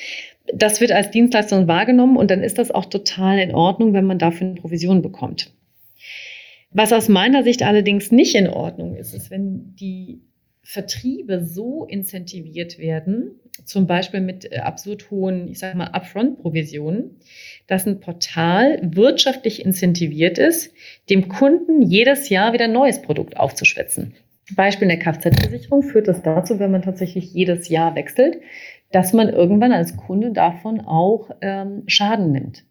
das 0.53 0.81
wird 0.81 0.91
als 0.91 1.09
Dienstleistung 1.09 1.69
wahrgenommen 1.69 2.17
und 2.17 2.29
dann 2.29 2.43
ist 2.43 2.57
das 2.57 2.69
auch 2.69 2.83
total 2.85 3.39
in 3.39 3.55
Ordnung, 3.55 3.93
wenn 3.93 4.03
man 4.05 4.19
dafür 4.19 4.47
eine 4.47 4.55
Provision 4.55 5.01
bekommt. 5.01 5.53
Was 6.71 6.91
aus 6.91 7.07
meiner 7.07 7.43
Sicht 7.43 7.63
allerdings 7.63 8.11
nicht 8.11 8.35
in 8.35 8.49
Ordnung 8.49 8.95
ist, 8.95 9.13
ist, 9.13 9.31
wenn 9.31 9.73
die 9.79 10.21
Vertriebe 10.63 11.43
so 11.43 11.85
incentiviert 11.85 12.79
werden, 12.79 13.39
zum 13.65 13.85
Beispiel 13.85 14.21
mit 14.21 14.51
äh, 14.51 14.59
absurd 14.59 15.11
hohen, 15.11 15.49
ich 15.49 15.59
sage 15.59 15.77
mal, 15.77 15.87
Upfront-Provisionen, 15.87 17.17
dass 17.67 17.85
ein 17.85 17.99
Portal 17.99 18.79
wirtschaftlich 18.81 19.63
incentiviert 19.63 20.37
ist, 20.37 20.73
dem 21.09 21.27
Kunden 21.27 21.81
jedes 21.81 22.29
Jahr 22.29 22.53
wieder 22.53 22.65
ein 22.65 22.71
neues 22.71 23.01
Produkt 23.01 23.37
aufzuschwätzen. 23.37 24.15
Beispiel 24.55 24.89
in 24.89 24.97
der 24.97 24.99
Kfz-Versicherung 24.99 25.83
führt 25.83 26.07
das 26.07 26.21
dazu, 26.21 26.59
wenn 26.59 26.71
man 26.71 26.81
tatsächlich 26.81 27.33
jedes 27.33 27.69
Jahr 27.69 27.95
wechselt, 27.95 28.39
dass 28.91 29.13
man 29.13 29.29
irgendwann 29.29 29.71
als 29.73 29.97
Kunde 29.97 30.31
davon 30.31 30.81
auch 30.81 31.31
ähm, 31.41 31.83
Schaden 31.87 32.31
nimmt. 32.31 32.63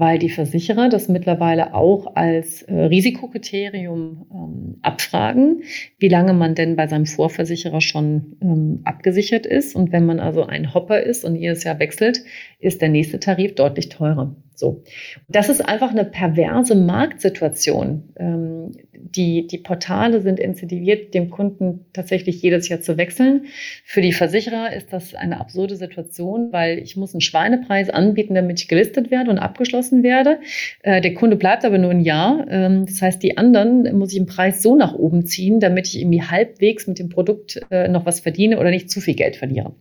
Weil 0.00 0.20
die 0.20 0.30
Versicherer 0.30 0.88
das 0.88 1.08
mittlerweile 1.08 1.74
auch 1.74 2.14
als 2.14 2.62
äh, 2.62 2.72
Risikokriterium 2.72 4.26
ähm, 4.32 4.76
abfragen, 4.80 5.64
wie 5.98 6.08
lange 6.08 6.34
man 6.34 6.54
denn 6.54 6.76
bei 6.76 6.86
seinem 6.86 7.06
Vorversicherer 7.06 7.80
schon 7.80 8.36
ähm, 8.40 8.80
abgesichert 8.84 9.44
ist. 9.44 9.74
Und 9.74 9.90
wenn 9.90 10.06
man 10.06 10.20
also 10.20 10.44
ein 10.44 10.72
Hopper 10.72 11.02
ist 11.02 11.24
und 11.24 11.34
jedes 11.34 11.64
Jahr 11.64 11.80
wechselt, 11.80 12.22
ist 12.60 12.80
der 12.80 12.90
nächste 12.90 13.18
Tarif 13.18 13.56
deutlich 13.56 13.88
teurer. 13.88 14.36
So. 14.58 14.82
Das 15.28 15.48
ist 15.48 15.60
einfach 15.60 15.92
eine 15.92 16.04
perverse 16.04 16.74
Marktsituation. 16.74 18.12
Ähm, 18.18 18.72
die, 18.92 19.46
die 19.46 19.58
Portale 19.58 20.20
sind 20.20 20.40
incentiviert, 20.40 21.14
dem 21.14 21.30
Kunden 21.30 21.86
tatsächlich 21.92 22.42
jedes 22.42 22.68
Jahr 22.68 22.80
zu 22.80 22.96
wechseln. 22.96 23.46
Für 23.84 24.00
die 24.00 24.12
Versicherer 24.12 24.72
ist 24.72 24.92
das 24.92 25.14
eine 25.14 25.38
absurde 25.38 25.76
Situation, 25.76 26.52
weil 26.52 26.80
ich 26.80 26.96
muss 26.96 27.14
einen 27.14 27.20
Schweinepreis 27.20 27.88
anbieten, 27.88 28.34
damit 28.34 28.60
ich 28.60 28.66
gelistet 28.66 29.12
werde 29.12 29.30
und 29.30 29.38
abgeschlossen 29.38 30.02
werde. 30.02 30.40
Äh, 30.82 31.00
der 31.02 31.14
Kunde 31.14 31.36
bleibt 31.36 31.64
aber 31.64 31.78
nur 31.78 31.92
ein 31.92 32.00
Jahr. 32.00 32.44
Ähm, 32.50 32.84
das 32.84 33.00
heißt, 33.00 33.22
die 33.22 33.38
anderen 33.38 33.96
muss 33.96 34.10
ich 34.10 34.18
im 34.18 34.26
Preis 34.26 34.60
so 34.60 34.74
nach 34.74 34.92
oben 34.92 35.24
ziehen, 35.24 35.60
damit 35.60 35.86
ich 35.86 36.00
irgendwie 36.00 36.22
halbwegs 36.22 36.88
mit 36.88 36.98
dem 36.98 37.10
Produkt 37.10 37.60
äh, 37.70 37.86
noch 37.86 38.06
was 38.06 38.18
verdiene 38.18 38.58
oder 38.58 38.70
nicht 38.70 38.90
zu 38.90 39.00
viel 39.00 39.14
Geld 39.14 39.36
verliere. 39.36 39.72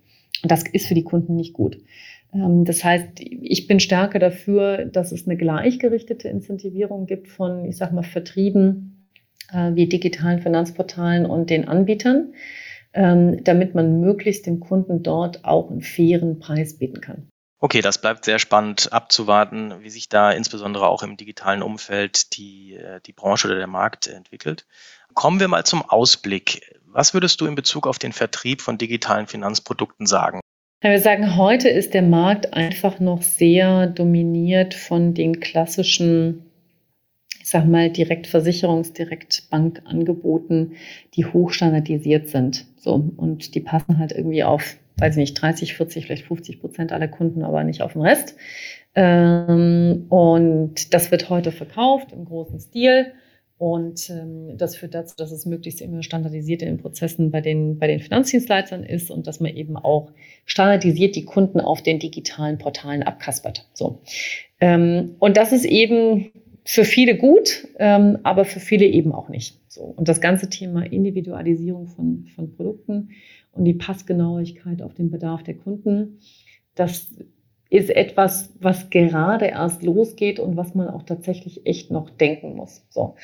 Und 0.44 0.52
das 0.52 0.64
ist 0.72 0.86
für 0.86 0.94
die 0.94 1.04
Kunden 1.04 1.36
nicht 1.36 1.54
gut. 1.54 1.80
Ähm, 2.34 2.66
das 2.66 2.84
heißt, 2.84 3.20
ich 3.20 3.68
bin 3.68 3.80
stärker 3.80 4.20
dafür, 4.20 4.86
dass 4.86 5.12
es 5.12 5.28
eine 5.28 5.38
gleichgerichtete 5.38 6.30
Incentivierung 6.30 7.06
gibt 7.06 7.28
von, 7.30 7.66
ich 7.66 7.78
sag 7.78 7.92
mal, 7.94 8.04
Vertrieben 8.04 9.08
äh, 9.52 9.74
wie 9.74 9.88
digitalen 9.88 10.42
Finanzportalen 10.42 11.26
und 11.26 11.50
den 11.50 11.68
Anbietern, 11.68 12.34
ähm, 12.94 13.44
damit 13.44 13.76
man 13.76 14.02
möglichst 14.02 14.46
dem 14.46 14.60
Kunden 14.60 15.04
dort 15.04 15.46
auch 15.46 15.70
einen 15.70 15.82
fairen 15.82 16.40
Preis 16.40 16.78
bieten 16.78 17.02
kann. 17.02 17.28
Okay, 17.60 17.82
das 17.82 18.00
bleibt 18.00 18.24
sehr 18.24 18.38
spannend 18.38 18.94
abzuwarten, 18.94 19.82
wie 19.82 19.90
sich 19.90 20.10
da 20.10 20.32
insbesondere 20.32 20.88
auch 20.88 21.02
im 21.02 21.18
digitalen 21.18 21.64
Umfeld 21.64 22.38
die, 22.38 22.76
äh, 22.76 23.02
die 23.06 23.14
Branche 23.14 23.48
oder 23.48 23.58
der 23.58 23.68
Markt 23.68 24.08
entwickelt. 24.08 24.68
Kommen 25.16 25.40
wir 25.40 25.48
mal 25.48 25.66
zum 25.66 25.82
Ausblick. 25.82 26.76
Was 26.86 27.14
würdest 27.16 27.42
du 27.42 27.48
in 27.48 27.56
Bezug 27.56 27.88
auf 27.88 27.98
den 27.98 28.14
Vertrieb 28.14 28.62
von 28.62 28.78
digitalen 28.78 29.26
Finanzprodukten 29.26 30.06
sagen? 30.06 30.40
Wir 30.80 31.00
sagen, 31.00 31.38
heute 31.38 31.70
ist 31.70 31.94
der 31.94 32.04
Markt 32.04 32.54
einfach 32.54 33.00
noch 33.00 33.24
sehr 33.24 33.88
dominiert 33.88 34.74
von 34.74 35.14
den 35.14 35.40
klassischen 35.40 36.48
ich 37.48 37.52
sag 37.52 37.66
mal, 37.66 37.88
Direktversicherungs-, 37.88 38.92
Direktbankangeboten, 38.92 40.74
die 41.14 41.26
hochstandardisiert 41.26 42.28
sind. 42.28 42.66
So, 42.76 43.10
und 43.16 43.56
die 43.56 43.62
passen 43.62 44.00
halt 44.00 44.12
irgendwie 44.12 44.44
auf, 44.44 44.76
weiß 44.98 45.14
ich 45.14 45.22
nicht, 45.22 45.42
30, 45.42 45.74
40, 45.76 46.06
vielleicht 46.08 46.26
50 46.26 46.60
Prozent 46.60 46.92
aller 46.92 47.08
Kunden, 47.08 47.44
aber 47.44 47.64
nicht 47.64 47.82
auf 47.82 47.94
den 47.94 48.02
Rest. 48.02 48.36
Ähm, 48.96 50.08
und 50.10 50.94
das 50.94 51.10
wird 51.10 51.30
heute 51.30 51.54
verkauft 51.54 52.12
im 52.12 52.26
großen 52.26 52.60
Stil. 52.60 53.14
Und 53.58 54.10
ähm, 54.12 54.56
das 54.58 54.76
führt 54.76 54.94
dazu, 54.94 55.16
dass 55.18 55.32
es 55.32 55.48
möglichst 55.48 55.82
immer 55.82 56.04
standardisiert 56.04 56.62
in 56.62 56.68
den 56.68 56.78
Prozessen 56.78 57.32
bei 57.32 57.42
den, 57.42 57.80
bei 57.80 57.88
den 57.88 58.00
Finanzdienstleistern 58.00 58.84
ist 58.84 59.10
und 59.10 59.26
dass 59.26 59.40
man 59.40 59.56
eben 59.56 59.78
auch 59.78 60.12
standardisiert 60.46 61.16
die 61.16 61.26
Kunden 61.26 61.60
auf 61.60 61.82
den 61.82 61.98
digitalen 61.98 62.60
Portalen 62.60 63.02
abkaspert. 63.02 63.68
So. 63.74 64.02
Ähm, 64.60 65.16
und 65.18 65.38
das 65.38 65.54
ist 65.54 65.66
eben 65.66 66.32
für 66.66 66.84
viele 66.84 67.18
gut, 67.18 67.68
ähm, 67.80 68.20
aber 68.24 68.46
für 68.46 68.60
viele 68.60 68.86
eben 68.86 69.12
auch 69.12 69.30
nicht. 69.30 69.60
So. 69.70 69.82
Und 69.82 70.08
das 70.08 70.22
ganze 70.22 70.50
Thema 70.50 70.84
Individualisierung 70.84 71.88
von, 71.88 72.26
von 72.36 72.54
Produkten 72.56 73.10
und 73.54 73.66
die 73.66 73.74
Passgenauigkeit 73.74 74.84
auf 74.84 74.94
den 74.94 75.10
Bedarf 75.10 75.42
der 75.42 75.56
Kunden, 75.56 76.20
das 76.76 77.16
ist 77.70 77.90
etwas, 77.90 78.54
was 78.60 78.90
gerade 78.90 79.46
erst 79.46 79.84
losgeht 79.84 80.40
und 80.40 80.56
was 80.56 80.74
man 80.74 80.88
auch 80.88 81.04
tatsächlich 81.04 81.66
echt 81.66 81.92
noch 81.92 82.10
denken 82.10 82.56
muss. 82.56 82.86
So. 82.90 83.16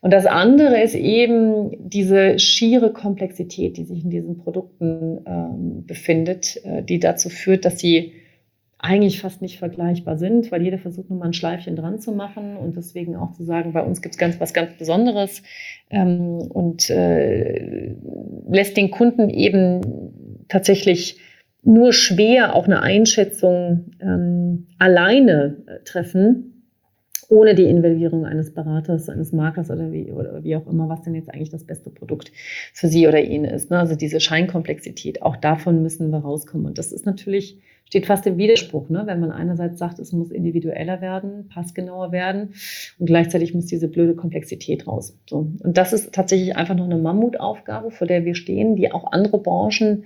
Und 0.00 0.12
das 0.12 0.26
andere 0.26 0.82
ist 0.82 0.94
eben 0.94 1.88
diese 1.88 2.38
schiere 2.38 2.92
Komplexität, 2.92 3.76
die 3.76 3.84
sich 3.84 4.04
in 4.04 4.10
diesen 4.10 4.38
Produkten 4.38 5.20
ähm, 5.26 5.86
befindet, 5.86 6.60
äh, 6.64 6.82
die 6.82 7.00
dazu 7.00 7.30
führt, 7.30 7.64
dass 7.64 7.78
sie 7.78 8.12
eigentlich 8.78 9.20
fast 9.20 9.40
nicht 9.40 9.58
vergleichbar 9.58 10.18
sind, 10.18 10.52
weil 10.52 10.62
jeder 10.62 10.78
versucht 10.78 11.08
nur 11.08 11.18
mal 11.18 11.26
ein 11.26 11.32
Schleifchen 11.32 11.76
dran 11.76 11.98
zu 11.98 12.12
machen 12.12 12.56
und 12.56 12.76
deswegen 12.76 13.16
auch 13.16 13.32
zu 13.32 13.42
sagen, 13.42 13.72
bei 13.72 13.82
uns 13.82 14.02
gibt 14.02 14.14
es 14.14 14.18
ganz 14.18 14.38
was 14.38 14.52
ganz 14.52 14.76
Besonderes 14.76 15.42
ähm, 15.90 16.38
und 16.38 16.90
äh, 16.90 17.94
lässt 18.48 18.76
den 18.76 18.90
Kunden 18.90 19.30
eben 19.30 20.44
tatsächlich 20.48 21.18
nur 21.66 21.92
schwer 21.92 22.54
auch 22.54 22.66
eine 22.66 22.80
Einschätzung 22.80 23.92
ähm, 24.00 24.68
alleine 24.78 25.56
äh, 25.66 25.84
treffen, 25.84 26.64
ohne 27.28 27.56
die 27.56 27.64
Involvierung 27.64 28.24
eines 28.24 28.54
Beraters, 28.54 29.08
eines 29.08 29.32
Maklers 29.32 29.68
oder 29.70 29.90
wie, 29.90 30.12
oder 30.12 30.44
wie 30.44 30.54
auch 30.54 30.66
immer, 30.68 30.88
was 30.88 31.02
denn 31.02 31.16
jetzt 31.16 31.28
eigentlich 31.28 31.50
das 31.50 31.64
beste 31.64 31.90
Produkt 31.90 32.30
für 32.72 32.86
sie 32.86 33.08
oder 33.08 33.20
ihn 33.20 33.44
ist. 33.44 33.70
Ne? 33.70 33.80
Also 33.80 33.96
diese 33.96 34.20
Scheinkomplexität, 34.20 35.22
auch 35.22 35.34
davon 35.36 35.82
müssen 35.82 36.10
wir 36.10 36.18
rauskommen. 36.18 36.68
Und 36.68 36.78
das 36.78 36.92
ist 36.92 37.04
natürlich, 37.04 37.58
steht 37.84 38.06
fast 38.06 38.24
im 38.28 38.38
Widerspruch, 38.38 38.88
ne? 38.88 39.02
wenn 39.06 39.18
man 39.18 39.32
einerseits 39.32 39.80
sagt, 39.80 39.98
es 39.98 40.12
muss 40.12 40.30
individueller 40.30 41.00
werden, 41.00 41.48
passgenauer 41.48 42.12
werden 42.12 42.50
und 43.00 43.06
gleichzeitig 43.06 43.54
muss 43.54 43.66
diese 43.66 43.88
blöde 43.88 44.14
Komplexität 44.14 44.86
raus. 44.86 45.18
So. 45.28 45.50
Und 45.58 45.76
das 45.76 45.92
ist 45.92 46.14
tatsächlich 46.14 46.54
einfach 46.54 46.76
noch 46.76 46.84
eine 46.84 46.98
Mammutaufgabe, 46.98 47.90
vor 47.90 48.06
der 48.06 48.24
wir 48.24 48.36
stehen, 48.36 48.76
die 48.76 48.92
auch 48.92 49.10
andere 49.10 49.42
Branchen 49.42 50.04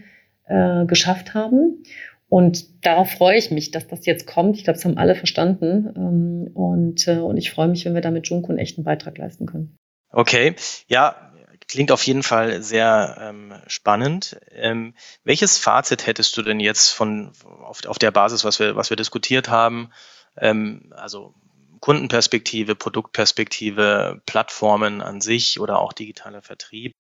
äh, 0.50 0.84
geschafft 0.86 1.34
haben. 1.34 1.82
Und 2.28 2.84
darauf 2.86 3.10
freue 3.10 3.38
ich 3.38 3.50
mich, 3.50 3.72
dass 3.72 3.88
das 3.88 4.06
jetzt 4.06 4.26
kommt. 4.26 4.56
Ich 4.56 4.64
glaube, 4.64 4.76
das 4.76 4.84
haben 4.84 4.98
alle 4.98 5.16
verstanden. 5.16 5.92
Ähm, 5.96 6.50
und, 6.54 7.08
äh, 7.08 7.18
und 7.18 7.36
ich 7.36 7.50
freue 7.50 7.68
mich, 7.68 7.84
wenn 7.84 7.94
wir 7.94 8.00
da 8.00 8.10
mit 8.10 8.28
Junko 8.28 8.50
einen 8.50 8.58
echten 8.58 8.84
Beitrag 8.84 9.18
leisten 9.18 9.46
können. 9.46 9.76
Okay, 10.12 10.54
ja, 10.86 11.32
klingt 11.66 11.92
auf 11.92 12.02
jeden 12.04 12.22
Fall 12.22 12.62
sehr 12.62 13.16
ähm, 13.20 13.54
spannend. 13.66 14.40
Ähm, 14.52 14.94
welches 15.24 15.58
Fazit 15.58 16.06
hättest 16.06 16.36
du 16.36 16.42
denn 16.42 16.60
jetzt 16.60 16.90
von 16.90 17.32
auf, 17.62 17.84
auf 17.86 17.98
der 17.98 18.10
Basis, 18.10 18.44
was 18.44 18.58
wir, 18.58 18.76
was 18.76 18.90
wir 18.90 18.96
diskutiert 18.96 19.48
haben? 19.48 19.90
Ähm, 20.36 20.92
also 20.96 21.34
Kundenperspektive, 21.80 22.74
Produktperspektive, 22.74 24.20
Plattformen 24.26 25.00
an 25.00 25.20
sich 25.20 25.58
oder 25.60 25.78
auch 25.78 25.92
digitaler 25.92 26.42
Vertrieb? 26.42 26.92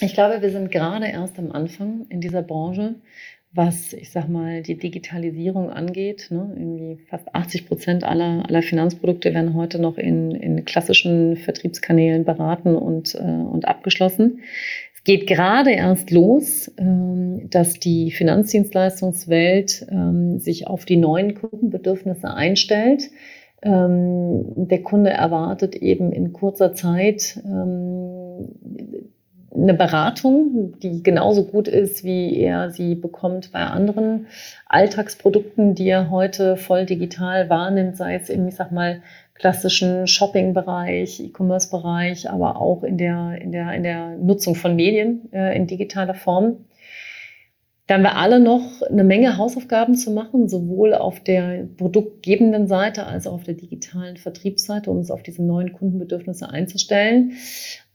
Ich 0.00 0.14
glaube, 0.14 0.42
wir 0.42 0.50
sind 0.50 0.70
gerade 0.70 1.06
erst 1.06 1.38
am 1.38 1.50
Anfang 1.52 2.06
in 2.08 2.20
dieser 2.20 2.42
Branche 2.42 2.96
was, 3.52 3.94
ich 3.94 4.10
sag 4.10 4.28
mal, 4.28 4.62
die 4.62 4.76
Digitalisierung 4.76 5.70
angeht. 5.70 6.28
Ne? 6.30 6.54
Irgendwie 6.54 6.98
fast 7.08 7.34
80 7.34 7.66
Prozent 7.66 8.04
aller, 8.04 8.44
aller 8.46 8.62
Finanzprodukte 8.62 9.32
werden 9.32 9.54
heute 9.54 9.80
noch 9.80 9.96
in, 9.96 10.32
in 10.32 10.64
klassischen 10.64 11.36
Vertriebskanälen 11.36 12.24
beraten 12.24 12.76
und, 12.76 13.14
äh, 13.14 13.18
und 13.18 13.66
abgeschlossen 13.66 14.40
geht 15.04 15.26
gerade 15.26 15.70
erst 15.70 16.10
los, 16.10 16.70
ähm, 16.76 17.48
dass 17.48 17.80
die 17.80 18.10
Finanzdienstleistungswelt 18.10 19.86
ähm, 19.90 20.38
sich 20.38 20.66
auf 20.66 20.84
die 20.84 20.96
neuen 20.96 21.34
Kundenbedürfnisse 21.34 22.28
einstellt. 22.28 23.04
Ähm, 23.62 24.44
der 24.54 24.82
Kunde 24.82 25.10
erwartet 25.10 25.76
eben 25.76 26.12
in 26.12 26.34
kurzer 26.34 26.74
Zeit 26.74 27.40
eine 29.54 29.74
Beratung, 29.74 30.78
die 30.80 31.02
genauso 31.02 31.44
gut 31.44 31.68
ist, 31.68 32.04
wie 32.04 32.36
er 32.36 32.70
sie 32.70 32.94
bekommt 32.94 33.52
bei 33.52 33.60
anderen 33.60 34.26
Alltagsprodukten, 34.66 35.74
die 35.74 35.88
er 35.88 36.10
heute 36.10 36.56
voll 36.56 36.84
digital 36.84 37.48
wahrnimmt, 37.48 37.96
sei 37.96 38.14
es 38.14 38.28
im, 38.28 38.48
ich 38.48 38.56
sag 38.56 38.72
mal, 38.72 39.02
klassischen 39.34 40.06
Shopping-Bereich, 40.06 41.20
E-Commerce-Bereich, 41.20 42.28
aber 42.28 42.60
auch 42.60 42.82
in 42.82 42.98
der, 42.98 43.40
in 43.40 43.52
der, 43.52 43.72
in 43.72 43.82
der 43.84 44.16
Nutzung 44.16 44.54
von 44.54 44.76
Medien 44.76 45.32
äh, 45.32 45.56
in 45.56 45.66
digitaler 45.66 46.14
Form. 46.14 46.64
Da 47.88 47.94
haben 47.94 48.02
wir 48.02 48.16
alle 48.16 48.38
noch 48.38 48.82
eine 48.82 49.02
Menge 49.02 49.36
Hausaufgaben 49.36 49.96
zu 49.96 50.12
machen, 50.12 50.48
sowohl 50.48 50.94
auf 50.94 51.20
der 51.20 51.66
produktgebenden 51.76 52.68
Seite 52.68 53.06
als 53.06 53.26
auch 53.26 53.32
auf 53.32 53.44
der 53.44 53.54
digitalen 53.54 54.16
Vertriebsseite, 54.16 54.90
um 54.90 54.98
uns 54.98 55.10
auf 55.10 55.24
diese 55.24 55.42
neuen 55.42 55.72
Kundenbedürfnisse 55.72 56.48
einzustellen 56.48 57.32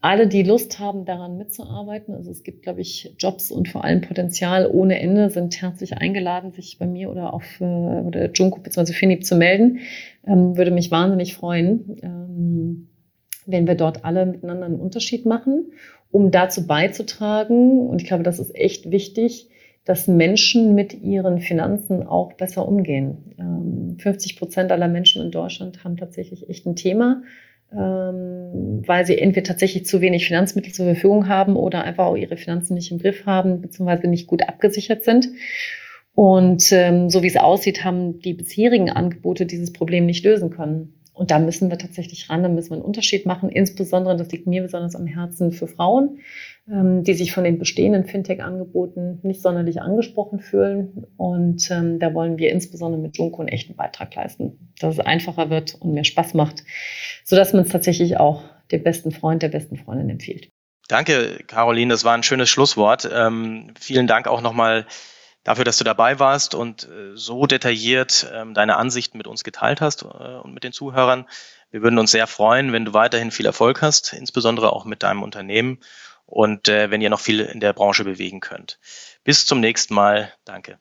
alle, 0.03 0.27
die 0.27 0.43
Lust 0.43 0.79
haben, 0.79 1.05
daran 1.05 1.37
mitzuarbeiten. 1.37 2.13
Also 2.13 2.29
es 2.29 2.43
gibt, 2.43 2.63
glaube 2.63 2.81
ich, 2.81 3.15
Jobs 3.17 3.51
und 3.51 3.69
vor 3.69 3.85
allem 3.85 4.01
Potenzial 4.01 4.69
ohne 4.69 4.99
Ende, 4.99 5.29
sind 5.29 5.61
herzlich 5.61 5.95
eingeladen, 5.95 6.51
sich 6.51 6.77
bei 6.77 6.85
mir 6.85 7.09
oder 7.09 7.33
auf 7.33 7.61
äh, 7.61 7.63
oder 7.63 8.29
Junko 8.33 8.59
bzw. 8.59 8.91
Finip 8.91 9.25
zu 9.25 9.37
melden. 9.37 9.79
Ähm, 10.27 10.57
würde 10.57 10.71
mich 10.71 10.91
wahnsinnig 10.91 11.35
freuen, 11.35 12.01
ähm, 12.03 12.89
wenn 13.45 13.65
wir 13.65 13.75
dort 13.75 14.03
alle 14.03 14.25
miteinander 14.25 14.65
einen 14.65 14.81
Unterschied 14.81 15.25
machen, 15.25 15.71
um 16.11 16.31
dazu 16.31 16.67
beizutragen. 16.67 17.87
Und 17.87 18.01
ich 18.01 18.07
glaube, 18.07 18.23
das 18.23 18.39
ist 18.39 18.53
echt 18.53 18.91
wichtig, 18.91 19.47
dass 19.85 20.07
Menschen 20.07 20.75
mit 20.75 20.93
ihren 20.93 21.39
Finanzen 21.39 22.03
auch 22.03 22.33
besser 22.33 22.67
umgehen. 22.67 23.35
Ähm, 23.37 23.97
50 23.99 24.37
Prozent 24.37 24.71
aller 24.71 24.87
Menschen 24.87 25.21
in 25.21 25.31
Deutschland 25.31 25.83
haben 25.83 25.97
tatsächlich 25.97 26.49
echt 26.49 26.65
ein 26.65 26.75
Thema 26.75 27.21
ähm, 27.75 28.83
weil 28.85 29.05
sie 29.05 29.17
entweder 29.17 29.47
tatsächlich 29.47 29.85
zu 29.85 30.01
wenig 30.01 30.27
Finanzmittel 30.27 30.73
zur 30.73 30.85
Verfügung 30.85 31.27
haben 31.27 31.55
oder 31.55 31.83
einfach 31.83 32.05
auch 32.05 32.15
ihre 32.15 32.37
Finanzen 32.37 32.75
nicht 32.75 32.91
im 32.91 32.99
Griff 32.99 33.25
haben, 33.25 33.61
beziehungsweise 33.61 34.07
nicht 34.07 34.27
gut 34.27 34.47
abgesichert 34.47 35.03
sind. 35.03 35.29
Und 36.13 36.71
ähm, 36.71 37.09
so 37.09 37.23
wie 37.23 37.27
es 37.27 37.37
aussieht, 37.37 37.83
haben 37.83 38.19
die 38.19 38.33
bisherigen 38.33 38.91
Angebote 38.91 39.45
dieses 39.47 39.73
Problem 39.73 40.05
nicht 40.05 40.23
lösen 40.23 40.51
können. 40.51 40.93
Und 41.13 41.29
da 41.29 41.37
müssen 41.37 41.69
wir 41.69 41.77
tatsächlich 41.77 42.29
ran, 42.29 42.41
da 42.41 42.49
müssen 42.49 42.71
wir 42.71 42.77
einen 42.77 42.85
Unterschied 42.85 43.27
machen. 43.27 43.49
Insbesondere, 43.49 44.17
das 44.17 44.31
liegt 44.31 44.47
mir 44.47 44.63
besonders 44.63 44.95
am 44.95 45.05
Herzen 45.05 45.51
für 45.51 45.67
Frauen, 45.67 46.19
ähm, 46.67 47.03
die 47.03 47.13
sich 47.13 47.31
von 47.31 47.43
den 47.43 47.59
bestehenden 47.59 48.05
Fintech-Angeboten 48.05 49.19
nicht 49.21 49.41
sonderlich 49.41 49.79
angesprochen 49.79 50.39
fühlen. 50.39 51.05
Und 51.15 51.69
ähm, 51.69 51.99
da 51.99 52.13
wollen 52.15 52.39
wir 52.39 52.51
insbesondere 52.51 52.99
mit 52.99 53.17
Junko 53.17 53.41
einen 53.41 53.49
echten 53.49 53.75
Beitrag 53.75 54.15
leisten, 54.15 54.73
dass 54.79 54.95
es 54.95 55.05
einfacher 55.05 55.51
wird 55.51 55.75
und 55.75 55.93
mehr 55.93 56.03
Spaß 56.03 56.33
macht, 56.33 56.63
sodass 57.23 57.53
man 57.53 57.63
es 57.63 57.69
tatsächlich 57.69 58.17
auch 58.17 58.43
dem 58.71 58.81
besten 58.81 59.11
Freund, 59.11 59.43
der 59.43 59.49
besten 59.49 59.77
Freundin 59.77 60.09
empfiehlt. 60.09 60.49
Danke, 60.87 61.39
Caroline. 61.47 61.91
Das 61.91 62.03
war 62.03 62.13
ein 62.13 62.23
schönes 62.23 62.49
Schlusswort. 62.49 63.09
Ähm, 63.13 63.73
vielen 63.79 64.07
Dank 64.07 64.27
auch 64.27 64.41
nochmal 64.41 64.85
dafür, 65.43 65.65
dass 65.65 65.77
du 65.77 65.83
dabei 65.83 66.19
warst 66.19 66.55
und 66.55 66.83
äh, 66.83 67.15
so 67.15 67.45
detailliert 67.45 68.27
ähm, 68.33 68.53
deine 68.53 68.77
Ansichten 68.77 69.17
mit 69.17 69.27
uns 69.27 69.43
geteilt 69.43 69.81
hast 69.81 70.03
äh, 70.03 70.05
und 70.05 70.53
mit 70.53 70.63
den 70.63 70.71
Zuhörern. 70.71 71.25
Wir 71.71 71.81
würden 71.81 71.99
uns 71.99 72.11
sehr 72.11 72.27
freuen, 72.27 72.71
wenn 72.71 72.85
du 72.85 72.93
weiterhin 72.93 73.31
viel 73.31 73.45
Erfolg 73.45 73.81
hast, 73.81 74.13
insbesondere 74.13 74.71
auch 74.71 74.85
mit 74.85 75.03
deinem 75.03 75.23
Unternehmen 75.23 75.79
und 76.25 76.67
äh, 76.67 76.91
wenn 76.91 77.01
ihr 77.01 77.09
noch 77.09 77.19
viel 77.19 77.41
in 77.41 77.59
der 77.59 77.73
Branche 77.73 78.03
bewegen 78.03 78.39
könnt. 78.39 78.79
Bis 79.23 79.45
zum 79.45 79.59
nächsten 79.59 79.93
Mal. 79.93 80.31
Danke. 80.45 80.77